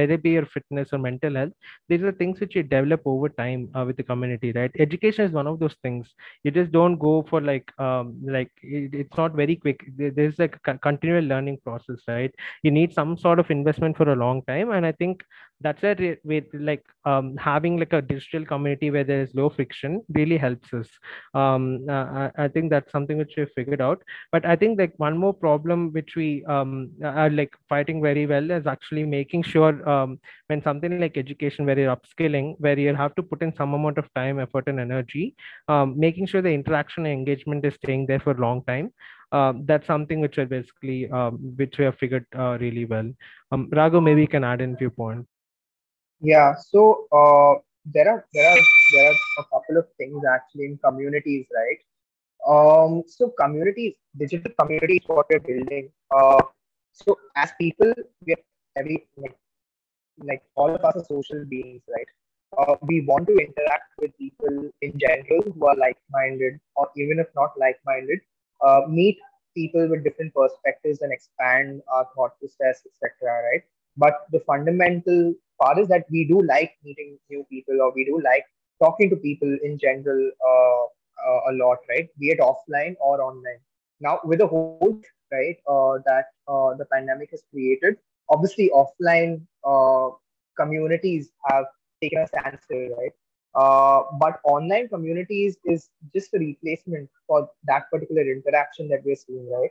let 0.00 0.10
it 0.16 0.22
be 0.22 0.32
your 0.38 0.46
fitness 0.46 0.92
or 0.92 0.98
mental 0.98 1.34
health. 1.40 1.52
These 1.88 2.02
are 2.02 2.12
things 2.12 2.40
which 2.40 2.54
you 2.56 2.62
develop 2.62 3.02
over 3.14 3.28
time 3.28 3.68
uh, 3.74 3.84
with 3.86 3.96
the 3.96 4.06
community 4.12 4.52
right? 4.52 4.72
Education 4.86 5.26
is 5.26 5.32
one 5.40 5.46
of 5.52 5.58
those 5.58 5.76
things. 5.82 6.14
You 6.44 6.50
just 6.50 6.72
don't 6.72 6.98
go 6.98 7.14
for 7.30 7.40
like 7.40 7.70
um 7.86 8.14
like 8.36 8.52
it, 8.62 8.94
it's 9.02 9.16
not 9.22 9.40
very 9.42 9.56
quick. 9.56 9.84
There's 9.96 10.38
like 10.44 10.58
a 10.74 10.78
continual 10.88 11.24
learning 11.24 11.58
process 11.64 12.00
right? 12.08 12.34
You 12.62 12.70
need 12.70 12.92
some 13.00 13.16
sort 13.26 13.38
of 13.38 13.50
investment 13.50 13.96
for 13.96 14.08
a 14.10 14.16
long 14.26 14.42
time. 14.52 14.70
And 14.70 14.86
i 14.86 14.92
think 14.92 15.22
that's 15.60 15.82
where 15.82 16.16
with 16.24 16.44
like 16.52 16.84
um, 17.04 17.36
having 17.36 17.78
like 17.78 17.92
a 17.92 18.02
digital 18.02 18.44
community 18.44 18.90
where 18.90 19.04
there 19.04 19.22
is 19.22 19.34
low 19.34 19.48
friction 19.48 20.02
really 20.10 20.36
helps 20.36 20.72
us 20.72 20.88
um, 21.34 21.86
uh, 21.88 22.30
I, 22.36 22.48
think 22.48 22.70
that's 22.70 22.90
something 22.90 23.18
which 23.18 23.34
we 23.36 23.46
figured 23.54 23.80
out 23.80 24.02
but 24.32 24.44
i 24.44 24.56
think 24.56 24.78
like 24.78 24.92
one 24.96 25.16
more 25.16 25.32
problem 25.32 25.92
which 25.92 26.14
we 26.16 26.44
um, 26.46 26.90
are 27.02 27.30
like 27.30 27.54
fighting 27.68 28.02
very 28.02 28.26
well 28.26 28.50
is 28.50 28.66
actually 28.66 29.04
making 29.04 29.42
sure 29.42 29.88
um, 29.88 30.18
when 30.48 30.62
something 30.62 31.00
like 31.00 31.16
education 31.16 31.66
where 31.66 31.78
you're 31.78 31.96
upskilling 31.96 32.54
where 32.58 32.78
you 32.78 32.94
have 32.94 33.14
to 33.14 33.22
put 33.22 33.42
in 33.42 33.54
some 33.54 33.74
amount 33.74 33.98
of 33.98 34.12
time 34.14 34.38
effort 34.38 34.64
and 34.66 34.80
energy 34.80 35.34
um, 35.68 35.94
making 35.98 36.26
sure 36.26 36.42
the 36.42 36.48
interaction 36.48 37.06
and 37.06 37.14
engagement 37.14 37.64
is 37.64 37.74
staying 37.74 38.06
there 38.06 38.20
for 38.20 38.32
a 38.32 38.40
long 38.40 38.62
time 38.64 38.90
um, 39.32 39.64
that's 39.66 39.86
something 39.86 40.20
which 40.20 40.38
are 40.38 40.46
basically 40.46 41.10
um, 41.10 41.54
which 41.56 41.76
we 41.78 41.84
have 41.84 41.98
figured 41.98 42.24
uh, 42.38 42.56
really 42.60 42.84
well. 42.84 43.10
Um, 43.50 43.68
Raghu, 43.72 44.00
maybe 44.00 44.20
you 44.20 44.28
can 44.28 44.44
add 44.44 44.60
in 44.60 44.74
a 44.74 44.76
few 44.76 44.90
points. 44.90 45.28
Yeah, 46.24 46.54
so 46.56 47.06
uh, 47.12 47.60
there 47.84 48.08
are 48.10 48.24
there 48.32 48.50
are 48.50 48.62
there 48.92 49.10
are 49.10 49.16
a 49.40 49.44
couple 49.52 49.76
of 49.76 49.86
things 49.98 50.22
actually 50.24 50.64
in 50.66 50.78
communities, 50.78 51.46
right? 51.54 51.80
Um, 52.48 53.02
so 53.06 53.32
communities, 53.38 53.96
digital 54.16 54.52
communities, 54.58 55.02
what 55.06 55.26
we're 55.28 55.40
building. 55.40 55.90
Uh, 56.10 56.42
so 56.92 57.18
as 57.36 57.52
people, 57.60 57.92
we 58.26 58.32
are 58.32 58.44
every 58.76 59.06
like, 59.18 59.36
like 60.22 60.42
all 60.54 60.74
of 60.74 60.82
us 60.82 60.96
are 60.96 61.04
social 61.04 61.44
beings, 61.44 61.82
right? 61.94 62.08
Uh, 62.56 62.76
we 62.82 63.02
want 63.02 63.26
to 63.26 63.36
interact 63.36 63.92
with 63.98 64.16
people 64.16 64.70
in 64.80 64.98
general 64.98 65.42
who 65.42 65.66
are 65.66 65.76
like-minded, 65.76 66.58
or 66.76 66.88
even 66.96 67.18
if 67.18 67.26
not 67.36 67.50
like-minded, 67.58 68.20
uh, 68.66 68.82
meet 68.88 69.18
people 69.54 69.86
with 69.90 70.04
different 70.04 70.32
perspectives 70.34 71.02
and 71.02 71.12
expand 71.12 71.82
our 71.92 72.08
thought 72.14 72.38
process, 72.40 72.82
etc. 72.86 73.42
Right? 73.52 73.62
But 73.96 74.26
the 74.32 74.40
fundamental 74.40 75.34
part 75.60 75.78
is 75.78 75.88
that 75.88 76.04
we 76.10 76.26
do 76.26 76.42
like 76.42 76.72
meeting 76.84 77.18
new 77.30 77.44
people, 77.50 77.80
or 77.80 77.92
we 77.94 78.04
do 78.04 78.20
like 78.24 78.44
talking 78.82 79.10
to 79.10 79.16
people 79.16 79.56
in 79.62 79.78
general 79.78 80.30
uh, 80.46 80.84
uh, 81.28 81.40
a 81.50 81.52
lot, 81.52 81.78
right? 81.88 82.08
Be 82.18 82.28
it 82.28 82.40
offline 82.40 82.94
or 83.00 83.22
online. 83.22 83.60
Now, 84.00 84.20
with 84.24 84.40
the 84.40 84.46
whole 84.46 85.00
right 85.32 85.56
uh, 85.68 85.98
that 86.06 86.26
uh, 86.48 86.74
the 86.74 86.86
pandemic 86.92 87.30
has 87.30 87.42
created, 87.50 87.96
obviously 88.28 88.70
offline 88.74 89.42
uh, 89.64 90.10
communities 90.56 91.30
have 91.46 91.64
taken 92.02 92.20
a 92.22 92.26
standstill, 92.26 92.88
right? 92.98 93.12
Uh, 93.54 94.02
but 94.18 94.40
online 94.44 94.88
communities 94.88 95.56
is 95.64 95.88
just 96.14 96.34
a 96.34 96.38
replacement 96.38 97.08
for 97.26 97.48
that 97.64 97.88
particular 97.90 98.22
interaction 98.22 98.88
that 98.88 99.00
we're 99.04 99.14
seeing, 99.14 99.48
right? 99.50 99.70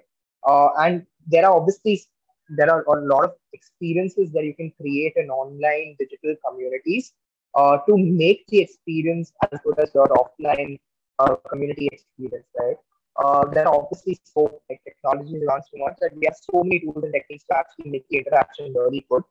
And 0.79 1.05
there 1.27 1.45
are 1.45 1.55
obviously 1.57 2.01
there 2.49 2.71
are 2.71 2.83
a 2.83 3.05
lot 3.05 3.23
of 3.25 3.31
experiences 3.53 4.31
that 4.31 4.43
you 4.43 4.53
can 4.55 4.71
create 4.79 5.13
in 5.15 5.29
online 5.29 5.95
digital 5.99 6.35
communities 6.47 7.13
uh, 7.55 7.77
to 7.87 7.97
make 7.97 8.45
the 8.47 8.59
experience 8.59 9.31
as 9.51 9.59
good 9.63 9.79
as 9.79 9.91
your 9.93 10.07
offline 10.07 10.79
uh, 11.19 11.35
community 11.49 11.87
experience, 11.91 12.47
right? 12.59 12.77
Uh, 13.23 13.45
there 13.49 13.67
are 13.67 13.75
obviously 13.75 14.19
so 14.23 14.59
like 14.69 14.81
technology 14.83 15.35
advanced 15.37 15.69
so 15.71 15.77
much 15.77 15.95
that 16.01 16.09
we 16.15 16.25
have 16.25 16.35
so 16.35 16.63
many 16.63 16.79
tools 16.79 17.03
and 17.03 17.13
techniques 17.13 17.43
to 17.45 17.55
actually 17.55 17.91
make 17.91 18.05
the 18.09 18.17
interaction 18.17 18.73
really 18.73 19.05
good 19.09 19.21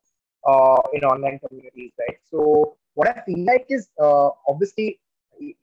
uh, 0.46 0.80
in 0.92 1.02
online 1.04 1.40
communities, 1.46 1.90
right? 1.98 2.18
So 2.30 2.76
what 2.94 3.08
I 3.08 3.20
feel 3.26 3.44
like 3.44 3.66
is 3.68 3.88
uh, 4.00 4.30
obviously 4.46 5.00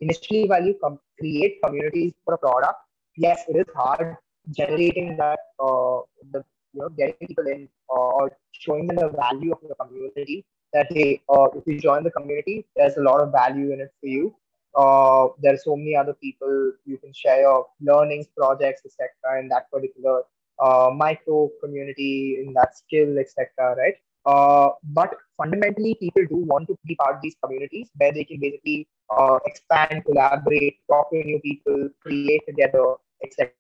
initially 0.02 0.48
while 0.48 0.66
you 0.66 0.76
com- 0.84 1.00
create 1.18 1.60
communities 1.64 2.14
for 2.26 2.34
a 2.34 2.38
product, 2.38 2.76
yes, 3.16 3.46
it 3.48 3.56
is 3.56 3.74
hard 3.74 4.18
generating 4.52 5.16
that 5.18 5.40
uh, 5.60 6.00
the 6.32 6.44
you 6.74 6.82
know 6.82 6.90
getting 6.90 7.28
people 7.28 7.48
in 7.48 7.68
uh, 7.90 8.10
or 8.20 8.32
showing 8.52 8.88
them 8.88 8.98
the 8.98 9.10
value 9.10 9.52
of 9.52 9.60
the 9.68 9.76
community. 9.76 10.46
That 10.74 10.88
hey, 10.92 11.22
uh, 11.30 11.48
if 11.56 11.64
you 11.66 11.80
join 11.80 12.04
the 12.04 12.12
community, 12.12 12.66
there's 12.76 12.98
a 12.98 13.02
lot 13.02 13.22
of 13.22 13.32
value 13.32 13.74
in 13.74 13.82
it 13.82 13.92
for 14.00 14.08
you. 14.08 14.36
Uh, 14.76 15.30
there 15.42 15.54
are 15.54 15.58
so 15.58 15.76
many 15.76 15.96
other 15.96 16.14
people 16.14 16.74
you 16.86 16.98
can 16.98 17.12
share 17.12 17.42
your 17.42 17.66
learnings, 17.82 18.28
projects, 18.38 18.84
etc. 18.86 19.42
in 19.42 19.50
that 19.50 19.72
particular 19.72 20.22
uh, 20.60 20.92
micro 20.96 21.50
community, 21.64 22.38
in 22.46 22.54
that 22.54 22.78
skill, 22.78 23.18
etc. 23.18 23.76
Right? 23.76 23.96
Uh, 24.26 24.70
but 24.84 25.16
fundamentally, 25.38 25.96
people 26.00 26.24
do 26.30 26.38
want 26.38 26.68
to 26.68 26.78
be 26.86 26.96
part 26.96 27.16
of 27.16 27.22
these 27.22 27.36
communities 27.44 27.90
where 27.98 28.12
they 28.12 28.24
can 28.24 28.40
basically 28.40 28.88
uh, 29.18 29.40
expand, 29.46 30.04
collaborate, 30.06 30.78
talk 30.88 31.10
to 31.10 31.24
new 31.24 31.40
people, 31.40 31.90
create 32.02 32.42
together, 32.48 32.94
etc. 33.24 33.52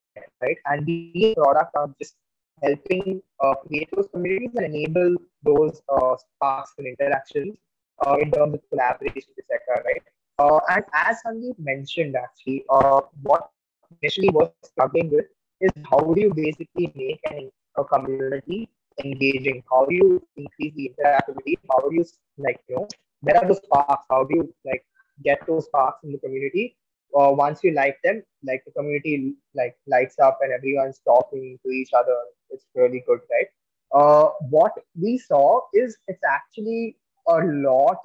Right? 0.41 0.57
And 0.65 0.85
these 0.85 1.33
products 1.33 1.71
are 1.75 1.89
just 1.99 2.15
helping 2.63 3.21
uh, 3.43 3.55
create 3.55 3.89
those 3.95 4.07
communities 4.11 4.51
and 4.55 4.65
enable 4.65 5.15
those 5.43 5.81
uh, 5.89 6.15
sparks 6.17 6.73
and 6.77 6.87
interactions 6.87 7.57
uh, 8.05 8.15
in 8.21 8.31
terms 8.31 8.55
of 8.55 8.61
collaboration, 8.69 9.31
etc. 9.37 9.83
Right? 9.85 10.03
Uh, 10.39 10.59
and 10.69 10.83
as 10.93 11.17
Sandeep 11.25 11.59
mentioned, 11.59 12.15
actually, 12.15 12.63
what 13.21 13.49
initially 14.01 14.29
was 14.29 14.51
struggling 14.63 15.09
with 15.09 15.25
is 15.61 15.71
how 15.89 15.99
do 15.99 16.21
you 16.21 16.33
basically 16.33 16.91
make 16.95 17.19
an, 17.29 17.51
a 17.77 17.83
community 17.83 18.69
engaging? 19.03 19.63
How 19.69 19.85
do 19.85 19.95
you 19.95 20.27
increase 20.37 20.73
the 20.75 20.91
interactivity? 20.93 21.55
How 21.71 21.89
do 21.89 21.95
you 21.95 22.05
like 22.37 22.59
you 22.67 22.75
know 22.75 22.87
where 23.21 23.37
are 23.37 23.47
those 23.47 23.61
sparks? 23.63 24.05
How 24.09 24.23
do 24.23 24.35
you 24.35 24.53
like 24.65 24.85
get 25.23 25.45
those 25.47 25.65
sparks 25.65 26.03
in 26.03 26.11
the 26.11 26.19
community? 26.19 26.77
Uh, 27.17 27.31
once 27.31 27.63
you 27.63 27.73
like 27.73 27.97
them, 28.03 28.21
like 28.43 28.63
the 28.65 28.71
community 28.71 29.33
like 29.55 29.75
lights 29.87 30.19
up 30.19 30.37
and 30.41 30.53
everyone's 30.53 31.01
talking 31.05 31.57
to 31.65 31.71
each 31.71 31.89
other. 31.93 32.17
It's 32.49 32.65
really 32.75 33.03
good, 33.07 33.19
right? 33.31 33.47
Uh, 33.93 34.29
what 34.49 34.73
we 34.99 35.17
saw 35.17 35.61
is 35.73 35.97
it's 36.07 36.23
actually 36.23 36.97
a 37.27 37.39
lot 37.43 37.97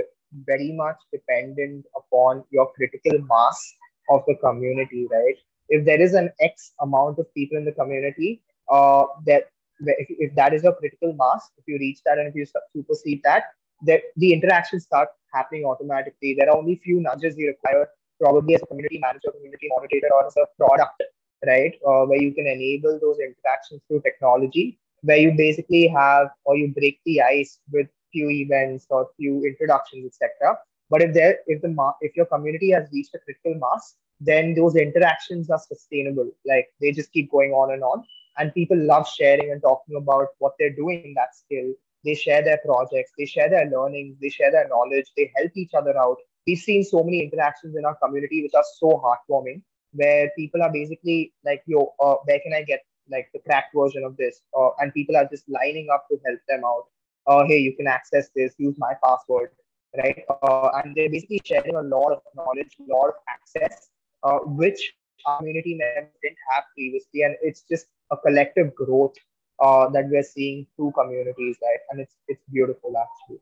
very 0.47 0.73
much 0.73 0.97
dependent 1.13 1.85
upon 1.97 2.45
your 2.51 2.73
critical 2.73 3.19
mass 3.29 3.75
of 4.11 4.23
the 4.27 4.35
community, 4.37 5.07
right? 5.11 5.37
If 5.69 5.85
there 5.85 6.01
is 6.01 6.15
an 6.15 6.31
X 6.41 6.73
amount 6.81 7.19
of 7.19 7.33
people 7.35 7.57
in 7.57 7.65
the 7.65 7.73
community, 7.73 8.43
uh, 8.71 9.05
that 9.27 9.45
if, 9.81 10.07
if 10.11 10.35
that 10.37 10.55
is 10.55 10.63
your 10.63 10.75
critical 10.75 11.15
mass, 11.15 11.51
if 11.59 11.65
you 11.67 11.79
reach 11.79 12.01
that 12.05 12.19
and 12.19 12.29
if 12.29 12.35
you 12.35 12.47
supersede 12.75 13.21
that, 13.25 13.45
that 13.87 14.03
the 14.17 14.33
interactions 14.33 14.85
start 14.85 15.09
happening 15.33 15.65
automatically. 15.65 16.35
There 16.39 16.49
are 16.51 16.57
only 16.57 16.81
few 16.85 17.01
nudges 17.01 17.37
you 17.37 17.49
require, 17.49 17.89
probably 18.21 18.55
as 18.55 18.63
a 18.63 18.67
community 18.67 18.99
manager, 18.99 19.31
community 19.33 19.69
moderator, 19.69 20.09
or 20.13 20.27
as 20.27 20.37
a 20.37 20.47
product, 20.57 21.03
right? 21.47 21.75
Uh, 21.87 22.05
where 22.07 22.21
you 22.21 22.33
can 22.33 22.47
enable 22.47 22.99
those 23.01 23.19
interactions 23.19 23.83
through 23.89 24.03
technology, 24.03 24.79
where 25.03 25.19
you 25.19 25.33
basically 25.37 25.87
have 25.89 26.29
or 26.45 26.57
you 26.57 26.73
break 26.73 27.01
the 27.05 27.21
ice 27.23 27.59
with 27.73 27.89
few 28.13 28.31
events 28.31 28.87
or 28.91 29.09
few 29.17 29.45
introductions, 29.45 30.07
etc. 30.07 30.57
But 30.91 31.03
if 31.03 31.15
there, 31.15 31.39
if 31.47 31.63
the 31.63 31.93
if 32.01 32.17
your 32.17 32.27
community 32.27 32.71
has 32.71 32.89
reached 32.93 33.15
a 33.15 33.19
critical 33.19 33.55
mass, 33.61 33.95
then 34.21 34.55
those 34.55 34.77
interactions 34.77 35.51
are 35.51 35.59
sustainable. 35.59 36.31
Like 36.47 36.69
they 36.81 36.93
just 36.93 37.13
keep 37.13 37.31
going 37.31 37.53
on 37.53 37.73
and 37.73 37.83
on, 37.83 38.05
and 38.39 38.55
people 38.55 38.79
love 38.79 39.09
sharing 39.09 39.51
and 39.51 39.63
talking 39.63 39.97
about 39.97 40.29
what 40.39 40.53
they're 40.59 40.75
doing 40.75 41.03
in 41.05 41.15
that 41.15 41.35
skill. 41.35 41.73
They 42.05 42.15
share 42.15 42.43
their 42.43 42.61
projects, 42.65 43.13
they 43.19 43.25
share 43.25 43.49
their 43.49 43.71
learnings, 43.71 44.17
they 44.21 44.29
share 44.29 44.53
their 44.53 44.69
knowledge, 44.69 45.07
they 45.17 45.33
help 45.37 45.53
each 45.57 45.73
other 45.75 45.97
out. 45.99 46.19
We've 46.47 46.59
seen 46.59 46.85
so 46.85 47.03
many 47.03 47.23
interactions 47.23 47.77
in 47.77 47.85
our 47.87 47.97
community 47.97 48.43
which 48.43 48.53
are 48.55 48.65
so 48.79 49.03
heartwarming, 49.03 49.63
where 49.95 50.31
people 50.37 50.63
are 50.63 50.73
basically 50.73 51.33
like, 51.45 51.63
"Yo, 51.67 51.95
uh, 52.01 52.17
where 52.25 52.41
can 52.41 52.53
I 52.53 52.63
get 52.63 52.85
like 53.11 53.29
the 53.33 53.41
cracked 53.41 53.75
version 53.75 54.05
of 54.05 54.17
this?" 54.17 54.43
Uh, 54.57 54.71
and 54.79 54.93
people 54.93 55.17
are 55.17 55.29
just 55.31 55.49
lining 55.49 55.89
up 55.93 56.07
to 56.11 56.19
help 56.27 56.41
them 56.49 56.65
out 56.65 56.85
uh, 57.27 57.45
hey, 57.47 57.59
you 57.59 57.75
can 57.77 57.87
access 57.87 58.29
this, 58.35 58.55
use 58.59 58.75
my 58.79 58.95
password, 59.03 59.51
right? 59.97 60.23
Uh, 60.43 60.69
and 60.83 60.95
they're 60.95 61.11
basically 61.11 61.41
sharing 61.45 61.75
a 61.75 61.83
lot 61.83 62.13
of 62.13 62.21
knowledge, 62.37 62.77
a 62.81 62.95
lot 62.95 63.09
of 63.09 63.15
access, 63.29 63.89
uh, 64.23 64.39
which 64.45 64.95
community 65.27 65.75
members 65.75 66.13
didn't 66.23 66.37
have 66.51 66.65
previously. 66.75 67.23
And 67.23 67.37
it's 67.43 67.63
just 67.63 67.87
a 68.11 68.17
collective 68.17 68.75
growth 68.75 69.15
uh, 69.61 69.89
that 69.91 70.09
we're 70.11 70.23
seeing 70.23 70.67
through 70.77 70.93
communities, 70.93 71.57
right? 71.63 71.81
And 71.91 72.01
it's 72.01 72.17
it's 72.29 72.43
beautiful 72.53 72.93
actually. 72.99 73.41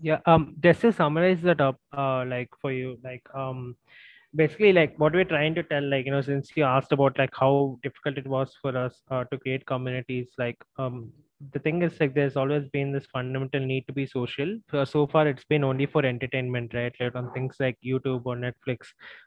Yeah. 0.00 0.18
Um. 0.26 0.56
Just 0.60 0.80
to 0.82 0.92
summarize 0.92 1.40
that 1.42 1.60
up, 1.60 1.78
uh, 1.96 2.24
like 2.26 2.50
for 2.60 2.72
you, 2.72 2.98
like 3.02 3.22
um, 3.32 3.76
basically 4.34 4.72
like 4.72 4.94
what 4.98 5.12
we're 5.12 5.24
trying 5.24 5.54
to 5.54 5.62
tell 5.64 5.82
like 5.90 6.06
you 6.06 6.12
know 6.12 6.22
since 6.22 6.50
you 6.56 6.64
asked 6.64 6.92
about 6.92 7.18
like 7.18 7.34
how 7.34 7.78
difficult 7.82 8.18
it 8.18 8.26
was 8.26 8.56
for 8.60 8.76
us 8.76 9.02
uh, 9.10 9.24
to 9.24 9.38
create 9.38 9.66
communities 9.66 10.28
like 10.38 10.56
um 10.78 11.12
the 11.52 11.58
thing 11.58 11.82
is 11.82 11.98
like 12.00 12.14
there's 12.14 12.36
always 12.36 12.68
been 12.70 12.92
this 12.92 13.06
fundamental 13.12 13.60
need 13.60 13.84
to 13.86 13.92
be 13.92 14.06
social. 14.06 14.56
So, 14.70 14.84
so 14.84 15.06
far 15.06 15.26
it's 15.26 15.44
been 15.44 15.64
only 15.64 15.86
for 15.86 16.04
entertainment 16.04 16.72
right? 16.74 16.92
Like 16.98 17.14
on 17.14 17.32
things 17.32 17.56
like 17.60 17.76
youtube 17.84 18.22
or 18.24 18.36
netflix 18.36 18.86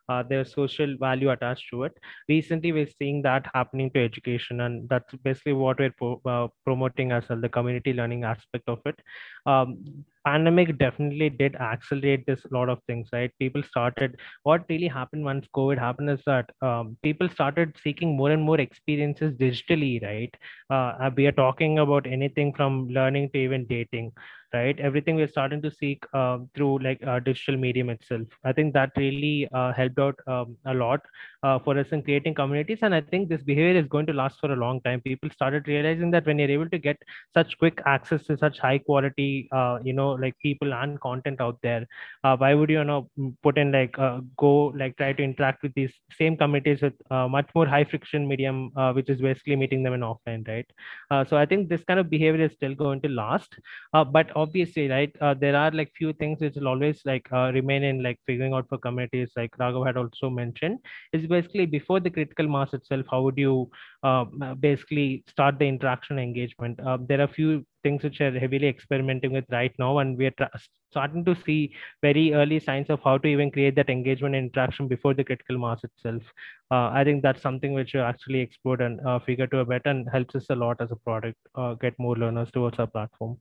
uh, 0.10 0.24
there's 0.28 0.54
social 0.54 0.96
value 0.98 1.32
attached 1.32 1.66
to 1.72 1.84
it. 1.84 1.98
Recently 2.30 2.72
we're 2.72 2.88
seeing 3.00 3.22
that 3.24 3.46
happening 3.54 3.92
to 3.92 4.04
education 4.04 4.62
and 4.62 4.88
that's 4.90 5.14
basically 5.24 5.54
what 5.54 5.80
we're 5.80 5.94
pro- 5.98 6.22
uh, 6.26 6.48
promoting 6.66 7.12
as 7.12 7.28
well 7.30 7.42
the 7.42 7.50
community 7.50 7.94
learning 7.94 8.24
aspect 8.24 8.68
of 8.68 8.80
it. 8.86 9.00
Um, 9.46 10.06
pandemic 10.28 10.78
definitely 10.78 11.30
did 11.30 11.56
accelerate 11.56 12.26
this 12.28 12.42
lot 12.52 12.70
of 12.70 12.80
things 12.88 13.10
right? 13.14 13.32
People 13.40 13.64
started 13.64 14.18
what 14.44 14.66
really 14.70 14.88
happened 14.88 15.24
once 15.24 15.48
covid 15.56 15.78
happened 15.80 16.10
is 16.10 16.22
that 16.26 16.50
um, 16.62 16.98
people 17.04 17.30
started 17.30 17.76
seeking 17.84 18.16
more 18.18 18.32
and 18.32 18.44
more 18.44 18.60
experiences 18.60 19.34
digitally 19.36 19.94
right? 20.04 20.34
Uh, 20.70 21.10
we 21.16 21.28
are 21.28 21.38
talking 21.44 21.80
about 21.80 22.08
anything 22.08 22.54
from 22.54 22.88
learning 22.90 23.30
to 23.34 23.40
even 23.40 23.66
dating 23.68 24.12
right? 24.54 24.80
Everything 24.80 25.16
we're 25.16 25.28
starting 25.28 25.62
to 25.62 25.72
seek 25.72 26.04
uh, 26.14 26.40
through 26.56 26.80
like 26.80 27.06
uh, 27.06 27.20
digital 27.20 27.58
medium 27.58 27.90
itself. 27.90 28.28
I 28.44 28.54
think 28.54 28.74
that 28.74 28.92
really 28.96 29.48
uh, 29.54 29.74
helped 29.74 30.00
out 30.00 30.20
um, 30.28 30.58
a 30.66 30.74
lot 30.74 31.02
uh, 31.44 31.60
for 31.60 31.78
us 31.78 31.88
in 31.92 32.02
creating 32.02 32.34
communities 32.34 32.80
and 32.82 32.96
i 32.96 33.02
think 33.02 33.30
this 33.30 33.44
behavior 33.44 33.80
is 33.80 33.88
going 33.88 34.06
to 34.06 34.14
last 34.14 34.40
for 34.40 34.52
a 34.52 34.56
long 34.56 34.82
time. 34.82 35.02
People 35.02 35.30
started 35.30 35.68
realizing 35.68 36.12
that 36.12 36.26
when 36.26 36.40
you're 36.40 36.50
able 36.50 36.70
to 36.70 36.78
get 36.78 36.98
such 37.34 37.58
quick 37.58 37.82
access 37.86 38.24
to 38.26 38.38
such 38.38 38.60
high 38.60 38.78
quality 38.78 39.48
uh, 39.52 39.80
you 39.84 39.94
know 39.94 40.12
like 40.12 40.36
people 40.40 40.74
and 40.74 41.00
content 41.02 41.42
out 41.42 41.58
there 41.62 41.86
uh, 42.24 42.36
why 42.38 42.54
would 42.54 42.70
you, 42.70 42.80
you 42.80 42.84
know 42.84 43.10
put 43.44 43.58
in 43.58 43.72
like 43.72 43.96
go 44.38 44.74
like 44.78 44.96
try 44.98 45.14
to 45.14 45.24
interact 45.24 45.64
with 45.64 45.74
these 45.74 45.94
same 46.18 46.38
communities 46.38 46.82
with 46.82 46.94
much 47.30 47.50
more 47.56 47.66
high 47.66 47.84
friction 47.84 48.28
medium 48.28 48.72
which 48.94 49.10
is 49.10 49.22
basically 49.22 49.56
meeting 49.56 49.84
them 49.84 49.94
in 49.94 50.02
offline 50.02 50.48
right? 50.48 51.28
So 51.30 51.38
i 51.38 51.46
think 51.46 51.70
this 51.70 51.84
kind 51.84 52.00
of 52.00 52.10
behavior 52.10 52.46
is 52.46 52.54
still 52.54 52.76
going 52.76 53.02
to 53.02 53.10
last 53.10 53.60
but 53.94 54.32
obviously 54.42 54.88
right 54.90 55.16
uh, 55.22 55.34
there 55.34 55.56
are 55.56 55.72
like 55.72 55.92
few 55.98 56.14
things 56.14 56.40
which 56.42 56.56
will 56.56 56.68
always 56.68 57.02
like 57.06 57.28
uh, 57.32 57.52
remain 57.54 57.84
in 57.84 58.02
like 58.04 58.20
figuring 58.26 58.54
out 58.54 58.68
for 58.70 58.78
communities 58.78 59.32
like 59.36 59.52
raghav 59.58 59.86
had 59.86 59.98
also 59.98 60.30
mentioned. 60.30 60.80
Is 61.14 61.26
basically 61.28 61.66
before 61.66 62.00
the 62.00 62.10
critical 62.10 62.48
mass 62.48 62.74
itself 62.74 63.06
how 63.12 63.22
would 63.24 63.38
you 63.38 63.70
uh, 64.04 64.26
basically 64.60 65.24
start 65.28 65.60
the 65.60 65.68
interaction 65.68 66.20
engagement? 66.20 66.80
Uh, 66.80 66.98
there 67.08 67.22
are 67.22 67.28
few 67.28 67.66
things 67.84 68.04
which 68.04 68.22
are 68.22 68.38
heavily 68.40 68.68
experimenting 68.68 69.34
with 69.34 69.46
right 69.52 69.74
now 69.80 70.00
and 70.00 70.18
we 70.18 70.26
are 70.28 70.36
tra- 70.38 70.52
starting 70.92 71.26
to 71.26 71.36
see 71.46 71.74
very 72.02 72.34
early 72.34 72.60
signs 72.60 72.90
of 72.90 73.00
how 73.04 73.18
to 73.18 73.28
even 73.28 73.52
create 73.52 73.76
that 73.76 73.90
engagement 73.90 74.36
and 74.36 74.48
interaction 74.48 74.88
before 74.88 75.14
the 75.14 75.24
critical 75.24 75.58
mass 75.58 75.84
itself. 75.84 76.22
Uh, 76.72 76.90
i 77.00 77.04
think 77.04 77.24
that's 77.24 77.42
something 77.42 77.74
which 77.74 77.94
we 77.94 78.00
actually 78.00 78.40
explored 78.40 78.82
and 78.82 79.00
uh, 79.08 79.20
figure 79.20 79.48
to 79.48 79.60
a 79.60 79.66
better 79.66 79.90
and 79.90 80.08
helps 80.12 80.36
us 80.36 80.46
a 80.50 80.56
lot 80.56 80.80
as 80.82 80.92
a 80.92 80.96
product 81.08 81.38
get 81.82 81.94
more 82.00 82.16
learners 82.18 82.52
towards 82.52 82.78
our 82.80 82.88
platform 82.88 83.38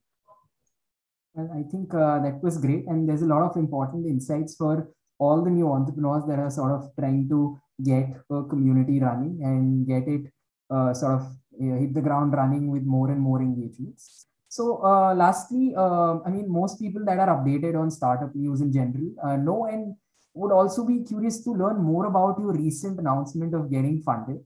well, 1.36 1.50
I 1.54 1.62
think 1.70 1.92
uh, 1.94 2.18
that 2.20 2.42
was 2.42 2.58
great. 2.58 2.86
And 2.86 3.08
there's 3.08 3.22
a 3.22 3.26
lot 3.26 3.42
of 3.42 3.56
important 3.56 4.06
insights 4.06 4.56
for 4.56 4.88
all 5.18 5.42
the 5.42 5.50
new 5.50 5.70
entrepreneurs 5.70 6.24
that 6.28 6.38
are 6.38 6.50
sort 6.50 6.72
of 6.72 6.90
trying 6.98 7.28
to 7.28 7.58
get 7.84 8.08
a 8.30 8.42
community 8.44 9.00
running 9.00 9.40
and 9.42 9.86
get 9.86 10.08
it 10.08 10.32
uh, 10.70 10.94
sort 10.94 11.20
of 11.20 11.26
hit 11.58 11.94
the 11.94 12.00
ground 12.00 12.32
running 12.32 12.70
with 12.70 12.84
more 12.84 13.10
and 13.10 13.20
more 13.20 13.40
engagements. 13.40 14.26
So, 14.48 14.82
uh, 14.82 15.14
lastly, 15.14 15.74
uh, 15.76 16.18
I 16.24 16.30
mean, 16.30 16.50
most 16.50 16.78
people 16.80 17.04
that 17.04 17.18
are 17.18 17.36
updated 17.36 17.78
on 17.78 17.90
startup 17.90 18.34
news 18.34 18.60
in 18.62 18.72
general 18.72 19.14
uh, 19.22 19.36
know 19.36 19.66
and 19.66 19.94
would 20.34 20.52
also 20.52 20.84
be 20.84 21.04
curious 21.04 21.42
to 21.44 21.50
learn 21.50 21.82
more 21.82 22.06
about 22.06 22.38
your 22.38 22.52
recent 22.52 22.98
announcement 22.98 23.54
of 23.54 23.70
getting 23.70 24.02
funded. 24.02 24.38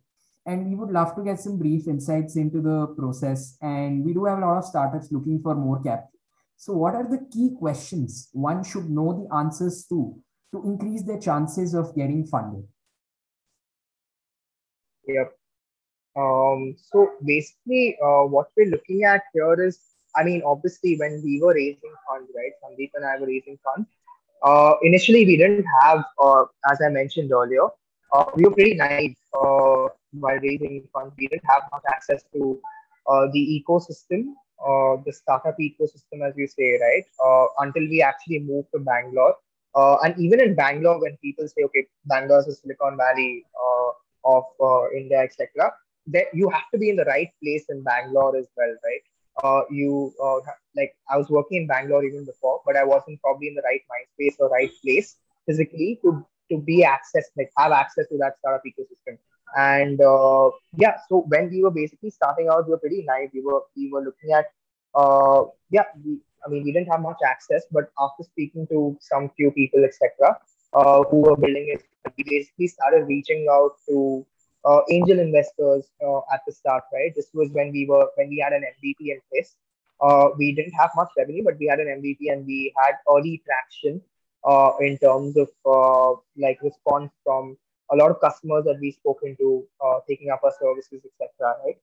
And 0.47 0.69
we 0.69 0.75
would 0.75 0.91
love 0.91 1.15
to 1.17 1.23
get 1.23 1.39
some 1.39 1.59
brief 1.59 1.87
insights 1.87 2.37
into 2.37 2.61
the 2.61 2.89
process. 2.99 3.57
And 3.61 4.05
we 4.05 4.13
do 4.13 4.25
have 4.25 4.39
a 4.39 4.41
lot 4.41 4.59
of 4.59 4.65
startups 4.65 5.13
looking 5.13 5.41
for 5.43 5.55
more 5.55 5.83
capital. 5.83 6.20
So, 6.61 6.75
what 6.75 6.95
are 6.95 7.09
the 7.09 7.27
key 7.33 7.53
questions 7.59 8.29
one 8.33 8.63
should 8.63 8.91
know 8.91 9.09
the 9.19 9.35
answers 9.35 9.87
to 9.87 10.15
to 10.53 10.63
increase 10.63 11.03
their 11.05 11.19
chances 11.19 11.73
of 11.73 11.97
getting 11.97 12.27
funded? 12.27 12.65
Yep. 15.07 15.33
Um, 16.17 16.77
so 16.77 17.13
basically, 17.25 17.97
uh, 18.05 18.25
what 18.35 18.49
we're 18.59 18.69
looking 18.69 19.05
at 19.05 19.23
here 19.33 19.55
is, 19.69 19.81
I 20.15 20.23
mean, 20.23 20.43
obviously, 20.45 20.99
when 20.99 21.23
we 21.25 21.41
were 21.41 21.55
raising 21.55 21.95
funds, 22.07 22.31
right? 22.37 22.53
Sandeep 22.63 22.91
and 22.95 23.07
I 23.07 23.19
were 23.19 23.29
raising 23.29 23.59
funds. 23.65 23.89
Uh, 24.43 24.75
initially, 24.83 25.25
we 25.25 25.39
didn't 25.39 25.65
have, 25.81 26.05
uh, 26.23 26.45
as 26.71 26.79
I 26.85 26.91
mentioned 26.91 27.33
earlier, 27.33 27.69
uh, 28.13 28.25
we 28.37 28.45
were 28.45 28.51
pretty 28.51 28.75
naive 28.75 29.17
uh, 29.33 29.89
while 30.13 30.39
raising 30.43 30.87
funds. 30.93 31.15
We 31.17 31.27
didn't 31.29 31.49
have 31.49 31.63
much 31.73 31.85
access 31.89 32.23
to 32.35 32.61
uh, 33.07 33.29
the 33.33 33.65
ecosystem 33.65 34.35
the 35.05 35.13
startup 35.13 35.57
ecosystem, 35.59 36.27
as 36.27 36.35
you 36.37 36.47
say, 36.47 36.79
right? 36.81 37.05
Uh, 37.25 37.47
until 37.59 37.83
we 37.89 38.03
actually 38.03 38.41
move 38.41 38.67
to 38.73 38.81
Bangalore. 38.81 39.37
Uh, 39.75 39.97
and 40.03 40.19
even 40.19 40.41
in 40.41 40.55
Bangalore, 40.55 41.01
when 41.01 41.17
people 41.19 41.47
say, 41.47 41.63
okay, 41.65 41.87
Bangalore 42.07 42.41
is 42.41 42.47
the 42.47 42.55
Silicon 42.55 42.97
Valley 42.97 43.45
uh, 43.55 43.91
of 44.37 44.45
uh, 44.61 44.91
India, 44.91 45.21
etc., 45.21 45.73
that 46.09 46.27
you 46.35 46.49
have 46.51 46.69
to 46.73 46.79
be 46.79 46.91
in 46.91 46.97
the 46.97 47.05
right 47.05 47.31
place 47.43 47.67
in 47.69 47.83
Bangalore 47.83 48.37
as 48.37 48.49
well, 48.57 48.75
right? 48.85 49.03
Uh, 49.45 49.63
you 49.71 50.13
like 50.77 50.95
I 51.09 51.17
was 51.17 51.31
working 51.31 51.63
in 51.63 51.67
Bangalore 51.67 52.05
even 52.05 52.25
before, 52.25 52.61
but 52.67 52.77
I 52.77 52.85
wasn't 52.85 53.21
probably 53.23 53.49
in 53.49 53.55
the 53.55 53.63
right 53.63 53.81
mind 53.89 54.07
space 54.15 54.37
or 54.39 54.49
right 54.49 54.71
place 54.83 55.17
physically 55.47 55.99
to 56.03 56.27
to 56.51 56.59
be 56.59 56.85
access 56.85 57.31
like 57.37 57.51
have 57.57 57.73
access 57.73 58.07
to 58.09 58.19
that 58.19 58.35
startup 58.39 58.63
ecosystem. 58.67 59.19
And 59.57 60.01
uh, 60.01 60.51
yeah, 60.77 60.97
so 61.09 61.25
when 61.29 61.51
we 61.51 61.63
were 61.63 61.71
basically 61.71 62.11
starting 62.11 62.49
out, 62.49 62.67
we 62.67 62.73
were 62.73 62.79
pretty 62.79 63.05
naive. 63.07 63.31
We 63.35 63.43
were 63.43 63.63
we 63.77 63.91
were 63.91 64.03
looking 64.03 64.33
at 64.33 64.47
uh, 64.95 65.45
yeah, 65.71 65.85
we, 66.05 66.19
I 66.47 66.51
mean 66.51 66.65
we 66.65 66.73
didn't 66.73 66.89
have 66.89 67.01
much 67.01 67.19
access, 67.27 67.65
but 67.73 67.91
after 67.99 68.23
speaking 68.25 68.67
to 68.69 68.97
some 69.01 69.31
few 69.37 69.51
people, 69.51 69.85
etc., 69.85 70.39
uh, 70.73 71.03
who 71.11 71.19
were 71.23 71.37
building 71.37 71.67
it, 71.75 71.83
we 72.17 72.25
basically 72.25 72.69
started 72.69 73.07
reaching 73.07 73.47
out 73.51 73.73
to 73.89 74.25
uh, 74.65 74.81
angel 74.91 75.19
investors 75.19 75.91
uh, 76.05 76.19
at 76.33 76.43
the 76.47 76.53
start. 76.53 76.85
Right, 76.93 77.13
this 77.15 77.29
was 77.35 77.51
when 77.51 77.73
we 77.73 77.87
were 77.87 78.09
when 78.17 78.29
we 78.29 78.39
had 78.39 78.53
an 78.53 78.63
MVP 78.63 79.01
in 79.01 79.21
place. 79.31 79.57
uh, 80.01 80.29
we 80.39 80.55
didn't 80.55 80.73
have 80.73 80.91
much 80.97 81.09
revenue, 81.17 81.45
but 81.45 81.59
we 81.59 81.67
had 81.67 81.79
an 81.81 81.87
MVP 81.87 82.33
and 82.33 82.47
we 82.47 82.73
had 82.77 82.95
early 83.13 83.43
traction 83.45 84.01
in 84.81 84.97
terms 84.99 85.37
of 85.37 86.19
like 86.37 86.59
response 86.63 87.11
from 87.25 87.57
a 87.93 87.97
lot 87.97 88.11
of 88.11 88.21
customers 88.21 88.65
that 88.65 88.79
we 88.81 88.93
spoken 88.93 89.37
to, 89.37 89.65
uh, 89.85 89.99
taking 90.09 90.31
up 90.31 90.41
our 90.45 90.53
services, 90.61 91.03
etc. 91.05 91.57
Right. 91.65 91.79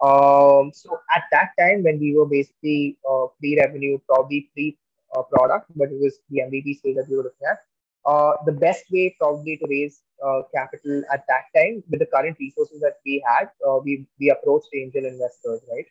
Um, 0.00 0.70
so 0.72 0.98
at 1.14 1.24
that 1.32 1.50
time, 1.58 1.82
when 1.82 1.98
we 1.98 2.16
were 2.16 2.26
basically 2.26 2.98
uh, 3.08 3.26
pre-revenue, 3.40 3.98
probably 4.06 4.50
pre-product, 4.54 5.66
but 5.74 5.88
it 5.90 6.00
was 6.00 6.20
the 6.30 6.40
MVP 6.40 6.78
stage 6.78 6.96
that 6.96 7.06
we 7.08 7.16
were 7.16 7.24
looking 7.24 7.48
at. 7.50 7.58
Uh, 8.06 8.32
the 8.46 8.52
best 8.52 8.84
way 8.90 9.14
probably 9.20 9.56
to 9.56 9.66
raise 9.68 10.02
uh, 10.24 10.42
capital 10.54 11.02
at 11.12 11.24
that 11.28 11.44
time 11.54 11.82
with 11.90 12.00
the 12.00 12.06
current 12.06 12.36
resources 12.38 12.80
that 12.80 12.94
we 13.04 13.22
had, 13.26 13.50
uh, 13.68 13.78
we 13.84 14.06
we 14.18 14.30
approached 14.30 14.68
angel 14.74 15.04
investors, 15.04 15.60
right? 15.70 15.86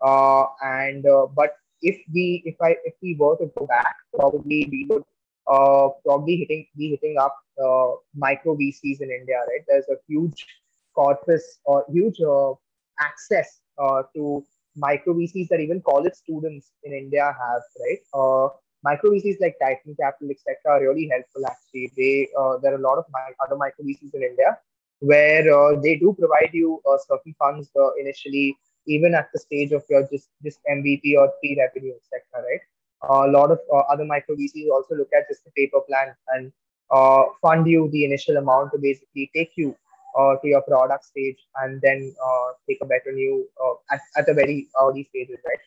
Uh, 0.00 0.46
and 0.62 1.06
uh, 1.06 1.26
but 1.26 1.56
if 1.82 2.00
we 2.12 2.42
if 2.44 2.56
I 2.60 2.76
if 2.84 2.94
we 3.02 3.14
were 3.18 3.36
to 3.36 3.50
go 3.58 3.66
back, 3.66 3.96
probably 4.14 4.68
we 4.70 4.86
would 4.88 5.04
uh, 5.46 5.88
probably 6.04 6.36
hitting 6.36 6.66
be 6.76 6.90
hitting 6.90 7.16
up 7.18 7.36
uh, 7.62 7.92
micro 8.14 8.56
VCs 8.56 9.00
in 9.00 9.10
India, 9.10 9.38
right? 9.48 9.64
There's 9.68 9.88
a 9.88 9.96
huge 10.08 10.46
corpus 10.94 11.60
or 11.64 11.84
huge 11.90 12.20
uh, 12.20 12.52
access 12.98 13.60
uh, 13.78 14.02
to 14.14 14.44
micro 14.76 15.14
VCs 15.14 15.48
that 15.48 15.60
even 15.60 15.82
college 15.82 16.14
students 16.14 16.72
in 16.84 16.92
India 16.92 17.24
have, 17.24 17.62
right? 17.80 18.00
Uh, 18.14 18.48
micro 18.84 19.10
VCs 19.10 19.40
like 19.40 19.56
Titan 19.60 19.96
Capital, 20.00 20.30
etc., 20.30 20.56
are 20.66 20.80
really 20.80 21.08
helpful. 21.08 21.46
Actually, 21.46 21.92
they 21.96 22.28
uh, 22.38 22.58
there 22.58 22.72
are 22.74 22.78
a 22.78 22.86
lot 22.88 22.98
of 22.98 23.04
my, 23.10 23.20
other 23.44 23.56
micro 23.56 23.84
VCs 23.84 24.14
in 24.14 24.22
India 24.22 24.58
where 25.00 25.44
they 25.80 25.96
do 25.96 26.14
provide 26.18 26.50
you 26.52 26.78
certain 27.08 27.34
funds 27.38 27.70
initially, 27.98 28.54
even 28.86 29.14
at 29.14 29.30
the 29.32 29.38
stage 29.38 29.72
of 29.72 29.82
your 29.88 30.06
just 30.12 30.28
just 30.44 30.58
MVP 30.70 31.16
or 31.16 31.32
pre-revenue, 31.40 31.94
etc. 31.94 32.44
Right? 32.46 32.60
A 33.02 33.26
lot 33.28 33.50
of 33.50 33.58
uh, 33.72 33.82
other 33.92 34.04
micro 34.04 34.34
VCs 34.36 34.70
also 34.70 34.94
look 34.94 35.08
at 35.16 35.28
just 35.28 35.44
the 35.44 35.50
paper 35.52 35.80
plan 35.88 36.14
and 36.34 36.52
uh, 36.90 37.22
fund 37.40 37.66
you 37.66 37.88
the 37.92 38.04
initial 38.04 38.36
amount 38.36 38.72
to 38.72 38.78
basically 38.78 39.30
take 39.34 39.52
you 39.56 39.74
uh, 40.18 40.34
to 40.42 40.48
your 40.48 40.62
product 40.62 41.04
stage 41.04 41.38
and 41.62 41.80
then 41.82 42.14
uh, 42.24 42.52
take 42.68 42.78
a 42.82 42.86
better 42.86 43.12
new 43.12 43.46
uh, 43.64 43.74
at, 43.94 44.00
at 44.16 44.28
a 44.28 44.34
very 44.34 44.68
early 44.82 45.04
stages, 45.04 45.38
right? 45.46 45.58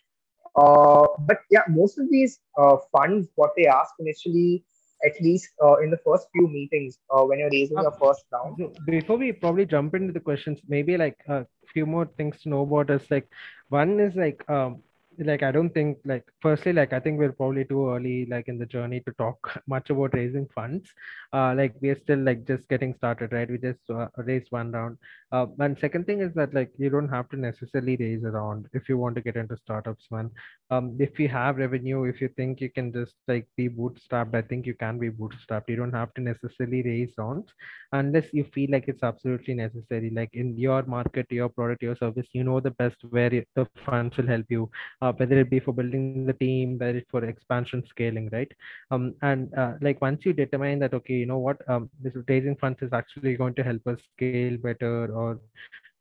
Uh, 0.56 1.08
but 1.20 1.40
yeah, 1.50 1.64
most 1.70 1.98
of 1.98 2.10
these 2.10 2.40
uh, 2.58 2.78
funds, 2.92 3.28
what 3.36 3.52
they 3.58 3.66
ask 3.66 3.94
initially, 4.00 4.64
at 5.06 5.20
least 5.22 5.50
uh, 5.64 5.76
in 5.78 5.90
the 5.90 5.98
first 6.06 6.28
few 6.32 6.48
meetings 6.48 7.00
uh, 7.10 7.24
when 7.24 7.40
you're 7.40 7.50
raising 7.50 7.78
your 7.78 7.92
first 7.92 8.24
round. 8.32 8.56
So 8.58 8.72
before 8.86 9.18
we 9.18 9.32
probably 9.32 9.66
jump 9.66 9.96
into 9.96 10.14
the 10.14 10.20
questions, 10.20 10.60
maybe 10.68 10.98
like 10.98 11.18
a 11.28 11.46
few 11.74 11.86
more 11.86 12.06
things 12.18 12.42
to 12.42 12.50
know 12.50 12.62
about 12.62 12.90
us. 12.90 13.04
Like 13.10 13.28
one 13.70 14.00
is 14.00 14.16
like 14.16 14.48
um, 14.50 14.84
like 15.20 15.44
I 15.44 15.52
don't 15.52 15.70
think 15.74 15.98
like 16.06 16.24
firstly 16.42 16.74
like 16.74 16.94
I 16.94 17.00
think 17.00 17.20
we're 17.20 17.32
probably 17.32 17.66
too 17.66 17.90
early 17.90 18.26
like 18.26 18.48
in 18.48 18.58
the 18.58 18.66
journey 18.66 19.02
to 19.02 19.12
talk 19.14 19.38
much 19.68 19.90
about 19.90 20.14
raising 20.14 20.48
funds. 20.54 20.90
Uh, 21.32 21.54
like 21.56 21.74
we're 21.82 22.00
still 22.00 22.20
like 22.20 22.46
just 22.46 22.68
getting 22.70 22.94
started, 22.96 23.32
right? 23.34 23.50
We 23.50 23.58
just 23.58 23.80
uh, 23.90 24.08
raised 24.18 24.48
one 24.52 24.72
round. 24.72 24.98
Uh, 25.32 25.48
and 25.60 25.78
second 25.80 26.06
thing 26.06 26.22
is 26.22 26.34
that 26.36 26.54
like 26.54 26.72
you 26.78 26.90
don't 26.90 27.10
have 27.10 27.30
to 27.30 27.38
necessarily 27.38 27.98
raise 27.98 28.24
a 28.24 28.32
round 28.32 28.68
if 28.74 28.88
you 28.88 28.98
want 28.98 29.16
to 29.16 29.22
get 29.22 29.36
into 29.36 29.58
startups, 29.58 30.06
man. 30.12 30.30
Um, 30.70 30.96
if 31.00 31.20
you 31.20 31.28
have 31.30 31.58
revenue, 31.58 32.04
if 32.06 32.22
you 32.22 32.30
think 32.36 32.62
you 32.62 32.70
can 32.70 32.92
just 32.92 33.14
like 33.28 33.48
be 33.58 33.70
bootstrapped, 33.70 34.36
I 34.36 34.42
think 34.42 34.66
you 34.66 34.74
can 34.76 35.00
be 35.00 35.10
bootstrapped. 35.10 35.70
You 35.70 35.76
don't 35.76 35.94
have 35.94 36.14
to 36.16 36.22
necessarily 36.22 36.82
raise 36.84 37.14
rounds 37.18 37.52
unless 37.92 38.26
you 38.34 38.46
feel 38.54 38.70
like 38.72 38.86
it's 38.88 39.04
absolutely 39.04 39.54
necessary. 39.54 40.10
Like 40.10 40.30
in 40.34 40.58
your 40.58 40.84
market, 40.84 41.28
your 41.30 41.50
product, 41.50 41.84
your 41.84 41.96
service, 41.96 42.28
you 42.34 42.44
know 42.44 42.60
the 42.60 42.72
best 42.72 42.98
where 43.10 43.30
the 43.30 43.68
funds 43.86 44.18
will 44.18 44.28
help 44.28 44.46
you 44.50 44.70
uh, 45.04 45.12
whether 45.14 45.38
it 45.40 45.50
be 45.50 45.60
for 45.60 45.74
building 45.74 46.26
the 46.26 46.34
team, 46.34 46.78
whether 46.78 46.98
it's 46.98 47.12
for 47.12 47.24
expansion 47.26 47.84
scaling, 47.90 48.30
right? 48.32 48.52
Um, 48.92 49.14
and 49.22 49.54
uh, 49.56 49.74
like 49.82 50.02
once 50.02 50.26
you 50.26 50.34
determine 50.34 50.80
that, 50.80 50.94
okay, 50.94 51.16
you 51.16 51.26
know 51.26 51.40
what, 51.40 51.58
um, 51.70 51.90
this 52.02 52.14
raising 52.28 52.56
funds 52.56 52.80
is 52.82 52.94
actually 52.94 53.36
going 53.36 53.56
to 53.56 53.64
help 53.64 53.86
us 53.88 54.00
scale 54.16 54.58
better 54.58 55.14
or 55.14 55.40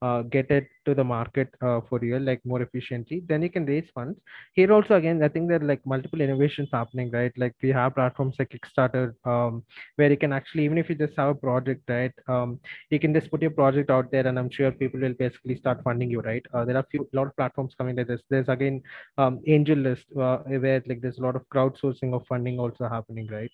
uh, 0.02 0.22
get 0.22 0.50
it 0.50 0.66
to 0.84 0.94
the 0.94 1.04
market 1.04 1.48
uh, 1.62 1.80
for 1.88 1.98
real, 2.00 2.20
like 2.20 2.40
more 2.44 2.60
efficiently, 2.62 3.22
then 3.28 3.42
you 3.42 3.48
can 3.50 3.64
raise 3.64 3.88
funds. 3.94 4.18
Here 4.54 4.72
also, 4.72 4.96
again, 4.96 5.22
I 5.22 5.28
think 5.28 5.48
there 5.48 5.62
are 5.62 5.64
like 5.64 5.80
multiple 5.86 6.20
innovations 6.20 6.68
happening, 6.72 7.10
right? 7.12 7.32
Like 7.36 7.54
we 7.62 7.70
have 7.70 7.94
platforms 7.94 8.36
like 8.38 8.50
Kickstarter, 8.54 9.14
um, 9.24 9.62
where 9.96 10.10
you 10.10 10.16
can 10.16 10.32
actually, 10.32 10.64
even 10.64 10.78
if 10.78 10.88
you 10.88 10.96
just 10.96 11.16
have 11.16 11.28
a 11.28 11.34
project, 11.34 11.82
right, 11.88 12.12
um, 12.28 12.58
you 12.90 12.98
can 13.00 13.14
just 13.14 13.30
put 13.30 13.42
your 13.42 13.52
project 13.52 13.90
out 13.90 14.10
there, 14.10 14.26
and 14.26 14.38
I'm 14.38 14.50
sure 14.50 14.72
people 14.72 15.00
will 15.00 15.14
basically 15.14 15.56
start 15.56 15.82
funding 15.84 16.10
you, 16.10 16.20
right? 16.20 16.44
Uh, 16.52 16.64
there 16.64 16.76
are 16.76 16.80
a 16.80 16.86
few 16.90 17.08
lot 17.12 17.28
of 17.28 17.36
platforms 17.36 17.74
coming 17.78 17.96
like 17.96 18.08
this. 18.08 18.20
There's 18.28 18.48
again 18.48 18.82
um, 19.18 19.40
AngelList, 19.48 20.04
uh, 20.18 20.38
where 20.58 20.82
like 20.86 21.00
there's 21.00 21.18
a 21.18 21.22
lot 21.22 21.36
of 21.36 21.48
crowdsourcing 21.48 22.14
of 22.14 22.26
funding 22.26 22.58
also 22.58 22.88
happening, 22.88 23.28
right? 23.28 23.50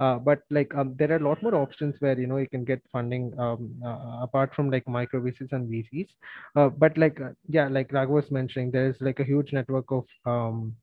Uh, 0.00 0.16
but 0.18 0.40
like 0.50 0.74
um, 0.74 0.94
there 0.98 1.12
are 1.12 1.16
a 1.16 1.28
lot 1.28 1.42
more 1.42 1.54
options 1.54 1.94
where 2.00 2.18
you 2.18 2.26
know 2.26 2.38
you 2.38 2.48
can 2.48 2.64
get 2.64 2.80
funding 2.90 3.32
um, 3.38 3.70
uh, 3.84 4.20
apart 4.22 4.54
from 4.54 4.70
like 4.70 4.88
micro 4.88 5.20
VCs 5.20 5.52
and 5.52 5.68
VCs. 5.68 6.08
Uh, 6.56 6.68
but 6.70 6.96
like 6.98 7.20
uh, 7.20 7.30
yeah, 7.48 7.68
like 7.68 7.92
Raghu 7.92 8.14
was 8.14 8.30
mentioning, 8.30 8.70
there 8.70 8.88
is 8.88 8.96
like 9.00 9.20
a 9.20 9.24
huge 9.24 9.52
network 9.52 9.90
of 9.92 10.04
um, 10.26 10.74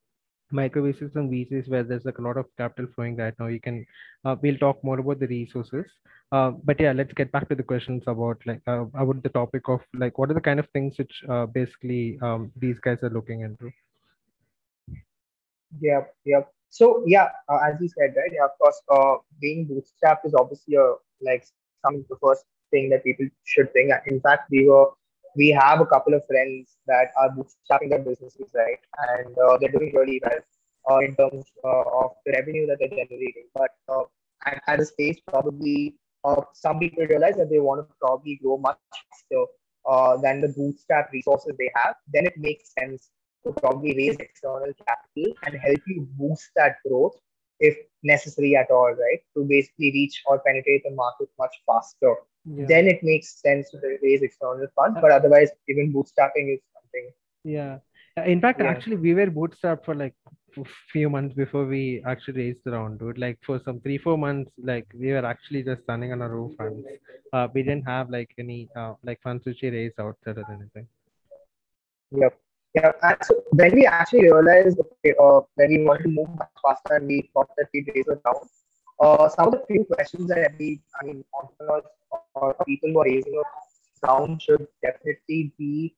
micro 0.52 0.84
VCs 0.84 1.16
and 1.16 1.30
VCs 1.32 1.68
where 1.70 1.84
there's 1.84 2.06
like 2.06 2.20
a 2.20 2.22
lot 2.22 2.38
of 2.38 2.46
capital 2.58 2.92
flowing 2.96 3.16
right 3.18 3.34
now. 3.40 3.48
You 3.48 3.60
can 3.60 3.86
uh, 4.24 4.36
we'll 4.42 4.58
talk 4.58 4.84
more 4.84 5.00
about 5.00 5.20
the 5.20 5.28
resources. 5.28 5.86
But 6.32 6.80
yeah, 6.80 6.92
let's 6.94 7.14
get 7.14 7.32
back 7.32 7.50
to 7.50 7.56
the 7.56 7.64
questions 7.64 8.04
about 8.08 8.40
like 8.46 8.62
about 8.68 9.24
the 9.24 9.30
topic 9.30 9.64
of 9.70 9.82
like 9.96 10.18
what 10.18 10.30
are 10.32 10.36
the 10.36 10.42
kind 10.50 10.60
of 10.60 10.70
things 10.74 10.98
which 10.98 11.24
basically 11.54 12.20
um, 12.22 12.52
these 12.58 12.80
guys 12.80 13.00
are 13.04 13.10
looking 13.10 13.42
into. 13.42 13.72
Yeah, 15.80 16.06
yeah. 16.26 16.44
So 16.70 17.04
yeah, 17.06 17.30
uh, 17.50 17.60
as 17.66 17.76
you 17.82 17.88
said, 17.88 18.14
right? 18.16 18.32
Yeah, 18.34 18.46
of 18.46 18.52
course, 18.60 18.82
uh, 18.92 19.16
being 19.42 19.68
bootstrapped 19.68 20.26
is 20.26 20.34
obviously 20.34 20.76
a 20.76 20.94
like 21.22 21.46
some 21.86 21.96
of 21.96 22.08
the 22.10 22.18
first 22.22 22.46
thing 22.72 22.90
that 22.90 23.04
people 23.04 23.28
should 23.46 23.72
think. 23.74 23.92
In 24.08 24.20
fact, 24.22 24.50
we 24.52 24.68
were 24.70 24.88
we 25.36 25.50
have 25.50 25.82
a 25.82 25.86
couple 25.86 26.14
of 26.14 26.26
friends 26.28 26.78
that 26.88 27.12
are 27.18 27.30
bootstrapping 27.30 27.90
their 27.90 28.00
businesses, 28.00 28.50
right? 28.54 28.80
And 29.10 29.38
uh, 29.38 29.58
they're 29.60 29.72
doing 29.72 29.94
really 29.96 30.22
well 30.24 30.40
uh, 30.90 31.00
in 31.00 31.16
terms 31.16 31.46
uh, 31.64 31.84
of 32.04 32.12
the 32.26 32.34
revenue 32.34 32.66
that 32.68 32.78
they're 32.80 32.90
generating. 32.90 33.48
But 33.54 33.72
uh, 33.88 34.04
at, 34.46 34.62
at 34.68 34.80
a 34.80 34.86
stage, 34.86 35.22
probably 35.28 35.96
uh, 36.24 36.42
some 36.54 36.80
people 36.80 37.06
realize 37.06 37.36
that 37.38 37.50
they 37.50 37.60
want 37.60 37.88
to 37.88 37.96
probably 38.02 38.40
grow 38.42 38.58
much 38.58 38.78
faster 38.92 39.46
uh, 39.88 40.18
than 40.18 40.42
the 40.42 40.50
bootstrap 40.50 41.12
resources 41.14 41.54
they 41.58 41.72
have. 41.76 41.96
Then 42.12 42.26
it 42.26 42.38
makes 42.38 42.74
sense 42.74 43.10
to 43.48 43.62
probably 43.62 43.96
raise 43.96 44.18
external 44.18 44.74
capital 44.88 45.34
and 45.44 45.56
help 45.56 45.80
you 45.88 46.08
boost 46.18 46.50
that 46.56 46.76
growth 46.86 47.16
if 47.60 47.76
necessary 48.04 48.56
at 48.56 48.70
all, 48.70 48.92
right? 48.92 49.20
To 49.36 49.44
basically 49.44 49.92
reach 49.92 50.22
or 50.26 50.40
penetrate 50.40 50.84
the 50.84 50.92
market 50.92 51.30
much 51.40 51.56
faster. 51.66 52.16
Yeah. 52.46 52.66
Then 52.68 52.88
it 52.88 53.04
makes 53.04 53.42
sense 53.42 53.70
to 53.72 53.98
raise 54.02 54.22
external 54.22 54.68
funds, 54.76 55.00
but 55.02 55.12
otherwise, 55.12 55.50
even 55.68 55.92
bootstrapping 55.94 56.54
is 56.54 56.62
something. 56.74 57.10
Yeah. 57.44 57.78
In 58.26 58.42
fact, 58.42 58.62
yeah. 58.62 58.68
actually, 58.68 58.98
we 58.98 59.14
were 59.14 59.28
bootstrapped 59.28 59.86
for 59.86 59.96
like 59.96 60.14
a 60.58 60.64
few 60.92 61.10
months 61.10 61.36
before 61.36 61.66
we 61.66 62.02
actually 62.06 62.42
raised 62.46 62.62
the 62.64 62.72
round, 62.72 63.00
dude. 63.00 63.18
Like 63.18 63.38
for 63.46 63.60
some 63.64 63.80
three, 63.82 63.98
four 63.98 64.18
months, 64.18 64.52
like 64.58 64.88
we 64.98 65.12
were 65.12 65.26
actually 65.26 65.64
just 65.64 65.84
standing 65.84 66.14
on 66.14 66.22
our 66.22 66.40
own 66.40 66.56
funds. 66.56 66.88
Uh, 67.34 67.48
we 67.54 67.64
didn't 67.64 67.84
have 67.84 68.10
like 68.10 68.32
any 68.40 68.70
uh, 68.76 68.94
like 69.04 69.22
funds 69.22 69.46
which 69.46 69.60
we 69.62 69.70
raised 69.70 70.00
outside 70.00 70.38
or 70.38 70.46
anything. 70.50 70.88
Yep. 72.12 72.40
Yeah, 72.74 72.92
so 73.24 73.44
when 73.52 73.74
we 73.74 73.86
actually 73.86 74.24
realized 74.32 74.80
okay, 74.80 75.16
uh, 75.20 75.42
when 75.56 75.70
we 75.70 75.84
want 75.84 76.02
to 76.04 76.10
move 76.10 76.30
much 76.38 76.50
faster 76.62 76.96
and 76.96 77.08
we 77.08 77.30
thought 77.34 77.50
that 77.58 77.68
we'd 77.74 77.90
raise 77.96 78.08
it 78.08 78.24
down, 78.24 78.36
uh, 79.00 79.30
some 79.30 79.48
of 79.48 79.54
the 79.54 79.64
few 79.68 79.86
questions 79.86 80.28
that 80.30 80.52
we, 80.60 80.82
I 81.02 81.06
mean, 81.06 81.24
entrepreneurs 81.40 81.86
or 82.36 82.56
people 82.66 82.90
who 82.92 83.00
are 83.00 83.06
raising 83.06 83.34
a 83.34 84.08
round 84.08 84.42
should 84.42 84.68
definitely 84.84 85.54
be 85.58 85.96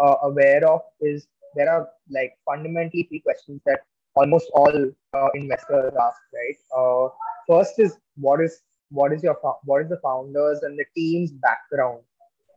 uh, 0.00 0.16
aware 0.22 0.66
of 0.68 0.80
is 1.00 1.28
there 1.54 1.70
are 1.70 1.88
like 2.10 2.34
fundamentally 2.44 3.04
three 3.04 3.20
questions 3.20 3.60
that 3.66 3.80
almost 4.14 4.50
all 4.54 4.90
uh, 5.14 5.28
investors 5.34 5.92
ask, 6.00 6.20
right? 6.34 6.58
Uh, 6.76 7.08
first 7.48 7.78
is 7.78 7.96
what 8.16 8.40
is 8.40 8.60
what 8.90 9.12
is 9.12 9.22
your 9.22 9.38
what 9.64 9.82
is 9.82 9.88
the 9.88 10.00
founders 10.02 10.60
and 10.62 10.78
the 10.78 10.84
team's 10.94 11.32
background, 11.32 12.02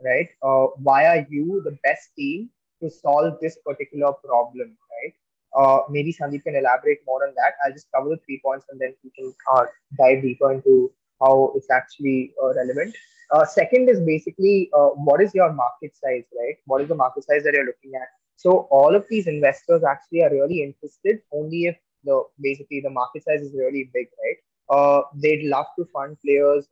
right? 0.03 0.29
Uh, 0.41 0.67
why 0.77 1.05
are 1.05 1.25
you 1.29 1.61
the 1.63 1.77
best 1.83 2.09
team 2.17 2.49
to 2.81 2.89
solve 2.89 3.35
this 3.41 3.57
particular 3.65 4.11
problem, 4.23 4.77
right? 4.91 5.13
Uh, 5.53 5.81
maybe 5.89 6.13
Sandeep 6.13 6.43
can 6.43 6.55
elaborate 6.55 6.99
more 7.05 7.27
on 7.27 7.33
that. 7.35 7.53
I'll 7.65 7.73
just 7.73 7.87
cover 7.93 8.09
the 8.09 8.17
three 8.25 8.41
points 8.43 8.65
and 8.69 8.79
then 8.79 8.93
we 9.03 9.11
can 9.11 9.33
uh, 9.53 9.65
dive 9.97 10.21
deeper 10.21 10.51
into 10.51 10.91
how 11.21 11.51
it's 11.55 11.69
actually 11.69 12.33
uh, 12.41 12.53
relevant. 12.55 12.95
Uh, 13.31 13.45
second 13.45 13.89
is 13.89 13.99
basically 14.01 14.69
uh, 14.73 14.89
what 14.89 15.21
is 15.21 15.33
your 15.33 15.51
market 15.53 15.95
size, 15.95 16.23
right? 16.37 16.55
What 16.65 16.81
is 16.81 16.89
the 16.89 16.95
market 16.95 17.25
size 17.25 17.43
that 17.43 17.53
you're 17.53 17.65
looking 17.65 17.93
at? 17.95 18.07
So 18.35 18.67
all 18.71 18.95
of 18.95 19.05
these 19.09 19.27
investors 19.27 19.83
actually 19.87 20.23
are 20.23 20.31
really 20.31 20.63
interested 20.63 21.19
only 21.31 21.65
if 21.65 21.77
the 22.03 22.23
basically 22.41 22.81
the 22.81 22.89
market 22.89 23.23
size 23.23 23.41
is 23.41 23.53
really 23.53 23.89
big, 23.93 24.07
right? 24.23 24.37
Uh, 24.75 25.01
they'd 25.15 25.45
love 25.45 25.67
to 25.77 25.85
fund 25.93 26.17
players 26.25 26.65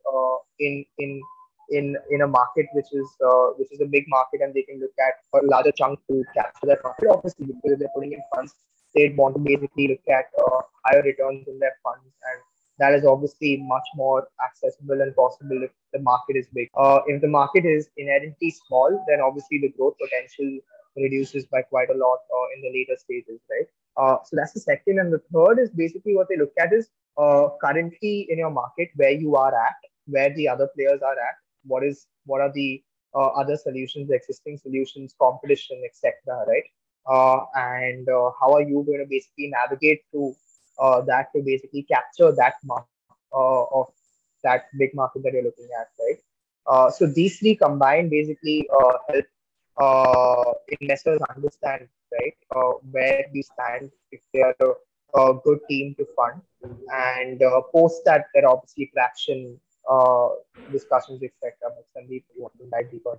in 0.58 0.84
in 0.98 1.20
in 1.70 1.96
in 2.10 2.22
a 2.22 2.26
market 2.26 2.66
which 2.72 2.90
is 2.92 3.08
uh, 3.28 3.48
which 3.58 3.72
is 3.72 3.80
a 3.80 3.86
big 3.86 4.04
market 4.08 4.40
and 4.42 4.54
they 4.54 4.62
can 4.62 4.80
look 4.80 4.96
at 5.08 5.40
a 5.40 5.44
larger 5.46 5.72
chunk 5.72 5.98
to 6.08 6.24
capture 6.34 6.66
that 6.66 6.80
profit 6.80 7.08
obviously 7.10 7.46
because 7.46 7.78
they're 7.78 7.94
putting 7.94 8.12
in 8.12 8.22
funds 8.34 8.54
they'd 8.94 9.16
want 9.16 9.34
to 9.34 9.40
basically 9.40 9.88
look 9.88 10.14
at 10.18 10.26
uh, 10.44 10.60
higher 10.84 11.02
returns 11.02 11.46
in 11.46 11.58
their 11.58 11.76
funds 11.84 12.14
and 12.30 12.40
that 12.80 12.94
is 12.94 13.04
obviously 13.04 13.58
much 13.58 13.86
more 13.94 14.26
accessible 14.44 15.02
and 15.02 15.14
possible 15.14 15.62
if 15.62 15.70
the 15.92 16.00
market 16.00 16.36
is 16.36 16.46
big. 16.54 16.68
Uh, 16.74 17.00
if 17.06 17.20
the 17.20 17.28
market 17.28 17.66
is 17.66 17.90
inherently 17.98 18.50
small, 18.66 19.04
then 19.06 19.20
obviously 19.20 19.58
the 19.58 19.68
growth 19.76 19.94
potential 20.00 20.58
reduces 20.96 21.44
by 21.46 21.60
quite 21.60 21.90
a 21.90 21.98
lot 21.98 22.18
uh, 22.34 22.46
in 22.56 22.62
the 22.62 22.70
later 22.72 22.96
stages, 22.96 23.38
right? 23.50 23.68
Uh, 23.96 24.16
so 24.24 24.34
that's 24.34 24.52
the 24.52 24.60
second. 24.60 24.98
And 24.98 25.12
the 25.12 25.20
third 25.32 25.58
is 25.58 25.70
basically 25.70 26.16
what 26.16 26.28
they 26.30 26.38
look 26.38 26.52
at 26.58 26.72
is 26.72 26.88
uh, 27.18 27.48
currently 27.62 28.26
in 28.30 28.38
your 28.38 28.50
market 28.50 28.88
where 28.96 29.10
you 29.10 29.36
are 29.36 29.54
at, 29.54 29.76
where 30.06 30.34
the 30.34 30.48
other 30.48 30.68
players 30.74 31.02
are 31.02 31.12
at, 31.12 31.36
what 31.64 31.84
is 31.84 32.06
what 32.26 32.40
are 32.40 32.52
the 32.52 32.82
uh, 33.14 33.28
other 33.28 33.56
solutions, 33.56 34.08
the 34.08 34.14
existing 34.14 34.58
solutions, 34.58 35.14
competition, 35.20 35.82
etc. 35.84 36.44
Right? 36.46 36.64
Uh, 37.06 37.44
and 37.54 38.06
how 38.40 38.52
are 38.52 38.62
you 38.62 38.84
going 38.86 39.00
to 39.00 39.06
basically 39.08 39.48
navigate 39.48 40.02
through 40.10 40.34
uh, 40.80 41.00
that 41.02 41.28
to 41.34 41.42
basically 41.42 41.82
capture 41.82 42.32
that 42.32 42.54
market 42.64 42.88
uh, 43.34 43.64
of 43.64 43.86
that 44.42 44.64
big 44.78 44.94
market 44.94 45.22
that 45.22 45.32
you're 45.32 45.44
looking 45.44 45.68
at, 45.78 45.88
right? 45.98 46.18
Uh, 46.66 46.90
so 46.90 47.06
these 47.06 47.38
three 47.38 47.54
combined 47.54 48.10
basically 48.10 48.68
uh, 48.74 48.92
help 49.08 49.24
uh, 49.78 50.52
investors 50.80 51.20
understand, 51.34 51.88
right, 52.12 52.34
uh, 52.56 52.72
where 52.90 53.24
we 53.32 53.42
stand 53.42 53.90
if 54.12 54.20
they 54.32 54.40
are 54.40 54.54
a, 54.60 55.20
a 55.20 55.34
good 55.44 55.58
team 55.68 55.94
to 55.98 56.06
fund, 56.16 56.40
and 56.92 57.42
post 57.72 58.02
that 58.04 58.26
there 58.34 58.46
are 58.46 58.54
obviously 58.54 58.90
traction 58.94 59.58
discussions, 60.72 61.22
etc. 61.22 61.52
But 61.62 61.86
Sandeep, 61.96 62.24
you 62.34 62.42
want 62.42 62.54
to 62.58 62.66
dive 62.70 62.90
deeper? 62.90 63.18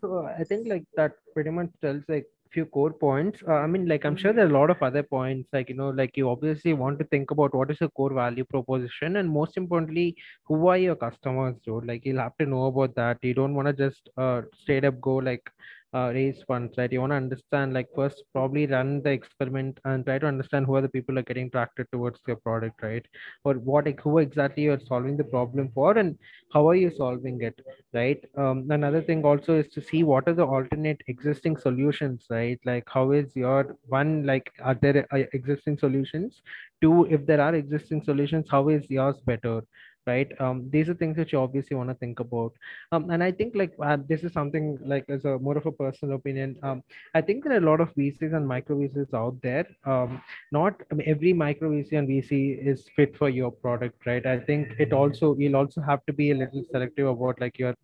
So 0.00 0.26
I 0.26 0.44
think 0.44 0.66
like 0.66 0.84
that 0.96 1.12
pretty 1.34 1.50
much 1.50 1.70
tells 1.80 2.02
like 2.08 2.26
few 2.50 2.64
core 2.66 2.92
points. 2.92 3.40
Uh, 3.46 3.52
I 3.52 3.66
mean, 3.66 3.86
like 3.86 4.04
I'm 4.04 4.16
sure 4.16 4.32
there 4.32 4.46
are 4.46 4.50
a 4.50 4.58
lot 4.58 4.70
of 4.70 4.82
other 4.82 5.02
points. 5.02 5.48
Like 5.52 5.68
you 5.68 5.76
know, 5.76 5.90
like 5.90 6.16
you 6.16 6.28
obviously 6.30 6.72
want 6.72 6.98
to 6.98 7.04
think 7.04 7.30
about 7.30 7.54
what 7.54 7.70
is 7.70 7.78
the 7.78 7.88
core 7.90 8.12
value 8.12 8.44
proposition, 8.44 9.16
and 9.16 9.28
most 9.28 9.56
importantly, 9.56 10.16
who 10.44 10.66
are 10.68 10.78
your 10.78 10.96
customers, 10.96 11.56
dude. 11.64 11.86
Like 11.86 12.04
you'll 12.04 12.20
have 12.20 12.36
to 12.38 12.46
know 12.46 12.66
about 12.66 12.94
that. 12.96 13.18
You 13.22 13.34
don't 13.34 13.54
want 13.54 13.68
to 13.68 13.74
just 13.74 14.08
uh, 14.16 14.42
straight 14.60 14.84
up 14.84 15.00
go 15.00 15.16
like 15.16 15.50
uh, 15.94 16.10
raise 16.12 16.42
funds, 16.46 16.74
right? 16.76 16.92
You 16.92 17.00
want 17.00 17.12
to 17.12 17.16
understand, 17.16 17.72
like, 17.72 17.88
first 17.94 18.22
probably 18.32 18.66
run 18.66 19.02
the 19.02 19.10
experiment 19.10 19.78
and 19.84 20.04
try 20.04 20.18
to 20.18 20.26
understand 20.26 20.66
who 20.66 20.74
are 20.76 20.80
the 20.80 20.88
people 20.88 21.18
are 21.18 21.22
getting 21.22 21.46
attracted 21.46 21.86
towards 21.92 22.20
your 22.26 22.36
product, 22.36 22.82
right? 22.82 23.06
Or 23.44 23.54
what, 23.54 23.88
who 24.00 24.18
exactly 24.18 24.64
you're 24.64 24.80
solving 24.80 25.16
the 25.16 25.24
problem 25.24 25.70
for, 25.74 25.96
and 25.96 26.18
how 26.52 26.68
are 26.68 26.74
you 26.74 26.90
solving 26.96 27.40
it, 27.42 27.60
right? 27.94 28.22
Um, 28.36 28.66
another 28.70 29.02
thing 29.02 29.24
also 29.24 29.58
is 29.58 29.68
to 29.68 29.80
see 29.80 30.02
what 30.02 30.28
are 30.28 30.34
the 30.34 30.44
alternate 30.46 31.00
existing 31.08 31.56
solutions, 31.56 32.26
right? 32.30 32.60
Like, 32.64 32.84
how 32.88 33.12
is 33.12 33.34
your 33.34 33.76
one, 33.86 34.26
like, 34.26 34.52
are 34.62 34.74
there 34.74 35.06
uh, 35.12 35.24
existing 35.32 35.78
solutions? 35.78 36.42
Two, 36.80 37.06
if 37.06 37.26
there 37.26 37.40
are 37.40 37.54
existing 37.54 38.02
solutions, 38.04 38.46
how 38.50 38.68
is 38.68 38.88
yours 38.88 39.16
better? 39.24 39.62
Right? 40.10 40.30
Um, 40.40 40.68
these 40.70 40.88
are 40.88 40.94
things 40.94 41.18
which 41.18 41.32
you 41.32 41.40
obviously 41.40 41.76
want 41.76 41.90
to 41.90 41.94
think 42.02 42.20
about. 42.20 42.52
Um, 42.92 43.10
and 43.10 43.22
i 43.28 43.30
think 43.38 43.54
like 43.60 43.74
uh, 43.88 43.98
this 44.08 44.22
is 44.28 44.32
something 44.32 44.66
like 44.92 45.04
as 45.16 45.24
a 45.24 45.38
more 45.38 45.56
of 45.60 45.66
a 45.66 45.72
personal 45.72 46.16
opinion. 46.16 46.56
Um, 46.62 46.82
i 47.14 47.20
think 47.20 47.44
there 47.44 47.54
are 47.54 47.64
a 47.64 47.68
lot 47.70 47.80
of 47.80 47.94
vcs 47.94 48.34
and 48.38 48.48
micro 48.54 48.76
vcs 48.80 49.14
out 49.22 49.36
there. 49.42 49.66
Um, 49.84 50.20
not 50.52 50.82
I 50.90 50.94
mean, 50.94 51.08
every 51.14 51.32
micro 51.32 51.70
vc 51.70 51.98
and 51.98 52.08
vc 52.08 52.32
is 52.72 52.86
fit 52.96 53.16
for 53.16 53.28
your 53.28 53.50
product 53.50 54.06
right? 54.06 54.26
I 54.34 54.38
think 54.48 54.74
it 54.78 54.92
also 54.92 55.34
you'll 55.36 55.60
also 55.62 55.80
have 55.80 56.04
to 56.06 56.12
be 56.12 56.30
a 56.30 56.38
little 56.42 56.64
selective 56.72 57.06
about 57.06 57.40
like 57.40 57.58
your 57.58 57.74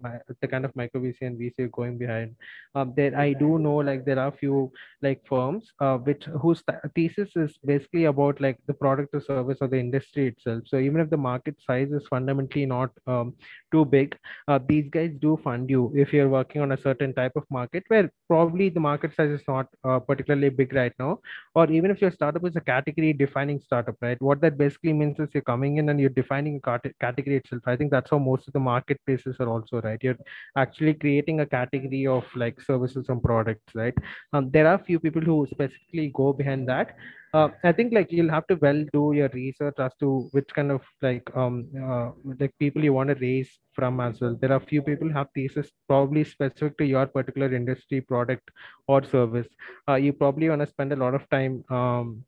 the 0.41 0.49
kind 0.49 0.65
of 0.65 0.75
micro 0.77 1.01
vc 1.01 1.19
and 1.21 1.39
vc 1.39 1.55
you're 1.59 1.77
going 1.81 1.99
behind. 1.99 2.35
Um, 2.75 2.93
there 2.97 3.17
i 3.27 3.33
do 3.33 3.59
know 3.59 3.77
like 3.91 4.05
there 4.05 4.19
are 4.19 4.29
a 4.29 4.39
few 4.43 4.73
like 5.03 5.21
firms 5.27 5.73
uh, 5.81 5.97
which 5.99 6.25
whose 6.43 6.63
thesis 6.95 7.31
is 7.37 7.59
basically 7.65 8.05
about 8.05 8.41
like 8.41 8.59
the 8.67 8.75
product 8.75 9.15
or 9.15 9.21
service 9.21 9.59
or 9.61 9.69
the 9.69 9.79
industry 9.79 10.29
itself. 10.29 10.63
So 10.67 10.79
even 10.79 11.01
if 11.01 11.11
the 11.11 11.17
market 11.17 11.57
size 11.67 11.93
is 11.93 12.07
fundamentally 12.15 12.67
not 12.67 12.91
um, 13.07 13.35
too 13.73 13.85
big. 13.85 14.17
Uh, 14.49 14.59
these 14.69 14.89
guys 14.97 15.13
do 15.27 15.33
fund 15.45 15.71
you 15.75 15.83
if 16.03 16.13
you're 16.13 16.29
working 16.29 16.63
on 16.65 16.73
a 16.73 16.81
certain 16.87 17.13
type 17.21 17.33
of 17.41 17.45
market 17.59 17.85
where 17.89 18.11
probably 18.29 18.69
the 18.69 18.85
market 18.89 19.15
size 19.17 19.33
is 19.39 19.47
not 19.49 19.67
uh, 19.89 19.99
particularly 19.99 20.51
big 20.61 20.75
right 20.81 20.93
now. 20.99 21.13
Or 21.55 21.71
even 21.71 21.91
if 21.91 22.01
your 22.01 22.11
startup 22.11 22.47
is 22.47 22.57
a 22.57 22.61
category 22.61 23.13
defining 23.13 23.61
startup 23.61 23.97
right? 24.01 24.21
What 24.21 24.41
that 24.43 24.59
basically 24.59 24.93
means 24.93 25.19
is 25.19 25.29
you're 25.35 25.51
coming 25.53 25.79
in 25.79 25.89
and 25.89 26.01
you're 26.01 26.17
defining 26.21 26.61
a 26.63 26.81
category 27.01 27.37
itself. 27.37 27.63
I 27.67 27.77
think 27.77 27.91
that's 27.91 28.11
how 28.11 28.19
most 28.19 28.47
of 28.47 28.53
the 28.53 28.61
marketplaces 28.61 29.37
are 29.41 29.49
also 29.49 29.81
right? 29.81 29.99
You're 30.03 30.19
actually 30.57 30.95
creating 30.95 31.41
a 31.41 31.47
category 31.47 32.07
of 32.07 32.25
like 32.35 32.61
services 32.61 33.07
and 33.09 33.23
products 33.23 33.75
right? 33.75 33.95
Um, 34.33 34.51
there 34.51 34.67
are 34.67 34.79
few 34.79 35.01
people 35.01 35.23
who 35.23 35.47
specifically 35.51 36.11
go 36.15 36.33
behind 36.33 36.69
that 36.69 36.97
uh, 37.35 37.49
I 37.65 37.73
think 37.73 37.93
like 37.93 38.13
you'll 38.13 38.31
have 38.31 38.47
to 38.47 38.55
well 38.65 38.85
do 38.93 39.13
your 39.13 39.29
research 39.35 39.75
as 39.79 39.93
to 40.01 40.29
which 40.33 40.51
kind 40.59 40.71
of 40.71 40.83
like 41.03 41.31
um 41.37 41.57
uh, 41.87 42.11
like 42.41 42.53
people 42.59 42.85
you 42.85 42.93
want 42.93 43.11
to 43.11 43.17
raise 43.17 43.51
from 43.73 44.01
as 44.01 44.21
well. 44.21 44.37
There 44.41 44.53
are 44.53 44.61
few 44.61 44.83
people 44.83 45.13
have 45.13 45.29
thesis 45.35 45.73
probably 45.89 46.23
specific 46.25 46.79
to 46.79 46.87
your 46.87 47.07
particular 47.07 47.53
industry, 47.53 48.01
product, 48.01 48.51
or 48.87 49.03
service. 49.03 49.49
Uh, 49.89 49.97
you 49.97 50.13
probably 50.13 50.49
want 50.49 50.63
to 50.63 50.73
spend 50.77 50.93
a 50.93 51.03
lot 51.05 51.15
of 51.15 51.29
time 51.29 51.65
um, 51.71 52.25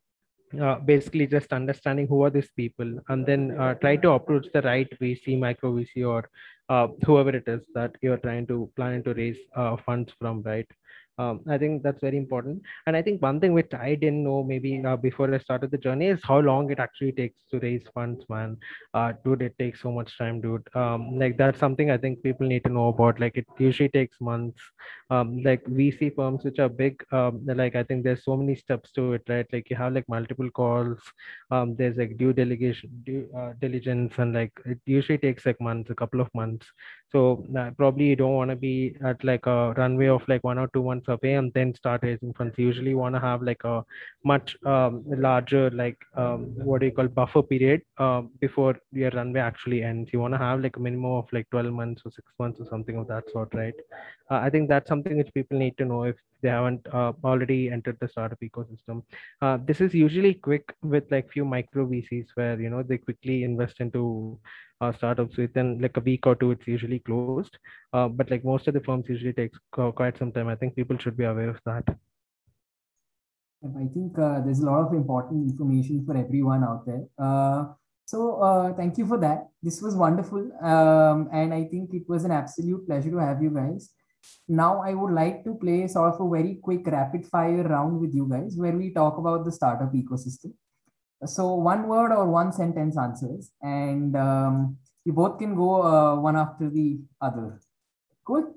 uh, 0.61 0.77
basically 0.77 1.27
just 1.27 1.53
understanding 1.53 2.07
who 2.07 2.23
are 2.23 2.31
these 2.31 2.51
people 2.57 2.99
and 3.09 3.27
then 3.27 3.57
uh, 3.61 3.75
try 3.75 3.97
to 3.97 4.11
approach 4.13 4.47
the 4.53 4.63
right 4.63 4.89
VC, 5.01 5.39
micro 5.39 5.73
VC, 5.73 6.09
or 6.09 6.29
uh, 6.69 6.89
whoever 7.05 7.31
it 7.31 7.47
is 7.47 7.63
that 7.75 7.97
you're 8.03 8.19
trying 8.19 8.47
to 8.47 8.71
plan 8.77 9.03
to 9.03 9.15
raise 9.15 9.39
uh, 9.55 9.77
funds 9.77 10.13
from, 10.21 10.43
right? 10.43 10.67
Um, 11.19 11.41
i 11.49 11.59
think 11.59 11.83
that's 11.83 12.01
very 12.01 12.17
important. 12.17 12.62
And 12.87 12.97
i 12.97 13.03
think 13.03 13.23
one 13.23 13.41
thing 13.41 13.53
which 13.53 13.73
i 13.75 13.95
didn't 13.95 14.25
know 14.25 14.43
maybe 14.43 14.83
uh, 14.85 14.97
before 14.97 15.33
i 15.35 15.39
started 15.39 15.71
the 15.71 15.79
journey 15.79 16.07
is 16.07 16.21
how 16.23 16.39
long 16.41 16.71
it 16.71 16.79
actually 16.79 17.12
takes 17.12 17.41
to 17.51 17.59
raise 17.61 17.85
funds 17.95 18.25
man. 18.29 18.57
Uh, 18.95 19.12
dude 19.25 19.43
it 19.43 19.59
takes 19.59 19.83
so 19.83 19.93
much 19.93 20.17
time 20.19 20.41
dude. 20.41 20.67
Um, 20.75 21.19
like 21.19 21.37
that's 21.39 21.59
something 21.59 21.91
i 21.91 21.99
think 21.99 22.23
people 22.23 22.47
need 22.47 22.64
to 22.64 22.71
know 22.71 22.89
about. 22.89 23.21
Like 23.21 23.37
it 23.37 23.47
usually 23.59 23.89
takes 23.89 24.21
months. 24.21 24.61
Um, 25.11 25.43
like 25.43 25.64
vc 25.64 26.14
firms 26.17 26.45
which 26.45 26.59
are 26.59 26.69
big 26.69 27.05
um, 27.12 27.41
like 27.47 27.77
i 27.77 27.83
think 27.83 28.03
there's 28.03 28.25
so 28.25 28.37
many 28.37 28.57
steps 28.57 28.91
to 28.93 29.12
it 29.14 29.23
right? 29.29 29.47
Like 29.53 29.71
you 29.71 29.77
have 29.77 29.93
like 29.93 30.09
multiple 30.09 30.51
calls. 30.51 30.99
Um, 31.51 31.77
there's 31.77 31.97
like 31.97 32.17
due 32.17 32.33
delegation 32.33 32.91
due 33.05 33.29
uh, 33.37 33.53
diligence 33.61 34.14
and 34.19 34.35
like 34.35 34.53
it 34.64 34.79
usually 34.85 35.19
takes 35.19 35.47
like 35.47 35.61
months 35.61 35.91
a 35.91 35.95
couple 35.95 36.21
of 36.21 36.29
months 36.35 36.67
so 37.13 37.45
uh, 37.59 37.71
probably 37.77 38.07
you 38.07 38.17
don't 38.17 38.35
want 38.35 38.51
to 38.51 38.57
be 38.57 38.97
at 39.05 39.23
like 39.25 39.47
a 39.47 39.73
runway 39.75 40.07
of 40.09 40.23
like 40.29 40.43
one 40.45 40.59
or 40.59 40.69
two 40.75 40.83
months 40.83 41.07
away 41.09 41.35
and 41.35 41.53
then 41.55 41.75
start 41.75 42.03
raising 42.03 42.33
funds. 42.35 42.55
You 42.59 42.67
usually 42.67 42.95
want 42.95 43.15
to 43.15 43.21
have 43.21 43.43
like 43.43 43.63
a 43.65 43.85
much 44.25 44.57
um, 44.67 45.05
larger 45.07 45.71
like 45.71 45.99
um, 46.17 46.53
what 46.57 46.81
do 46.81 46.87
you 46.87 46.93
call 46.93 47.09
buffer 47.09 47.43
period 47.43 47.83
uh, 47.99 48.23
before 48.41 48.77
your 48.93 49.11
runway 49.11 49.41
actually 49.41 49.83
ends. 49.85 50.11
You 50.13 50.21
want 50.21 50.35
to 50.35 50.39
have 50.39 50.61
like 50.61 50.77
a 50.77 50.81
minimum 50.81 51.13
of 51.13 51.27
like 51.33 51.49
12 51.51 51.73
months 51.73 52.03
or 52.05 52.11
six 52.11 52.27
months 52.39 52.61
or 52.61 52.67
something 52.69 52.97
of 52.97 53.07
that 53.09 53.25
sort, 53.33 53.55
right? 53.55 53.75
Uh, 54.31 54.37
I 54.37 54.51
think 54.51 54.68
that's 54.68 54.89
something 54.89 55.16
which 55.16 55.33
people 55.35 55.59
need 55.59 55.79
to 55.79 55.85
know 55.85 56.03
if 56.03 56.16
they 56.43 56.49
haven't 56.49 56.87
uh, 56.93 57.12
already 57.24 57.70
entered 57.70 57.97
the 58.01 58.09
startup 58.09 58.41
ecosystem. 58.41 59.03
Uh, 59.41 59.59
this 59.64 59.81
is 59.81 59.95
usually 59.95 60.35
quick 60.35 60.74
with 60.83 61.05
like 61.11 61.31
few 61.31 61.45
micro 61.45 61.87
VCs 61.87 62.27
where 62.35 62.61
you 62.61 62.70
know 62.70 62.83
they 62.83 62.99
quickly 62.99 63.45
invest 63.45 63.81
into 63.81 64.39
uh, 64.81 64.93
startups 64.93 65.37
within 65.37 65.79
like 65.81 65.97
a 65.97 66.01
week 66.01 66.27
or 66.27 66.35
two 66.35 66.51
it's 66.51 66.66
usually 66.66 66.99
closed. 66.99 67.59
Uh, 67.93 68.09
but 68.09 68.31
like 68.31 68.45
most 68.45 68.66
of 68.68 68.74
the 68.74 68.81
firms 68.81 69.07
usually 69.09 69.33
takes 69.33 69.59
quite 69.70 70.18
some 70.18 70.33
time. 70.33 70.49
I 70.49 70.57
think 70.57 70.74
people 70.74 70.99
should 70.99 71.16
be 71.16 71.24
aware 71.24 71.51
of 71.51 71.61
that. 71.64 71.85
I 73.64 73.87
think 73.93 74.18
uh, 74.18 74.41
there's 74.43 74.61
a 74.61 74.66
lot 74.66 74.87
of 74.87 74.93
important 74.93 75.51
information 75.51 76.05
for 76.05 76.16
everyone 76.16 76.62
out 76.62 76.85
there. 76.87 77.05
Uh, 77.18 77.72
so 78.05 78.41
uh, 78.41 78.74
thank 78.74 78.99
you 78.99 79.07
for 79.07 79.18
that. 79.18 79.49
This 79.62 79.81
was 79.83 79.97
wonderful. 79.97 80.51
Um, 80.62 81.29
and 81.33 81.55
i 81.55 81.64
think 81.64 81.95
it 81.95 82.09
was 82.09 82.24
an 82.24 82.31
absolute 82.31 82.87
pleasure 82.87 83.11
to 83.11 83.18
have 83.18 83.43
you 83.43 83.51
guys 83.51 83.91
now 84.49 84.81
i 84.83 84.95
would 84.95 85.12
like 85.12 85.43
to 85.45 85.55
play 85.55 85.87
sort 85.87 86.14
of 86.14 86.20
a 86.20 86.31
very 86.31 86.55
quick 86.62 86.87
rapid 86.87 87.27
fire 87.27 87.64
round 87.64 88.01
with 88.01 88.14
you 88.14 88.29
guys 88.29 88.57
where 88.57 88.77
we 88.77 88.93
talk 88.93 89.18
about 89.18 89.45
the 89.45 89.53
startup 89.53 89.93
ecosystem 89.93 90.53
so 91.24 91.55
one 91.55 91.89
word 91.89 92.12
or 92.12 92.27
one 92.27 92.53
sentence 92.53 92.99
answers, 92.99 93.51
and 93.62 94.14
um, 94.16 94.77
you 95.05 95.12
both 95.12 95.39
can 95.39 95.55
go 95.55 95.83
uh, 95.83 96.16
one 96.20 96.37
after 96.37 96.68
the 96.68 96.99
other. 97.20 97.61
Cool. 98.24 98.55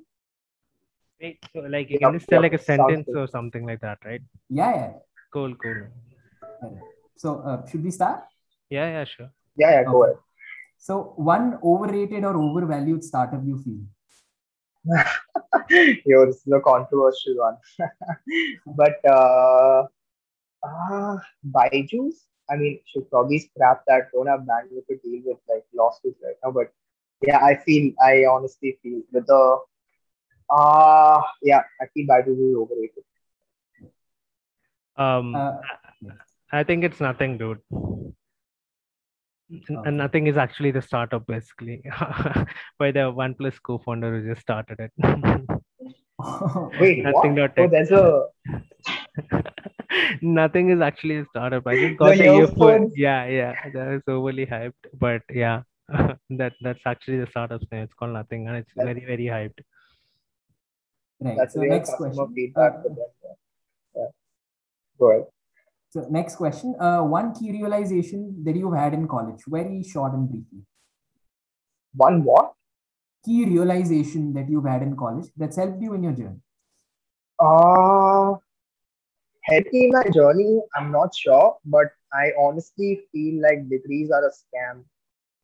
Wait, 1.21 1.39
so 1.53 1.61
like 1.61 1.89
you 1.89 1.99
can 1.99 2.13
just 2.13 2.27
tell 2.27 2.41
like 2.41 2.53
a 2.53 2.57
sentence 2.57 3.07
or 3.15 3.27
something 3.27 3.65
like 3.65 3.79
that, 3.81 3.99
right? 4.03 4.21
Yeah, 4.49 4.75
yeah. 4.75 4.91
Cool, 5.31 5.55
cool. 5.55 5.87
So 7.15 7.39
uh, 7.41 7.65
should 7.67 7.83
we 7.83 7.91
start? 7.91 8.23
Yeah, 8.69 8.87
yeah, 8.87 9.05
sure. 9.05 9.31
Yeah, 9.55 9.71
yeah, 9.71 9.83
go 9.83 10.03
okay. 10.03 10.11
ahead. 10.11 10.23
So 10.77 11.13
one 11.17 11.59
overrated 11.63 12.23
or 12.23 12.35
overvalued 12.35 13.03
startup 13.03 13.41
you 13.45 13.57
feel? 13.57 13.83
Yo, 16.05 16.25
this 16.25 16.37
is 16.37 16.53
a 16.53 16.59
controversial 16.59 17.35
one. 17.37 17.57
but 18.65 18.95
uh, 19.05 19.83
uh 20.63 21.17
Byju's 21.45 22.29
I 22.49 22.55
mean, 22.55 22.79
should 22.85 23.09
probably 23.09 23.39
scrap 23.39 23.83
that. 23.87 24.11
Don't 24.11 24.27
have 24.27 24.41
bandwidth 24.41 24.87
to 24.87 24.97
deal 25.03 25.21
with 25.25 25.37
like 25.47 25.63
lawsuits 25.73 26.19
right 26.23 26.35
now. 26.43 26.51
But 26.51 26.71
yeah, 27.21 27.43
I 27.43 27.55
feel, 27.55 27.93
I 28.03 28.25
honestly 28.25 28.79
feel 28.81 29.01
with 29.11 29.27
the, 29.27 29.59
uh, 30.49 31.21
yeah, 31.43 31.61
I 31.79 31.85
feel 31.93 32.07
Baidu 32.07 32.33
is 32.33 32.55
overrated. 32.55 33.03
Um, 34.97 35.35
Uh, 35.35 35.57
I 36.51 36.63
think 36.63 36.83
it's 36.83 36.99
nothing, 36.99 37.37
dude. 37.37 37.61
N- 39.51 39.61
Okay. 39.69 39.87
And 39.87 39.97
nothing 39.97 40.27
is 40.27 40.37
actually 40.37 40.71
the 40.71 40.81
startup, 40.81 41.25
basically, 41.25 41.81
by 42.79 42.91
the 42.91 43.11
OnePlus 43.21 43.55
co-founder 43.63 44.19
who 44.21 44.27
just 44.29 44.41
started 44.41 44.79
it. 44.79 44.91
Wait, 46.79 47.03
Nothing 47.03 47.35
what? 47.35 47.35
dot 47.35 47.51
Oh, 47.57 47.61
tech. 47.63 47.71
there's 47.71 47.91
a 47.91 48.27
Nothing 50.21 50.69
is 50.69 50.81
actually 50.81 51.17
a 51.17 51.25
startup. 51.25 51.65
I 51.65 51.75
just 51.75 51.89
The 51.91 51.95
got 51.97 52.17
the 52.17 52.23
earphone. 52.25 52.41
earphones. 52.41 52.93
Yeah, 52.97 53.25
yeah, 53.25 53.53
that 53.73 53.87
is 53.93 54.01
overly 54.07 54.45
hyped. 54.45 54.73
But 54.93 55.21
yeah, 55.31 55.63
that 56.29 56.53
that's 56.61 56.81
actually 56.85 57.19
the 57.21 57.27
startup's 57.27 57.65
name. 57.71 57.83
It's 57.83 57.93
called 57.93 58.13
Nothing, 58.13 58.47
and 58.47 58.57
it's 58.57 58.71
That's- 58.75 58.93
very, 58.93 59.05
very 59.05 59.25
hyped. 59.25 59.59
right. 61.21 61.37
that's 61.37 61.53
So 61.55 61.61
real 61.61 61.71
next 61.71 61.95
question. 61.95 62.33
feedback 62.35 62.73
Uh, 62.75 62.81
for 62.83 62.89
them. 62.89 62.97
Yeah. 63.23 63.33
yeah. 63.95 64.07
Go 64.99 65.11
ahead. 65.11 65.25
So 65.89 66.05
next 66.09 66.35
question. 66.35 66.75
Uh, 66.79 67.01
one 67.01 67.33
key 67.33 67.51
realization 67.51 68.43
that 68.43 68.55
you've 68.55 68.75
had 68.75 68.93
in 68.93 69.07
college, 69.07 69.41
very 69.47 69.83
short 69.83 70.13
and 70.13 70.29
briefly. 70.29 70.59
One 71.93 72.23
what? 72.23 72.53
Key 73.25 73.45
realization 73.45 74.33
that 74.33 74.49
you've 74.49 74.65
had 74.65 74.83
in 74.83 74.95
college 74.95 75.25
that's 75.35 75.57
helped 75.57 75.81
you 75.81 75.93
in 75.93 76.03
your 76.03 76.13
journey. 76.13 76.41
Uh, 77.39 78.35
helped 79.43 79.73
me 79.73 79.85
in 79.85 79.91
my 79.91 80.03
journey, 80.13 80.61
I'm 80.75 80.91
not 80.91 81.15
sure, 81.15 81.57
but 81.65 81.87
I 82.13 82.31
honestly 82.39 83.01
feel 83.11 83.41
like 83.41 83.69
degrees 83.69 84.11
are 84.11 84.25
a 84.25 84.31
scam 84.31 84.83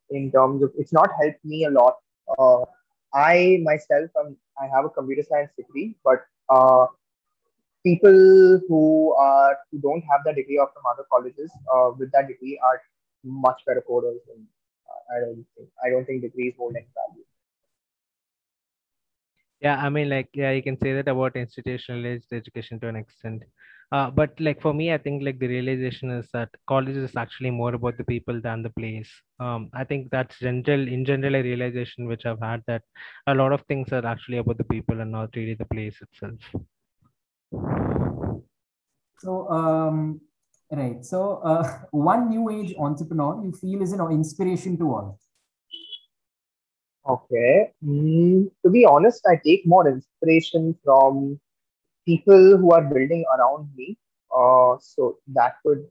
in 0.09 0.31
terms 0.31 0.61
of 0.61 0.71
it's 0.77 0.93
not 0.93 1.09
helped 1.19 1.43
me 1.43 1.65
a 1.65 1.71
lot. 1.71 1.95
Uh, 2.37 2.65
I 3.13 3.59
myself, 3.63 4.11
um, 4.19 4.37
I 4.59 4.67
have 4.67 4.85
a 4.85 4.89
computer 4.89 5.23
science 5.27 5.51
degree, 5.57 5.95
but 6.03 6.23
uh, 6.49 6.85
people 7.85 8.61
who 8.67 9.15
are 9.19 9.57
who 9.71 9.79
don't 9.79 10.03
have 10.11 10.21
that 10.25 10.35
degree 10.35 10.59
of 10.59 10.69
from 10.73 10.83
other 10.91 11.05
colleges 11.13 11.51
uh, 11.73 11.91
with 11.97 12.11
that 12.11 12.27
degree 12.27 12.59
are 12.63 12.81
much 13.23 13.61
better 13.67 13.83
coders. 13.89 14.21
And 14.33 14.45
uh, 14.89 15.01
I 15.15 15.19
don't 15.21 15.45
think 15.55 15.69
I 15.85 15.89
don't 15.89 16.05
think 16.05 16.21
degrees 16.21 16.55
hold 16.57 16.75
any 16.75 16.87
value. 16.99 17.25
Yeah, 19.61 19.77
I 19.77 19.89
mean, 19.89 20.09
like, 20.09 20.29
yeah, 20.33 20.51
you 20.51 20.61
can 20.61 20.77
say 20.79 20.93
that 20.93 21.07
about 21.07 21.35
institutionalized 21.35 22.31
education 22.33 22.79
to 22.81 22.87
an 22.89 22.95
extent. 22.95 23.43
Uh, 23.91 24.09
but 24.11 24.39
like 24.39 24.61
for 24.61 24.73
me, 24.73 24.93
I 24.93 24.97
think 24.97 25.23
like 25.23 25.39
the 25.39 25.47
realization 25.47 26.09
is 26.11 26.27
that 26.33 26.49
college 26.67 26.97
is 26.97 27.15
actually 27.15 27.51
more 27.51 27.73
about 27.75 27.97
the 27.97 28.03
people 28.03 28.41
than 28.41 28.63
the 28.63 28.69
place. 28.71 29.09
Um, 29.39 29.69
I 29.73 29.83
think 29.83 30.09
that's 30.11 30.39
general 30.39 30.87
in 30.87 31.05
general 31.05 31.35
a 31.35 31.41
realization 31.41 32.07
which 32.07 32.25
I've 32.25 32.41
had 32.41 32.63
that 32.67 32.83
a 33.27 33.35
lot 33.35 33.53
of 33.53 33.61
things 33.67 33.91
are 33.93 34.05
actually 34.05 34.37
about 34.39 34.57
the 34.57 34.63
people 34.65 35.01
and 35.01 35.11
not 35.11 35.29
really 35.35 35.53
the 35.55 35.65
place 35.65 36.01
itself. 36.01 36.65
So, 39.19 39.49
um, 39.49 40.21
right. 40.71 41.03
So, 41.03 41.37
uh, 41.37 41.79
one 41.91 42.29
new 42.29 42.49
age 42.49 42.75
entrepreneur 42.77 43.43
you 43.43 43.51
feel 43.51 43.81
is 43.81 43.91
an 43.91 44.01
inspiration 44.11 44.77
to 44.77 44.83
all. 44.85 45.19
Okay. 47.07 47.71
Mm, 47.83 48.49
to 48.63 48.69
be 48.69 48.85
honest, 48.85 49.25
I 49.27 49.39
take 49.43 49.65
more 49.65 49.87
inspiration 49.87 50.75
from 50.83 51.39
people 52.05 52.57
who 52.57 52.71
are 52.71 52.81
building 52.81 53.25
around 53.37 53.69
me. 53.75 53.97
Uh, 54.35 54.77
so 54.79 55.17
that 55.27 55.55
could, 55.65 55.85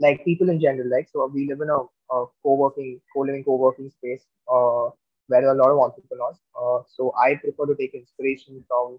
like 0.00 0.24
people 0.24 0.48
in 0.48 0.60
general, 0.60 0.88
like, 0.88 1.08
so 1.12 1.26
we 1.26 1.48
live 1.48 1.60
in 1.60 1.68
a, 1.68 1.78
a 2.14 2.26
co-working, 2.42 3.00
co-living, 3.14 3.44
co-working 3.44 3.90
space 3.90 4.24
uh, 4.50 4.88
where 5.26 5.40
there 5.42 5.50
are 5.50 5.58
a 5.58 5.62
lot 5.62 5.70
of 5.70 5.78
entrepreneurs. 5.78 6.38
Uh, 6.58 6.80
so 6.88 7.12
I 7.20 7.34
prefer 7.34 7.66
to 7.66 7.76
take 7.76 7.94
inspiration 7.94 8.64
from 8.68 8.98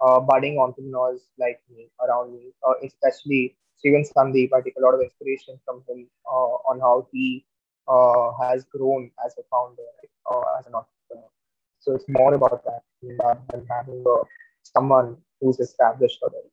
uh, 0.00 0.20
budding 0.20 0.58
entrepreneurs 0.58 1.22
like 1.38 1.60
me 1.70 1.88
around 2.06 2.32
me, 2.32 2.52
uh, 2.66 2.74
especially 2.84 3.56
Steven 3.76 4.04
Sandeep. 4.04 4.50
I 4.52 4.60
take 4.60 4.76
a 4.78 4.80
lot 4.80 4.94
of 4.94 5.00
inspiration 5.00 5.58
from 5.64 5.82
him 5.88 6.06
uh, 6.26 6.56
on 6.70 6.80
how 6.80 7.06
he 7.12 7.44
uh, 7.88 8.32
has 8.40 8.64
grown 8.64 9.10
as 9.24 9.34
a 9.38 9.42
founder, 9.50 9.82
uh, 10.30 10.58
as 10.58 10.66
an 10.66 10.74
entrepreneur. 10.74 11.28
So 11.80 11.94
it's 11.94 12.04
more 12.08 12.34
about 12.34 12.62
that 12.64 12.82
than 13.50 13.66
having 13.70 14.04
uh, 14.06 14.24
someone 14.62 15.16
who's 15.40 15.58
established 15.60 16.18
already. 16.22 16.48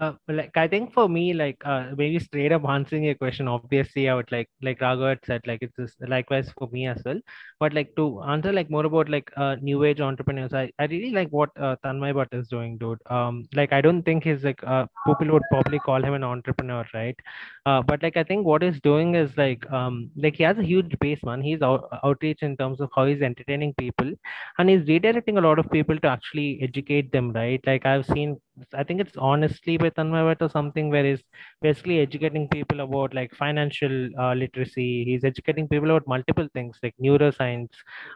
Uh, 0.00 0.12
like 0.26 0.56
I 0.56 0.66
think 0.66 0.92
for 0.92 1.08
me, 1.08 1.32
like 1.34 1.56
uh, 1.64 1.92
maybe 1.96 2.18
straight 2.18 2.50
up 2.50 2.64
answering 2.68 3.04
your 3.04 3.14
question, 3.14 3.46
obviously 3.46 4.08
I 4.08 4.14
would 4.16 4.30
like 4.32 4.48
like 4.60 4.80
Raghav 4.80 5.18
said, 5.24 5.42
like 5.46 5.60
it's 5.62 5.76
just 5.76 5.96
likewise 6.08 6.50
for 6.58 6.68
me 6.72 6.88
as 6.88 7.00
well. 7.04 7.20
But 7.60 7.74
like 7.74 7.94
to 7.96 8.20
answer 8.24 8.52
like 8.52 8.70
more 8.70 8.84
about 8.86 9.08
like 9.08 9.30
uh, 9.36 9.54
new 9.62 9.84
age 9.84 10.00
entrepreneurs, 10.00 10.52
I, 10.52 10.72
I 10.80 10.86
really 10.86 11.10
like 11.12 11.28
what 11.28 11.50
uh, 11.56 11.76
Tanmay 11.84 12.12
Bhat 12.12 12.36
is 12.36 12.48
doing, 12.48 12.76
dude. 12.76 12.98
Um, 13.08 13.46
like 13.54 13.72
I 13.72 13.80
don't 13.80 14.02
think 14.02 14.24
he's 14.24 14.42
like 14.42 14.64
uh, 14.64 14.86
people 15.06 15.32
would 15.32 15.42
probably 15.52 15.78
call 15.78 16.02
him 16.04 16.14
an 16.14 16.24
entrepreneur, 16.24 16.84
right? 16.92 17.16
Uh, 17.64 17.80
but 17.82 18.02
like 18.02 18.16
I 18.16 18.24
think 18.24 18.44
what 18.44 18.62
he's 18.62 18.80
doing 18.80 19.14
is 19.14 19.36
like 19.36 19.70
um 19.72 20.10
like 20.16 20.34
he 20.36 20.42
has 20.42 20.58
a 20.58 20.64
huge 20.64 20.98
base, 20.98 21.20
man. 21.24 21.40
He's 21.40 21.62
out, 21.62 21.88
outreach 22.02 22.42
in 22.42 22.56
terms 22.56 22.80
of 22.80 22.90
how 22.96 23.06
he's 23.06 23.22
entertaining 23.22 23.74
people, 23.74 24.12
and 24.58 24.68
he's 24.68 24.82
redirecting 24.82 25.38
a 25.38 25.40
lot 25.40 25.58
of 25.58 25.70
people 25.70 25.98
to 26.00 26.08
actually 26.08 26.60
educate 26.62 27.12
them, 27.12 27.32
right? 27.32 27.60
Like 27.66 27.86
I've 27.86 28.06
seen 28.06 28.40
I 28.72 28.84
think 28.84 29.00
it's 29.00 29.16
honestly 29.16 29.76
by 29.76 29.90
Tanmay 29.90 30.40
or 30.40 30.48
something 30.48 30.88
where 30.88 31.04
he's 31.04 31.22
basically 31.60 32.00
educating 32.00 32.48
people 32.48 32.80
about 32.80 33.12
like 33.12 33.34
financial 33.34 34.08
uh, 34.18 34.34
literacy. 34.34 35.04
He's 35.04 35.24
educating 35.24 35.66
people 35.66 35.90
about 35.90 36.06
multiple 36.06 36.48
things 36.54 36.78
like 36.82 36.94
neuroscience. 37.02 37.70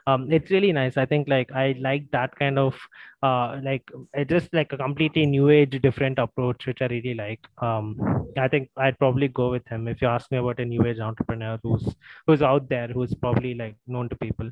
Um, 0.07 0.31
it's 0.31 0.51
really 0.51 0.73
nice. 0.73 0.97
I 0.97 1.07
think 1.07 1.29
like 1.29 1.51
I 1.53 1.75
like 1.81 2.11
that 2.13 2.37
kind 2.39 2.59
of 2.59 2.79
uh 3.21 3.59
like 3.65 3.83
it's 4.15 4.31
just 4.31 4.55
like 4.55 4.73
a 4.73 4.77
completely 4.77 5.27
new 5.27 5.49
age 5.51 5.77
different 5.83 6.21
approach 6.21 6.67
which 6.67 6.83
I 6.83 6.87
really 6.87 7.15
like. 7.15 7.41
Um, 7.59 7.97
I 8.37 8.47
think 8.47 8.71
I'd 8.77 8.99
probably 8.99 9.29
go 9.29 9.51
with 9.51 9.67
him 9.67 9.89
if 9.89 10.01
you 10.01 10.09
ask 10.09 10.31
me 10.31 10.39
about 10.39 10.61
a 10.61 10.65
new 10.65 10.87
age 10.87 11.01
entrepreneur 11.01 11.59
who's 11.63 11.95
who's 12.27 12.43
out 12.43 12.69
there 12.69 12.89
who's 12.89 13.15
probably 13.15 13.55
like 13.55 13.77
known 13.87 14.09
to 14.09 14.17
people. 14.17 14.51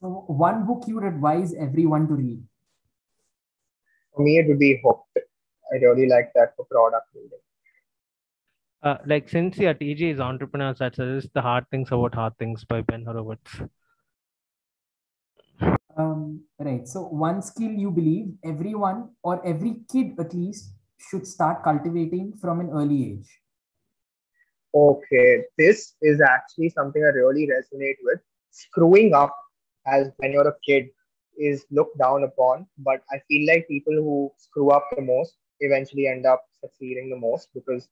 So, 0.00 0.24
one 0.26 0.66
book 0.66 0.84
you 0.86 0.96
would 0.96 1.04
advise 1.04 1.54
everyone 1.54 2.06
to 2.08 2.14
read. 2.14 2.42
For 4.18 4.24
me, 4.24 4.38
it 4.38 4.48
would 4.48 4.58
be 4.58 4.80
Hooked. 4.84 5.18
I 5.72 5.76
really 5.76 6.08
like 6.08 6.32
that 6.34 6.56
for 6.56 6.64
product 6.64 7.06
building. 7.14 7.38
Uh, 8.82 8.96
like 9.06 9.28
since 9.28 9.56
your 9.58 9.74
TG 9.74 10.12
is 10.14 10.18
entrepreneurs, 10.18 10.78
that 10.80 10.96
says 10.96 11.28
the 11.34 11.40
hard 11.40 11.66
things 11.70 11.92
about 11.92 12.16
hard 12.16 12.36
things 12.36 12.64
by 12.64 12.80
Ben 12.80 13.04
Horowitz. 13.04 13.60
Um, 15.96 16.40
right. 16.58 16.88
So, 16.88 17.02
one 17.02 17.42
skill 17.42 17.70
you 17.70 17.92
believe 17.92 18.32
everyone 18.44 19.10
or 19.22 19.40
every 19.46 19.82
kid 19.92 20.18
at 20.18 20.34
least 20.34 20.72
should 20.98 21.24
start 21.24 21.62
cultivating 21.62 22.32
from 22.40 22.58
an 22.58 22.70
early 22.70 23.12
age. 23.12 23.28
Okay, 24.74 25.44
this 25.56 25.94
is 26.02 26.20
actually 26.20 26.70
something 26.70 27.04
I 27.04 27.14
really 27.14 27.46
resonate 27.46 27.98
with. 28.02 28.18
Screwing 28.50 29.14
up 29.14 29.32
as 29.86 30.10
when 30.16 30.32
you're 30.32 30.48
a 30.48 30.56
kid 30.66 30.88
is 31.38 31.66
looked 31.70 31.98
down 31.98 32.24
upon, 32.24 32.66
but 32.78 33.02
I 33.12 33.18
feel 33.28 33.46
like 33.48 33.68
people 33.68 33.94
who 33.94 34.32
screw 34.38 34.70
up 34.70 34.86
the 34.96 35.02
most 35.02 35.36
eventually 35.60 36.06
end 36.08 36.26
up 36.26 36.44
succeeding 36.60 37.10
the 37.10 37.16
most 37.16 37.48
because 37.54 37.88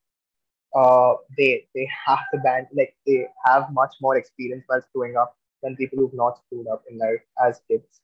uh, 0.75 1.15
they 1.37 1.67
they 1.75 1.89
have 2.07 2.21
the 2.33 2.39
band 2.39 2.67
like 2.77 2.95
they 3.07 3.27
have 3.47 3.73
much 3.73 3.95
more 4.01 4.17
experience 4.17 4.65
while 4.67 4.83
screwing 4.83 5.17
up 5.17 5.37
than 5.63 5.77
people 5.77 5.99
who've 5.99 6.15
not 6.15 6.39
screwed 6.39 6.67
up 6.69 6.83
in 6.91 6.99
life 6.99 7.23
as 7.47 7.61
kids. 7.69 8.01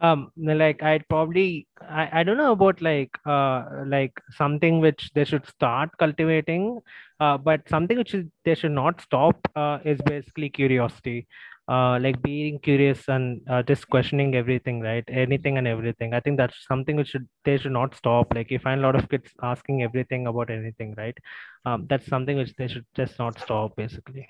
Um, 0.00 0.32
like 0.36 0.82
I'd 0.82 1.08
probably 1.08 1.66
I, 1.80 2.20
I 2.20 2.22
don't 2.24 2.36
know 2.36 2.52
about 2.52 2.80
like 2.82 3.10
uh 3.26 3.64
like 3.86 4.12
something 4.30 4.80
which 4.80 5.10
they 5.14 5.24
should 5.24 5.46
start 5.46 5.90
cultivating, 5.98 6.80
uh, 7.20 7.38
but 7.38 7.68
something 7.68 7.96
which 7.98 8.14
they 8.44 8.54
should 8.54 8.72
not 8.72 9.00
stop 9.00 9.36
uh, 9.56 9.78
is 9.84 10.00
basically 10.02 10.50
curiosity. 10.50 11.26
Uh, 11.68 11.96
like 12.00 12.20
being 12.22 12.58
curious 12.58 13.08
and 13.08 13.40
uh, 13.48 13.62
just 13.62 13.88
questioning 13.88 14.34
everything, 14.34 14.80
right? 14.80 15.04
Anything 15.06 15.58
and 15.58 15.68
everything. 15.68 16.12
I 16.12 16.18
think 16.18 16.36
that's 16.36 16.66
something 16.66 16.96
which 16.96 17.08
should 17.08 17.28
they 17.44 17.56
should 17.56 17.72
not 17.72 17.94
stop. 17.94 18.34
Like 18.34 18.50
you 18.50 18.58
find 18.58 18.80
a 18.80 18.82
lot 18.82 18.96
of 18.96 19.08
kids 19.08 19.30
asking 19.42 19.84
everything 19.84 20.26
about 20.26 20.50
anything, 20.50 20.94
right? 20.98 21.16
Um, 21.64 21.86
that's 21.88 22.06
something 22.06 22.36
which 22.36 22.52
they 22.56 22.66
should 22.66 22.84
just 22.96 23.16
not 23.18 23.38
stop, 23.38 23.76
basically. 23.76 24.26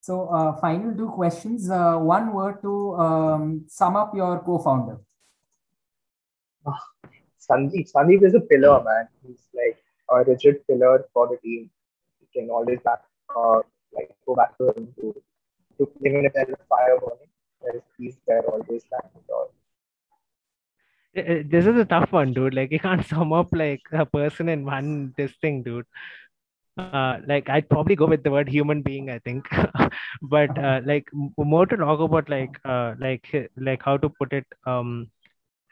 So, 0.00 0.28
uh, 0.28 0.56
final 0.60 0.94
two 0.96 1.08
questions. 1.10 1.70
Uh, 1.70 1.96
one 1.98 2.32
word 2.32 2.60
to 2.62 2.96
um, 2.96 3.64
sum 3.68 3.96
up 3.96 4.14
your 4.14 4.40
co-founder. 4.40 4.98
Sandeep, 7.40 7.90
Sandeep 7.92 8.24
is 8.24 8.34
a 8.34 8.40
pillar, 8.40 8.82
man. 8.82 9.08
He's 9.26 9.48
like 9.54 9.78
a 10.10 10.24
rigid 10.24 10.66
pillar 10.66 11.06
for 11.12 11.28
the 11.28 11.36
team. 11.38 11.70
You 12.20 12.26
can 12.32 12.50
always 12.50 12.80
back, 12.84 13.00
uh, 13.36 13.60
like 13.92 14.10
go 14.26 14.34
back 14.34 14.58
to 14.58 14.72
him 14.76 14.92
to, 15.00 15.22
to 15.78 15.90
even 16.04 16.24
if 16.26 16.32
there's 16.34 16.50
a 16.50 16.64
fire 16.68 16.98
burning, 17.00 17.30
there's 17.62 17.82
he's 17.98 18.16
there 18.26 18.42
always 18.42 18.84
standing. 18.84 19.22
Uh, 21.16 21.20
uh, 21.20 21.42
This 21.46 21.66
is 21.66 21.76
a 21.76 21.84
tough 21.84 22.12
one, 22.12 22.32
dude. 22.32 22.54
Like 22.54 22.70
you 22.72 22.80
can't 22.80 23.04
sum 23.12 23.32
up 23.32 23.48
like 23.52 23.82
a 23.92 24.06
person 24.06 24.48
in 24.48 24.64
one 24.64 25.14
this 25.16 25.32
thing, 25.40 25.62
dude. 25.62 25.86
Uh, 26.78 27.18
like 27.26 27.48
I'd 27.48 27.68
probably 27.70 27.96
go 27.96 28.06
with 28.06 28.22
the 28.22 28.30
word 28.30 28.48
human 28.48 28.82
being, 28.82 29.10
I 29.10 29.18
think. 29.20 29.46
but 30.22 30.56
uh, 30.58 30.80
like 30.84 31.08
more 31.38 31.66
to 31.66 31.76
talk 31.76 32.00
about 32.00 32.28
like 32.28 32.58
uh 32.64 32.94
like 33.00 33.26
like 33.56 33.82
how 33.82 33.96
to 33.98 34.10
put 34.10 34.32
it 34.32 34.46
um 34.66 35.10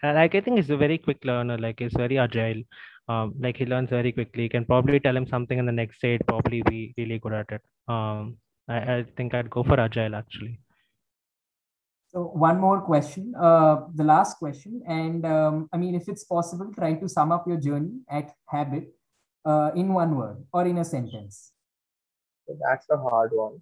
like 0.02 0.34
I 0.34 0.40
think 0.40 0.58
he's 0.58 0.70
a 0.70 0.76
very 0.76 0.98
quick 0.98 1.24
learner. 1.24 1.58
Like 1.58 1.80
he's 1.80 1.94
very 1.94 2.18
agile. 2.18 2.62
Um, 3.08 3.34
like 3.40 3.56
he 3.58 3.66
learns 3.66 3.90
very 3.90 4.12
quickly. 4.12 4.44
You 4.44 4.50
can 4.50 4.64
probably 4.66 5.00
tell 5.00 5.16
him 5.16 5.26
something 5.26 5.58
in 5.58 5.66
the 5.66 5.72
next 5.72 6.00
day, 6.00 6.12
he'd 6.12 6.26
probably 6.26 6.62
be 6.62 6.94
really 6.98 7.18
good 7.18 7.34
at 7.34 7.46
it. 7.52 7.62
Um, 7.88 8.38
I, 8.68 8.76
I 8.76 9.04
think 9.16 9.34
I'd 9.34 9.50
go 9.50 9.62
for 9.62 9.78
agile 9.78 10.14
actually. 10.14 10.60
So 12.08 12.30
one 12.32 12.60
more 12.60 12.80
question, 12.80 13.34
uh, 13.34 13.86
the 13.92 14.04
last 14.04 14.38
question, 14.38 14.82
and 14.86 15.26
um, 15.26 15.68
I 15.72 15.78
mean, 15.78 15.96
if 15.96 16.08
it's 16.08 16.22
possible, 16.22 16.70
try 16.72 16.94
to 16.94 17.08
sum 17.08 17.32
up 17.32 17.44
your 17.48 17.56
journey 17.56 18.02
at 18.08 18.30
Habbit 18.46 18.86
uh, 19.44 19.72
in 19.74 19.92
one 19.92 20.16
word 20.16 20.44
or 20.52 20.64
in 20.64 20.78
a 20.78 20.84
sentence. 20.84 21.50
So 22.46 22.56
that's 22.62 22.86
a 22.90 22.96
hard 22.96 23.32
one. 23.32 23.60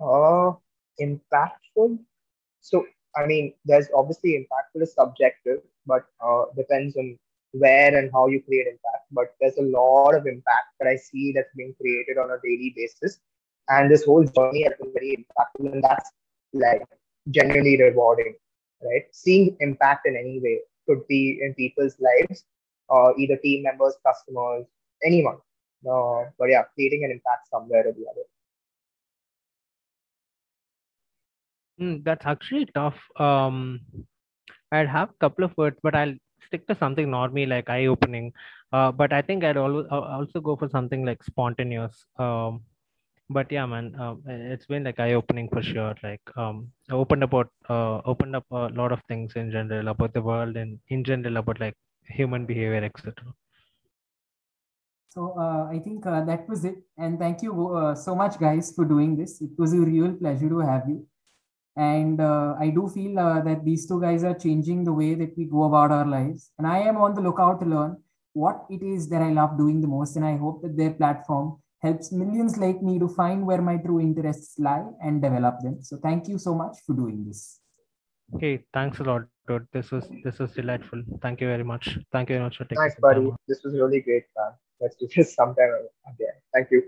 Uh, 0.00 0.52
impactful. 0.98 1.98
So 2.60 2.86
I 3.16 3.26
mean, 3.26 3.54
there's 3.64 3.88
obviously 3.94 4.32
impactful 4.38 4.82
is 4.82 4.94
subjective, 4.94 5.58
but 5.86 6.04
uh, 6.24 6.44
depends 6.56 6.96
on 6.96 7.18
where 7.52 7.96
and 7.96 8.10
how 8.12 8.28
you 8.28 8.42
create 8.42 8.66
impact. 8.66 9.06
But 9.10 9.34
there's 9.40 9.56
a 9.56 9.62
lot 9.62 10.14
of 10.14 10.26
impact 10.26 10.68
that 10.78 10.88
I 10.88 10.96
see 10.96 11.32
that's 11.32 11.52
being 11.56 11.74
created 11.80 12.18
on 12.18 12.30
a 12.30 12.38
daily 12.42 12.72
basis, 12.76 13.18
and 13.68 13.90
this 13.90 14.04
whole 14.04 14.24
journey 14.24 14.62
has 14.64 14.74
been 14.80 14.92
very 14.92 15.16
impactful, 15.18 15.72
and 15.72 15.82
that's 15.82 16.10
like 16.52 16.82
genuinely 17.30 17.80
rewarding, 17.80 18.34
right? 18.82 19.04
Seeing 19.12 19.56
impact 19.60 20.06
in 20.06 20.16
any 20.16 20.40
way 20.40 20.60
could 20.86 21.06
be 21.06 21.40
in 21.42 21.54
people's 21.54 21.96
lives, 22.00 22.44
or 22.88 23.10
uh, 23.10 23.14
either 23.18 23.36
team 23.36 23.64
members, 23.64 23.94
customers, 24.06 24.64
anyone. 25.04 25.36
Uh, 25.88 26.24
but 26.38 26.48
yeah, 26.50 26.62
creating 26.74 27.04
an 27.04 27.10
impact 27.10 27.48
somewhere 27.50 27.86
or 27.86 27.92
the 27.92 28.06
other. 28.10 28.22
Mm, 31.80 32.04
that's 32.04 32.26
actually 32.26 32.66
tough. 32.74 32.98
Um, 33.16 33.80
I'd 34.72 34.88
have 34.88 35.10
a 35.10 35.18
couple 35.20 35.44
of 35.44 35.56
words, 35.56 35.78
but 35.82 35.94
I'll 35.94 36.14
stick 36.46 36.66
to 36.66 36.74
something 36.74 37.06
normie 37.06 37.48
like 37.48 37.70
eye 37.70 37.86
opening. 37.86 38.32
Uh, 38.72 38.90
but 38.90 39.12
I 39.12 39.22
think 39.22 39.44
I'd 39.44 39.56
always 39.56 39.86
also 39.90 40.40
go 40.40 40.56
for 40.56 40.68
something 40.68 41.04
like 41.04 41.22
spontaneous. 41.22 42.06
Um, 42.18 42.62
but 43.30 43.50
yeah, 43.52 43.66
man, 43.66 43.94
uh, 44.00 44.14
it's 44.26 44.66
been 44.66 44.84
like 44.84 44.98
eye 44.98 45.12
opening 45.12 45.48
for 45.48 45.62
sure. 45.62 45.94
Like, 46.02 46.22
um, 46.36 46.68
opened 46.90 47.22
about 47.22 47.50
uh, 47.68 48.00
opened 48.04 48.34
up 48.36 48.44
a 48.50 48.68
lot 48.68 48.90
of 48.92 49.00
things 49.08 49.34
in 49.36 49.50
general 49.50 49.88
about 49.88 50.14
the 50.14 50.22
world 50.22 50.56
and 50.56 50.78
in 50.88 51.04
general 51.04 51.36
about 51.36 51.60
like 51.60 51.74
human 52.08 52.46
behavior, 52.46 52.82
etc. 52.84 53.14
So 55.10 55.34
uh, 55.38 55.68
I 55.70 55.78
think 55.78 56.06
uh, 56.06 56.24
that 56.24 56.48
was 56.48 56.64
it. 56.64 56.76
And 56.96 57.18
thank 57.18 57.42
you 57.42 57.76
uh, 57.76 57.94
so 57.94 58.14
much, 58.14 58.38
guys, 58.38 58.72
for 58.74 58.84
doing 58.84 59.16
this. 59.16 59.40
It 59.42 59.50
was 59.58 59.72
a 59.74 59.78
real 59.78 60.12
pleasure 60.14 60.48
to 60.48 60.58
have 60.60 60.88
you. 60.88 61.06
And 61.76 62.20
uh, 62.20 62.56
I 62.58 62.70
do 62.70 62.88
feel 62.88 63.14
that 63.14 63.64
these 63.64 63.86
two 63.86 64.00
guys 64.00 64.24
are 64.24 64.34
changing 64.34 64.84
the 64.84 64.92
way 64.92 65.14
that 65.14 65.36
we 65.36 65.44
go 65.44 65.64
about 65.64 65.92
our 65.92 66.06
lives. 66.06 66.50
And 66.58 66.66
I 66.66 66.78
am 66.78 66.96
on 66.96 67.14
the 67.14 67.20
lookout 67.20 67.60
to 67.60 67.66
learn 67.66 67.96
what 68.32 68.64
it 68.68 68.82
is 68.82 69.08
that 69.10 69.22
I 69.22 69.30
love 69.30 69.56
doing 69.56 69.80
the 69.80 69.86
most. 69.86 70.16
And 70.16 70.24
I 70.24 70.36
hope 70.36 70.62
that 70.62 70.76
their 70.76 70.90
platform 70.90 71.58
helps 71.80 72.10
millions 72.12 72.56
like 72.56 72.82
me 72.82 72.98
to 72.98 73.08
find 73.08 73.46
where 73.46 73.62
my 73.62 73.76
true 73.76 74.00
interests 74.00 74.58
lie 74.58 74.84
and 75.02 75.22
develop 75.22 75.60
them. 75.60 75.78
So 75.82 75.96
thank 75.96 76.28
you 76.28 76.38
so 76.38 76.54
much 76.54 76.78
for 76.86 76.94
doing 76.94 77.24
this. 77.26 77.60
Okay, 78.34 78.64
thanks 78.74 78.98
a 78.98 79.04
lot, 79.04 79.22
dude. 79.46 79.66
This 79.72 79.90
was 79.90 80.06
this 80.22 80.38
was 80.38 80.52
delightful. 80.52 81.02
Thank 81.22 81.40
you 81.40 81.46
very 81.46 81.64
much. 81.64 81.98
Thank 82.12 82.28
you 82.28 82.34
very 82.36 82.44
much 82.44 82.58
for 82.58 82.64
taking. 82.64 82.82
Thanks, 82.82 83.00
buddy. 83.00 83.24
Time. 83.24 83.36
This 83.46 83.62
was 83.64 83.74
really 83.74 84.00
great, 84.00 84.24
man. 84.36 84.52
Let's 84.80 84.96
do 84.96 85.08
this 85.14 85.34
sometime 85.34 85.72
again. 86.06 86.36
Thank 86.52 86.70
you. 86.70 86.82